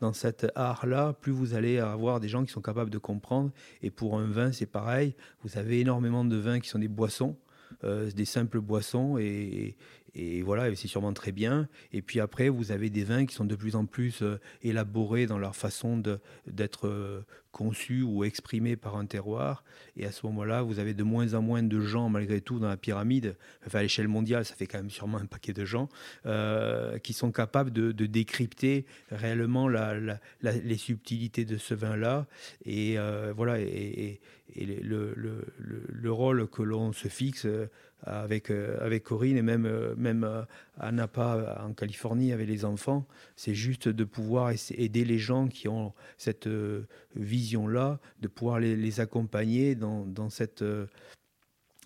[0.00, 3.50] dans cet art-là, plus vous allez avoir des gens qui sont capables de comprendre.
[3.82, 5.14] Et pour un vin, c'est pareil.
[5.42, 7.36] Vous avez énormément de vins qui sont des boissons.
[7.82, 9.76] des simples boissons et,
[10.14, 11.68] et voilà, c'est sûrement très bien.
[11.92, 15.26] Et puis après, vous avez des vins qui sont de plus en plus euh, élaborés
[15.26, 16.02] dans leur façon
[16.46, 19.64] d'être euh, conçus ou exprimés par un terroir.
[19.96, 22.68] Et à ce moment-là, vous avez de moins en moins de gens, malgré tout, dans
[22.68, 23.36] la pyramide.
[23.66, 25.88] Enfin, à l'échelle mondiale, ça fait quand même sûrement un paquet de gens
[26.26, 29.94] euh, qui sont capables de, décrypter réellement la,
[30.42, 32.26] les subtilités de ce vin-là.
[32.66, 32.96] Et
[33.34, 33.58] voilà,
[34.54, 37.46] le, le, le, rôle que l'on se fixe
[38.04, 40.42] avec, euh, avec Corinne et même, euh, même euh,
[40.78, 43.06] à Napa en Californie avec les enfants,
[43.36, 46.48] c'est juste de pouvoir aider les gens qui ont cette
[47.14, 50.64] vision-là, de pouvoir les, les accompagner dans, dans, cette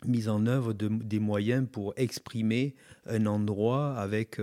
[0.04, 2.74] mise en œuvre de, des moyens pour exprimer
[3.06, 4.40] un endroit avec,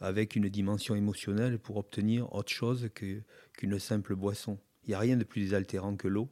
[0.00, 4.58] avec une dimension émotionnelle pour obtenir autre chose qu'une simple boisson.
[4.84, 6.28] Il n'y a rien de plus désaltérant que l'eau.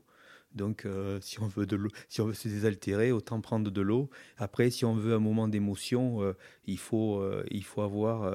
[0.54, 1.78] Donc, euh, si on veut de
[2.08, 4.10] si on veut se désaltérer, autant prendre de l'eau.
[4.36, 6.34] Après, si on veut un moment d'émotion, euh,
[6.66, 8.32] il faut, euh, il faut avoir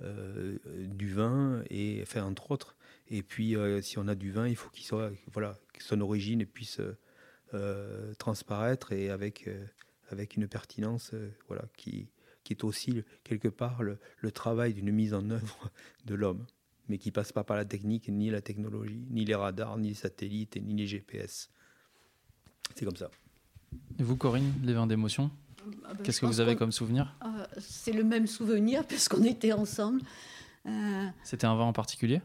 [0.00, 2.76] du vin et, entre autres.
[3.10, 6.46] Et puis, si on a du vin, il faut qu'il soit, voilà, que son origine
[6.46, 6.80] puisse
[8.18, 9.48] transparaître et avec,
[10.10, 11.14] avec une pertinence,
[11.48, 12.10] voilà, qui,
[12.44, 15.72] qui est aussi quelque part le travail d'une mise en œuvre
[16.04, 16.46] de l'homme
[16.88, 19.94] mais qui passe pas par la technique, ni la technologie, ni les radars, ni les
[19.94, 21.50] satellites, ni les GPS.
[22.74, 23.10] C'est comme ça.
[23.98, 25.30] Et vous, Corinne, les vins d'émotion
[25.84, 27.14] ah ben, Qu'est-ce que vous avez comme souvenir?
[27.24, 30.00] Euh, C'est le même souvenir, puisqu'on était ensemble.
[30.66, 32.20] Euh, C'était un vin en particulier?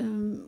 [0.00, 0.38] euh,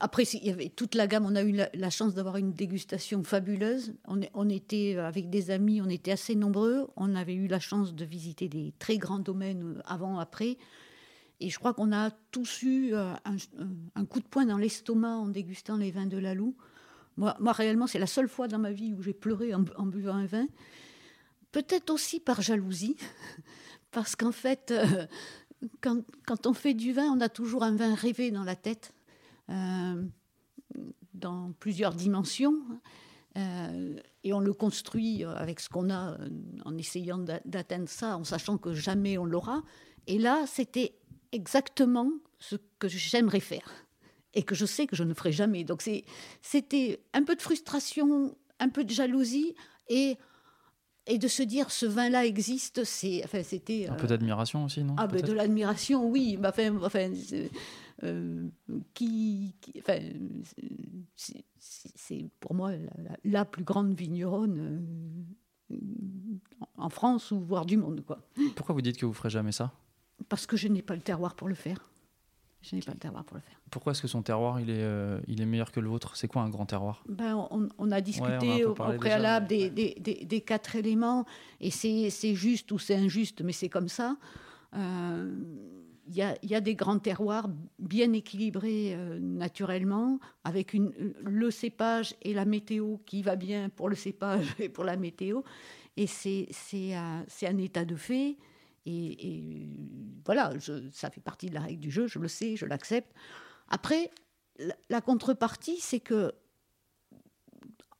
[0.00, 1.24] après, il y avait toute la gamme.
[1.24, 3.94] On a eu la, chance d'avoir une dégustation fabuleuse.
[4.06, 6.88] On, on, était avec des amis, on était assez nombreux.
[6.96, 10.56] On avait eu la chance de visiter des très grands domaines avant, après.
[11.40, 13.14] Et je crois qu'on a tous eu euh,
[13.94, 16.54] un, coup de poing dans l'estomac en dégustant les vins de la Loue.
[17.16, 20.26] Moi, réellement, c'est la seule fois dans ma vie où j'ai pleuré en, buvant un
[20.26, 20.46] vin.
[21.52, 22.96] Peut-être aussi par jalousie,
[23.90, 25.06] parce qu'en fait, euh,
[25.80, 28.94] quand, quand, on fait du vin, on a toujours un vin rêvé dans la tête,
[29.50, 30.02] euh,
[31.14, 32.56] dans plusieurs dimensions.
[33.36, 36.18] et on le construit avec ce qu'on a
[36.64, 39.62] en essayant d'atteindre ça, en sachant que jamais on l'aura.
[40.06, 40.99] Et là, c'était
[41.32, 43.86] exactement ce que j'aimerais faire
[44.34, 45.64] et que je sais que je ne ferai jamais.
[45.64, 45.82] Donc
[46.42, 49.54] c'était un peu de frustration, un peu de jalousie
[49.88, 50.16] et
[51.06, 54.94] et de se dire ce vin-là existe, c'est enfin c'était un peu d'admiration aussi, non
[54.98, 56.36] Ah ben de l'admiration, oui.
[56.36, 57.10] Bah, enfin, enfin
[58.02, 58.48] euh,
[58.94, 59.98] qui, enfin,
[61.16, 62.72] c'est pour moi
[63.24, 64.86] la, plus grande vigneronne
[65.70, 65.76] euh,
[66.76, 68.20] en France ou voire du monde, quoi.
[68.54, 69.72] Pourquoi vous dites que vous ferez jamais ça?
[70.28, 71.90] Parce que je n'ai pas le terroir pour le faire.
[72.62, 73.58] Je n'ai pas le terroir pour le faire.
[73.70, 76.16] Pourquoi est-ce que son terroir il est, euh, il est meilleur que le vôtre?
[76.16, 77.02] C'est quoi un grand terroir?
[77.08, 77.48] Ben,
[77.78, 81.24] on, a discuté au, préalable des, des, des, quatre éléments
[81.60, 84.16] et c'est juste ou c'est injuste, mais c'est comme ça.
[84.74, 85.34] Euh,
[86.06, 87.48] il y, a, y, a, des grands terroirs
[87.78, 90.92] bien équilibrés euh, naturellement, avec une,
[91.22, 95.42] le cépage et la météo qui va bien pour le cépage et pour la météo.
[95.96, 96.48] Et c'est
[96.94, 98.36] un état de fait.
[98.86, 99.68] Et,
[100.24, 100.52] voilà,
[100.92, 103.12] ça fait partie de la règle du jeu, je le sais, je l'accepte.
[103.68, 104.10] Après,
[104.88, 106.32] la, contrepartie, c'est que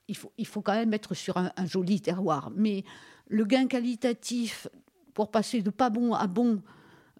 [0.09, 2.51] il faut, il faut quand même être sur un, joli terroir.
[2.55, 2.85] Mais
[3.29, 4.67] le gain qualitatif
[5.15, 6.63] pour passer de pas bon à bon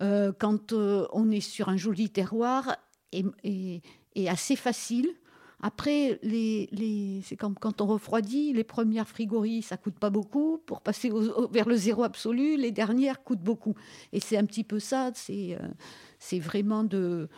[0.03, 2.77] euh, quand euh, on est sur un joli terroir
[3.13, 3.25] est,
[4.15, 5.15] est assez facile.
[5.63, 10.59] Après, les, c'est comme quand on refroidit, les premières frigories, ça coûte pas beaucoup.
[10.59, 11.11] Pour passer
[11.51, 13.75] vers le zéro absolu, les dernières coûtent beaucoup.
[14.13, 15.69] Et c'est un petit peu ça, c'est, euh,
[16.19, 17.29] c'est vraiment de,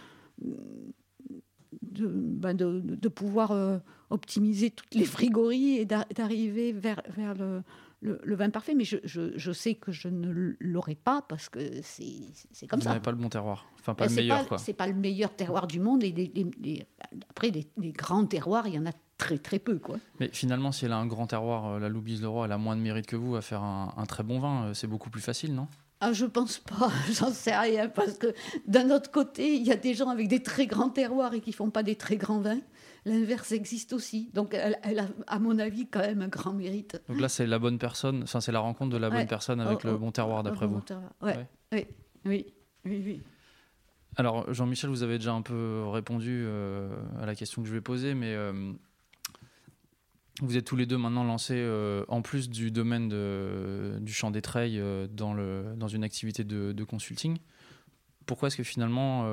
[1.83, 3.79] de, ben de, pouvoir euh,
[4.11, 7.63] optimiser toutes les frigories et d'arriver vers, vers le,
[8.03, 12.67] le, vin parfait, mais je, je, sais que je ne l'aurai pas parce que c'est
[12.67, 12.95] comme ça.
[12.95, 14.61] Vous pas le bon terroir, enfin pas le meilleur.
[14.61, 16.87] C'est pas le meilleur terroir du monde et
[17.31, 19.99] après des, grands terroirs, il y en a très très peu quoi.
[20.19, 22.75] Mais finalement, si elle a un grand terroir, euh, la Loubise Leroy, elle a moins
[22.75, 25.21] de mérite que vous à faire un, un très bon vin, euh, c'est beaucoup plus
[25.21, 25.69] facile, non?
[26.01, 28.35] Ah, je pense pas, j'en sais rien, parce que
[28.67, 31.53] d'un autre côté, il y a des gens avec des très grands terroirs et qui
[31.53, 32.59] font pas des très grands vins.
[33.05, 34.31] L'inverse existe aussi.
[34.33, 37.03] Donc, elle, a, à mon avis, quand même un grand mérite.
[37.09, 39.81] Donc là, c'est la bonne personne, enfin, c'est la rencontre de la bonne personne avec
[39.85, 40.83] oh, le oh, bon terroir, d'après vous.
[41.21, 41.49] Ouais.
[42.25, 42.47] Oui,
[42.85, 43.21] oui, oui,
[44.17, 47.81] Alors, Jean-Michel, vous avez déjà un peu répondu euh, à la question que je vais
[47.81, 48.73] poser, mais euh,
[50.41, 54.31] vous êtes tous les deux maintenant lancés, euh, en plus du domaine de, du champ
[54.31, 54.81] des trails,
[55.11, 57.39] dans, le, dans une activité de, de consulting.
[58.27, 59.27] Pourquoi est-ce que finalement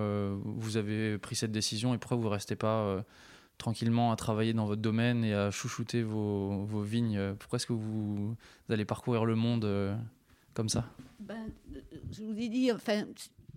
[0.44, 3.06] vous avez pris cette décision et pourquoi vous ne restez pas
[3.60, 7.74] tranquillement à travailler dans votre domaine et à chouchouter vos, vos vignes Pourquoi est-ce que
[7.74, 8.36] vous,
[8.70, 9.96] allez parcourir le monde
[10.56, 10.86] comme ça?
[11.20, 11.52] Ben,
[12.12, 13.04] Je vous ai dit, enfin,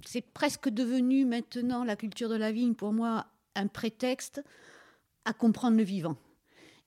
[0.05, 4.43] c'est presque devenu maintenant la culture de la vigne pour moi un prétexte
[5.25, 6.17] à comprendre le vivant.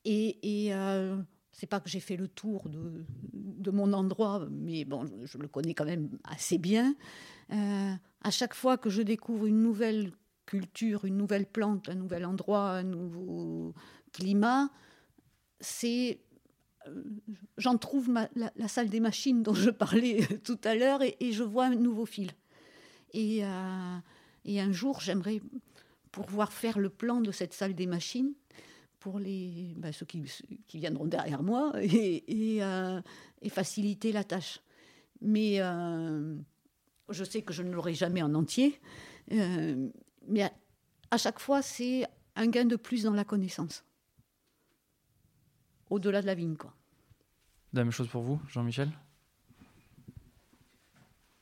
[0.03, 1.17] Et, et euh,
[1.51, 5.47] c'est pas que j'ai fait le tour de, de, mon endroit, mais bon, je, le
[5.47, 6.95] connais quand même assez bien.
[7.51, 10.11] Euh, à chaque fois que je découvre une nouvelle
[10.45, 13.73] culture, une nouvelle plante, un nouvel endroit, un nouveau
[14.11, 14.69] climat,
[15.59, 16.19] c'est
[16.87, 17.03] euh,
[17.57, 21.65] j'en trouve la, salle des machines dont je parlais tout à l'heure et, je vois
[21.65, 22.31] un nouveau fil.
[23.13, 23.97] Et, euh,
[24.43, 25.41] et un jour, j'aimerais
[26.11, 28.33] pouvoir faire le plan de cette salle des machines
[28.99, 30.23] pour les, ben, ceux qui,
[30.65, 33.01] qui, viendront derrière moi et, et, euh,
[33.49, 34.61] faciliter la tâche.
[35.21, 36.35] Mais euh,
[37.09, 38.79] je sais que je ne l'aurai jamais en entier.
[40.25, 40.51] Euh, mais
[41.11, 43.83] à, chaque fois, c'est un gain de plus dans la connaissance.
[45.89, 46.55] au-delà de la vigne.
[46.55, 46.73] Quoi.
[47.73, 48.89] La même chose pour vous, Jean-Michel?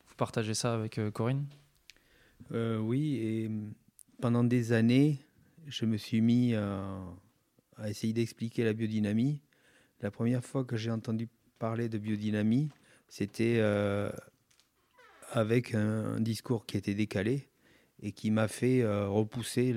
[0.07, 1.47] Vous partagez ça avec Corinne?
[2.51, 3.49] Oui, et
[4.21, 5.19] pendant des années,
[5.65, 6.99] je me suis mis à,
[7.87, 9.41] essayer d'expliquer la biodynamie.
[10.01, 12.69] La première fois que j'ai entendu parler de biodynamie,
[13.07, 13.59] c'était
[15.31, 17.49] avec un, discours qui était décalé
[18.03, 19.73] et qui m'a fait euh, repousser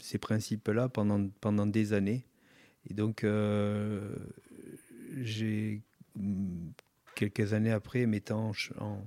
[0.00, 2.26] ces principes-là pendant, pendant des années.
[2.88, 4.14] Et donc, euh,
[7.14, 9.02] quelques années après, mettant en,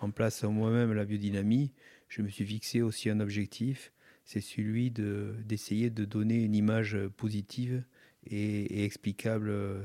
[0.00, 1.72] en place moi-même la biodynamie,
[2.08, 3.92] je me suis fixé aussi un objectif,
[4.24, 7.82] c'est celui de, d'essayer de donner une image positive
[8.26, 9.82] et, et explicable euh,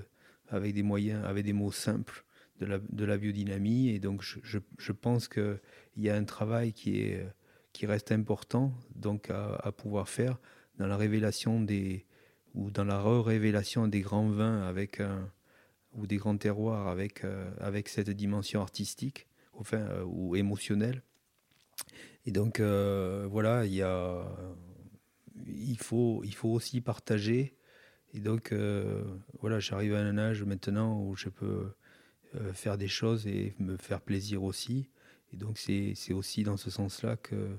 [0.50, 2.26] avec des moyens, avec des mots simples
[2.64, 3.90] de la, biodynamie.
[3.90, 5.60] Et donc, je, je, pense qu'il
[5.98, 7.26] y a un travail qui, est,
[7.74, 10.40] qui reste important donc à, pouvoir faire
[10.78, 12.06] dans la révélation des
[12.56, 15.32] ou dans la révélation des grands vins avec un,
[15.96, 21.02] ou des grands terroirs avec, euh, avec cette dimension artistique enfin, euh, ou émotionnelle.
[22.26, 24.24] Et donc, euh, voilà, il, y a,
[25.48, 27.56] il, faut, il faut aussi partager.
[28.14, 28.54] Et donc,
[29.40, 31.74] voilà, j'arrive à un âge maintenant où je peux
[32.36, 34.88] euh, faire des choses et me faire plaisir aussi.
[35.34, 37.58] Et donc c'est aussi dans ce sens-là que,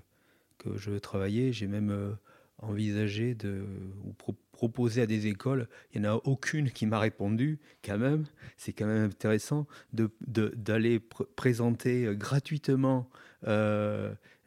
[0.59, 1.53] que je veux travailler.
[1.53, 2.13] J'ai même euh,
[2.59, 3.65] envisagé de
[4.05, 4.15] ou
[4.51, 5.69] proposer à des écoles.
[5.93, 8.25] Il n'y en a aucune qui m'a répondu quand même.
[8.57, 13.09] C'est quand même intéressant d'aller de, présenter euh, gratuitement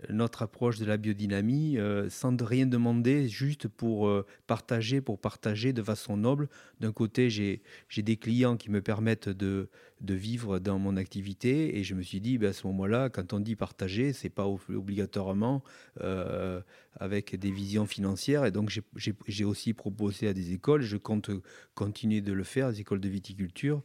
[0.09, 1.77] notre approche de la biodynamie
[2.09, 4.11] sans rien demander, juste pour
[4.47, 6.49] partager, pour partager de façon noble.
[6.79, 7.61] D'un côté, j'ai
[7.95, 9.69] des clients qui me permettent de,
[10.01, 13.33] de, vivre dans mon activité et je me suis dit, ben, à ce moment-là, quand
[13.33, 15.63] on dit partager, c'est pas obligatoirement
[16.01, 16.61] euh,
[16.99, 18.45] avec des visions financières.
[18.45, 21.29] Et donc, j'ai aussi proposé à des écoles, je compte
[21.75, 23.83] continuer de le faire, des écoles de viticulture,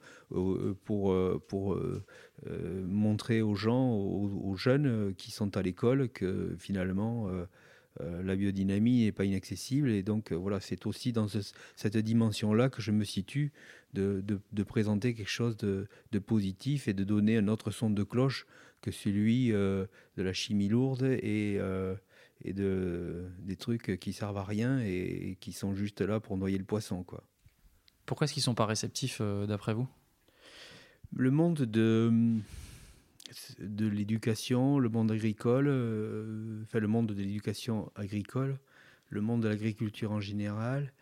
[0.85, 1.15] pour,
[1.49, 1.79] pour
[2.49, 7.29] montrer aux gens, aux jeunes qui sont à l'école, que finalement
[8.01, 9.91] euh, euh, la biodynamie n'est pas inaccessible.
[9.91, 11.27] Et donc euh, voilà, c'est aussi dans
[11.77, 13.53] cette dimension-là que je me situe
[13.95, 18.03] de, de, présenter quelque chose de, de, positif et de donner un autre son de
[18.03, 18.47] cloche
[18.81, 21.61] que celui de la chimie lourde et,
[22.43, 26.57] et de, des trucs qui servent à rien et, qui sont juste là pour noyer
[26.57, 27.05] le poisson.
[27.05, 27.23] Quoi.
[28.07, 29.87] Pourquoi est-ce qu'ils ne sont pas réceptifs d'après vous?
[31.15, 32.41] Le monde de
[33.63, 38.59] de l'éducation, le monde agricole, euh, le monde de l'éducation agricole,
[39.09, 40.93] le monde de l'agriculture en général,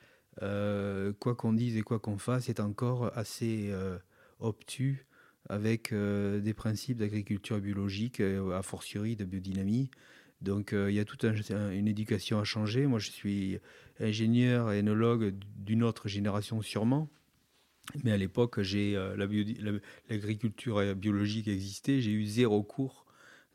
[0.43, 3.99] euh, quoi qu'on dise et quoi qu'on fasse, est encore assez euh,
[4.39, 5.07] obtus
[5.49, 9.91] avec des principes d'agriculture biologique, a fortiori de biodynamie.
[10.43, 12.87] Donc il y a toute une éducation à changer.
[12.87, 13.59] Moi je suis
[13.99, 17.09] ingénieur et énologue d'une autre génération sûrement.
[18.05, 19.17] Mais à l'époque, j'ai euh,
[20.09, 22.01] l'agriculture biologique existait.
[22.01, 23.07] J'ai eu zéro cours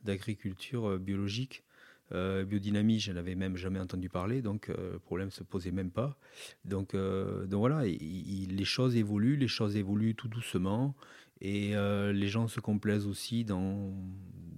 [0.03, 1.63] d'agriculture euh, biologique.
[2.11, 6.19] Euh, biodynamie, je n'avais même jamais entendu parler, donc le problème se posait même pas.
[6.63, 10.93] Donc, voilà, les choses évoluent, les choses évoluent tout doucement,
[11.41, 13.91] et les gens se complaisent aussi dans,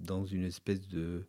[0.04, 1.24] dans une espèce de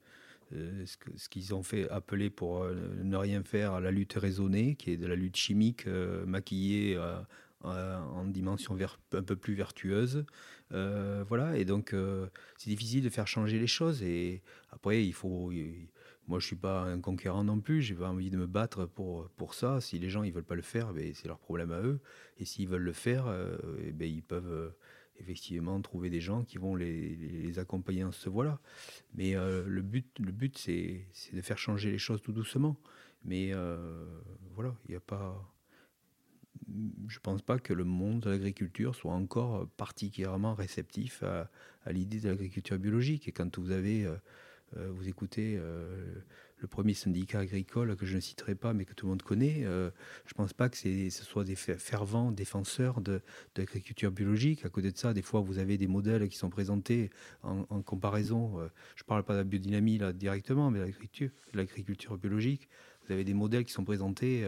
[0.52, 5.08] ce qu'ils ont fait appeler pour ne rien faire la lutte raisonnée, qui est de
[5.08, 5.88] la lutte chimique
[6.28, 7.20] maquillée euh,
[7.64, 8.78] en dimension
[9.14, 10.26] un peu plus vertueuse.
[10.72, 12.28] Euh, voilà, et donc euh,
[12.58, 14.04] c'est difficile de faire changer les choses.
[14.04, 14.42] Et
[14.72, 15.52] après, il faut.
[16.28, 17.82] moi, je suis pas un conquérant non plus.
[17.82, 19.82] J'ai pas envie de me battre pour, pour ça.
[19.82, 22.00] Si les gens ils veulent pas le faire, ben, c'est leur problème à eux.
[22.38, 23.26] Et s'ils veulent le faire,
[23.84, 24.74] eh ben, ils peuvent
[25.18, 28.60] effectivement trouver des gens qui vont les, les accompagner dans ce voie-là.
[29.16, 32.78] Mais le but, le but c'est de faire changer les choses tout doucement.
[33.26, 33.52] Mais
[34.56, 35.52] voilà, il n'y a pas
[37.08, 41.50] je ne pense pas que le monde de l'agriculture soit encore particulièrement réceptif à,
[41.92, 43.28] l'idée de l'agriculture biologique.
[43.28, 44.16] Et quand vous avez, euh,
[44.78, 46.14] euh, vous écoutez euh,
[46.58, 49.62] le premier syndicat agricole que je ne citerai pas, mais que tout le monde connaît,
[49.64, 49.90] je
[50.34, 53.22] ne pense pas que ce soit des fervents défenseurs de,
[53.56, 54.66] l'agriculture biologique.
[54.66, 57.12] À côté de ça, des fois, vous avez des modèles qui sont présentés
[57.44, 58.60] en, comparaison.
[58.96, 62.68] je ne parle pas de la biodynamie là directement, mais de l'agriculture biologique.
[63.06, 64.46] Vous avez des modèles qui sont présentés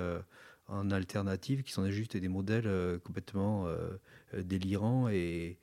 [0.72, 3.89] en alternative qui sont juste des modèles euh, complètement euh,
[4.34, 5.57] euh, délirants et,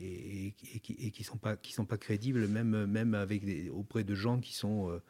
[0.00, 4.02] et, et, qui ne sont, pas, qui sont pas crédibles, même, même avec des, auprès
[4.02, 5.00] de gens qui sont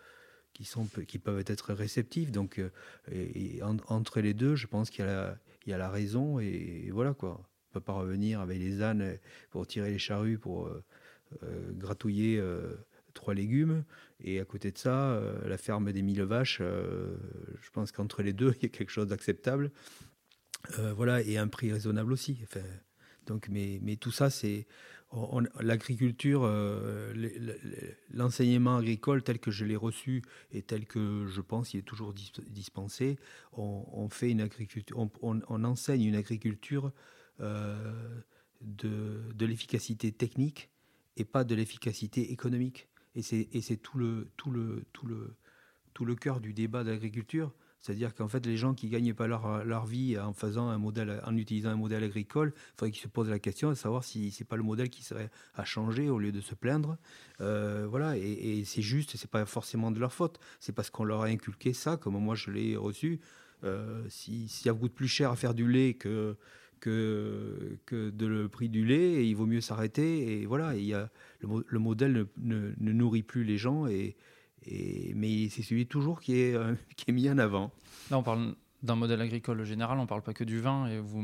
[0.53, 2.33] qui, sont, qui peuvent être réceptifs.
[2.33, 2.61] Donc,
[3.11, 7.41] et, entre les deux, je pense qu'il y, y, a la raison et, voilà quoi.
[7.71, 9.19] On peut pas revenir avec les ânes
[9.51, 10.71] pour tirer les charrues, pour
[11.75, 12.43] gratouiller
[13.13, 13.85] trois légumes.
[14.21, 17.17] Et à côté de ça, euh, la ferme des mille vaches, euh,
[17.61, 19.71] je pense qu'entre les deux, il y a quelque chose d'acceptable.
[20.79, 22.41] Euh, voilà, et un prix raisonnable aussi.
[23.27, 24.67] Donc, mais, tout ça, c'est
[25.61, 26.51] l'agriculture,
[28.11, 32.13] l'enseignement agricole tel que je l'ai reçu et tel que je pense il est toujours
[32.13, 33.17] dispensé,
[33.53, 36.93] on, fait une agriculture, on, enseigne une agriculture
[37.41, 40.71] de l'efficacité technique
[41.17, 42.89] et pas de l'efficacité économique.
[43.17, 44.29] Et c'est tout le,
[46.21, 47.53] cœur du débat de l'agriculture.
[47.81, 50.33] C'est-à-dire qu'en fait, les gens qui ne gagnent pas leur, vie en
[51.37, 54.45] utilisant un modèle agricole, il faudrait qu'ils se posent la question de savoir si c'est
[54.45, 56.99] pas le modèle qui serait à changer au lieu de se plaindre.
[57.41, 60.39] Euh, voilà, et, c'est juste, c'est pas forcément de leur faute.
[60.61, 63.21] C'est parce qu'on leur a inculqué ça, comme moi je l'ai reçu.
[63.65, 66.37] Euh, si, ça coûte plus cher à faire du lait que
[66.81, 70.41] que, que de le prix du lait, et il vaut mieux s'arrêter.
[70.41, 74.17] Et voilà, il y a, le, modèle ne, ne, nourrit plus les gens et
[75.15, 77.71] mais c'est celui toujours qui est, euh, qui est mis en avant.
[78.11, 80.87] Là, on parle d'un modèle agricole général, on ne parle pas que du vin.
[80.89, 81.23] Et vous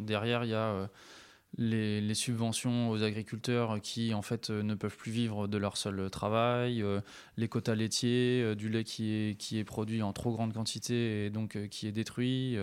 [0.00, 0.88] derrière, il y a
[1.58, 5.76] euh, les, subventions aux agriculteurs qui, en fait, euh, ne peuvent plus vivre de leur
[5.76, 6.84] seul travail,
[7.36, 11.30] les quotas laitiers, du lait qui est, qui est produit en trop grande quantité et
[11.30, 12.56] donc qui est détruit.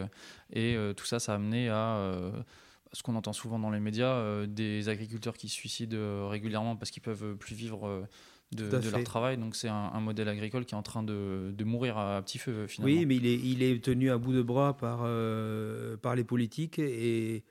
[0.53, 2.31] et tout ça, ça a amené à
[2.93, 7.03] ce qu'on entend souvent dans les médias, des agriculteurs qui se suicident régulièrement parce qu'ils
[7.03, 8.07] peuvent plus vivre
[8.51, 9.37] de, leur travail.
[9.37, 12.95] Donc c'est un, modèle agricole qui est en train de, mourir à petit feu finalement.
[12.95, 16.23] Oui, mais il est, il est tenu à bout de bras par, euh, par les
[16.23, 17.43] politiques et,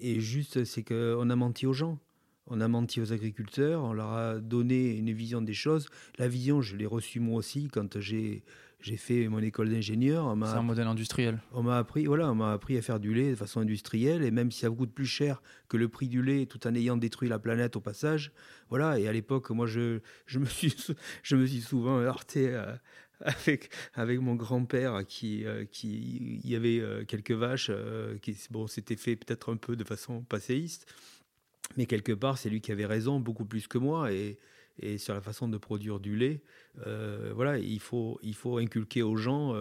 [0.00, 1.98] et juste c'est qu'on a menti aux gens.
[2.48, 5.88] On a menti aux agriculteurs, on leur a donné une vision des choses.
[6.18, 8.42] La vision, je l'ai reçue moi aussi quand j'ai
[8.82, 10.36] j'ai fait mon école d'ingénieur.
[10.44, 11.40] C'est un modèle industriel.
[11.52, 14.30] On m'a appris, voilà, on m'a appris à faire du lait de façon industrielle, et
[14.30, 17.28] même si ça coûte plus cher que le prix du lait, tout en ayant détruit
[17.28, 18.32] la planète au passage,
[18.68, 18.98] voilà.
[18.98, 20.74] Et à l'époque, moi, je, je me suis,
[21.22, 22.74] je me suis souvent heurté euh,
[23.22, 27.70] avec avec mon grand-père qui euh, y avait euh, quelques vaches,
[28.22, 30.92] qui bon, c'était fait peut-être un peu de façon passéiste,
[31.76, 34.38] mais quelque part, c'est lui qui avait raison beaucoup plus que moi, et
[34.78, 36.40] et sur la façon de produire du lait.
[36.86, 39.54] Euh, voilà, il faut, il faut inculquer aux gens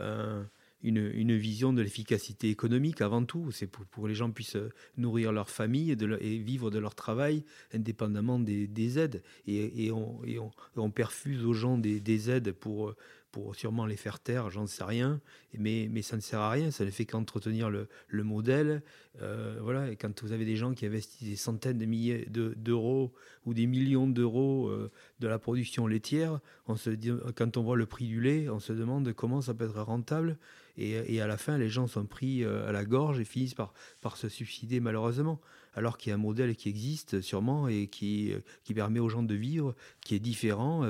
[0.00, 0.42] euh,
[0.82, 3.50] une, vision de l'efficacité économique avant tout.
[3.50, 4.56] C'est pour, que les gens puissent
[4.96, 9.22] nourrir leur famille et, vivre de leur travail indépendamment des, des aides.
[9.46, 12.94] Et, on, perfuse aux gens des, des aides pour
[13.30, 15.20] pour sûrement les faire taire, j'en sais rien,
[15.56, 18.82] mais, mais ça ne sert à rien, ça ne fait qu'entretenir le, le, modèle.
[19.22, 23.12] Euh, voilà, quand vous avez des gens qui investissent des centaines de milliers d'euros
[23.46, 24.90] ou des millions d'euros euh,
[25.20, 26.90] de la production laitière, on se
[27.32, 30.36] quand on voit le prix du lait, on se demande comment ça peut être rentable.
[30.76, 34.16] Et, à la fin, les gens sont pris euh, à la gorge et finissent par,
[34.16, 35.40] se suicider malheureusement.
[35.74, 38.32] Alors qu'il y a un modèle qui existe sûrement et qui,
[38.64, 40.84] qui permet aux gens de vivre, qui est différent.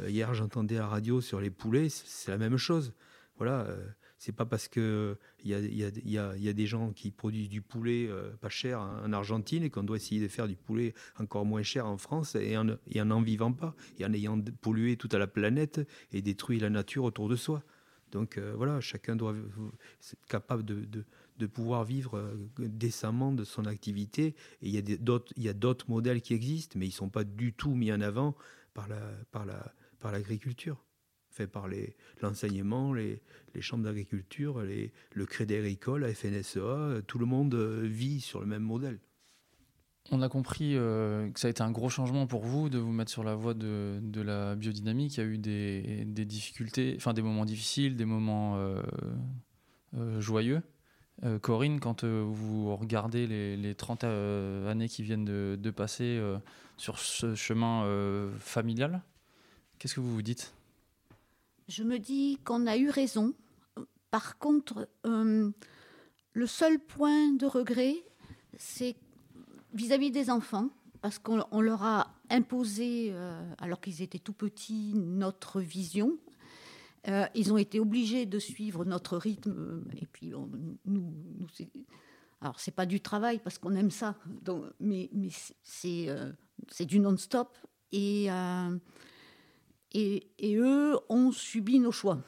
[0.00, 2.92] Euh, hier, j'entendais la radio sur les poulets, c'est la même chose.
[3.36, 3.84] Voilà, euh,
[4.18, 8.06] c'est pas parce que il y a, y, a, des gens qui produisent du poulet
[8.08, 11.62] euh, pas cher en Argentine et qu'on doit essayer de faire du poulet encore moins
[11.62, 12.66] cher en France et en,
[13.04, 15.80] n'en vivant pas et en ayant pollué toute la planète
[16.12, 17.64] et détruit la nature autour de soi.
[18.12, 21.04] Donc voilà, chacun doit être capable de,
[21.46, 24.36] pouvoir vivre décemment de son activité.
[24.62, 24.98] Et il
[25.36, 28.00] y a d'autres modèles qui existent, mais ils ne sont pas du tout mis en
[28.00, 28.36] avant
[28.74, 30.84] par l'agriculture,
[31.30, 31.68] fait par
[32.20, 33.20] l'enseignement, les,
[33.54, 38.46] les, chambres d'agriculture, le Crédit Agricole, la FNSEA, tout le monde euh, vit sur le
[38.46, 38.98] même modèle.
[40.10, 42.92] On a compris euh, que ça a été un gros changement pour vous de vous
[42.92, 45.16] mettre sur la voie de, la biodynamique.
[45.16, 50.62] Il y a eu des, difficultés, enfin des moments difficiles, des moments euh, joyeux.
[51.40, 56.20] Corinne, quand vous regardez les, les 30 années qui viennent de, de passer
[56.76, 57.86] sur ce chemin
[58.40, 59.02] familial,
[59.82, 60.52] Qu'est-ce que vous vous dites?
[61.66, 63.34] Je me dis qu'on a eu raison.
[64.12, 65.50] Par contre, euh,
[66.34, 67.96] le seul point de regret,
[68.56, 68.94] c'est
[69.74, 70.68] vis-à-vis des enfants,
[71.00, 76.18] parce qu'on leur a imposé, euh, alors qu'ils étaient tout petits, notre vision.
[77.08, 79.84] Euh, ils ont été obligés de suivre notre rythme.
[80.00, 80.32] Et puis,
[80.84, 81.46] nous, nous
[82.40, 84.16] alors, c'est pas du travail parce qu'on aime ça,
[84.80, 85.28] mais, mais
[85.62, 87.56] c'est du non-stop.
[87.92, 88.28] Et
[89.94, 92.22] et, eux ont subi nos choix.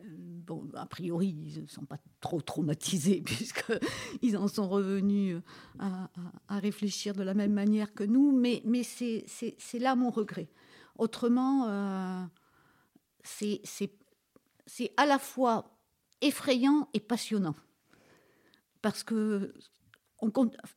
[0.00, 0.04] Euh,
[0.46, 5.40] bon, a priori, ils ne sont pas trop traumatisés puisqu'ils en sont revenus
[5.78, 6.08] à,
[6.48, 10.48] réfléchir de la même manière que nous, mais, c'est là mon regret.
[10.96, 12.24] Autrement, euh,
[13.22, 13.62] c'est
[14.96, 15.78] à la fois
[16.20, 17.54] effrayant et passionnant.
[18.82, 19.54] Parce que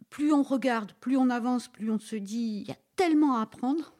[0.09, 3.41] plus on regarde, plus on avance, plus on se dit, il y a tellement à
[3.41, 3.93] apprendre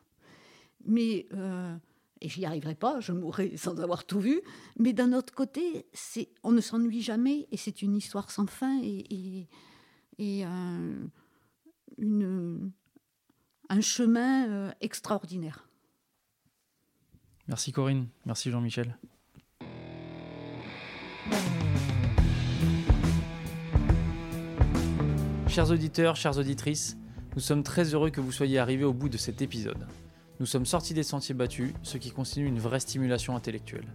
[0.86, 1.76] mais euh,
[2.22, 4.42] et j'y arriverai pas, je mourrai sans avoir tout vu.
[4.80, 5.88] Mais d'un autre côté,
[6.44, 9.48] on ne s'ennuie jamais et c'est une histoire sans fin et,
[11.98, 12.72] une,
[13.70, 15.68] un chemin euh, extraordinaire.
[17.48, 18.98] Merci Corinne, merci Jean-Michel.
[25.48, 26.98] Chers auditeurs, chères auditrices,
[27.36, 29.88] nous sommes très heureux que vous soyez arrivés au bout de cet épisode.
[30.42, 33.86] Nous sommes sortis des sentiers battus, ce qui continue une vraie stimulation intellectuelle.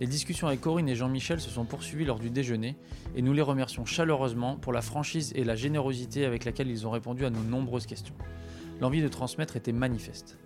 [0.00, 2.76] Les discussions avec Corinne et Jean-Michel se sont poursuivies lors du déjeuner
[3.14, 6.90] et nous les remercions chaleureusement pour la franchise et la générosité avec laquelle ils ont
[6.90, 8.16] répondu à nos nombreuses questions.
[8.80, 10.40] L'envie de transmettre était manifeste.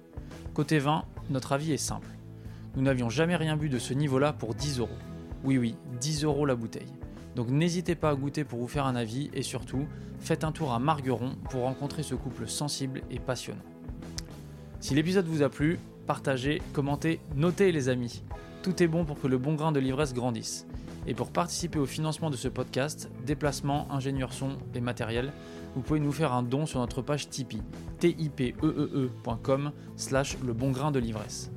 [0.52, 2.10] Côté vin, notre avis est simple.
[2.76, 4.98] Nous n'avions jamais rien bu de ce niveau-là pour 10 euros.
[5.42, 6.92] Oui oui, 10 euros la bouteille.
[7.34, 9.86] Donc n'hésitez pas à goûter pour vous faire un avis et surtout,
[10.18, 13.69] faites un tour à Margueron pour rencontrer ce couple sensible et passionnant.
[14.80, 18.22] Si l'épisode vous a plu, partagez, commentez, notez les amis.
[18.62, 20.66] Tout est bon pour que le bon grain de l'ivresse grandisse.
[21.06, 25.32] Et pour participer au financement de ce podcast, déplacement, ingénieur son et matériel,
[25.74, 27.62] vous pouvez nous faire un don sur notre page Tipeee,
[27.98, 31.50] tipeee.com slash le bon grain de l'ivresse.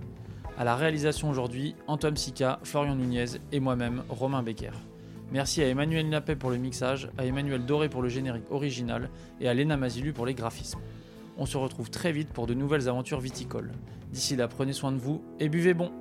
[0.58, 4.72] À la réalisation aujourd'hui, Antoine Sica, Florian Nunez et moi-même, Romain Becker.
[5.32, 9.10] Merci à Emmanuel Napet pour le mixage, à Emmanuel Doré pour le générique original
[9.40, 10.80] et à Léna Mazilu pour les graphismes.
[11.38, 13.72] On se retrouve très vite pour de nouvelles aventures viticoles.
[14.12, 15.92] D'ici là, prenez soin de vous et buvez bon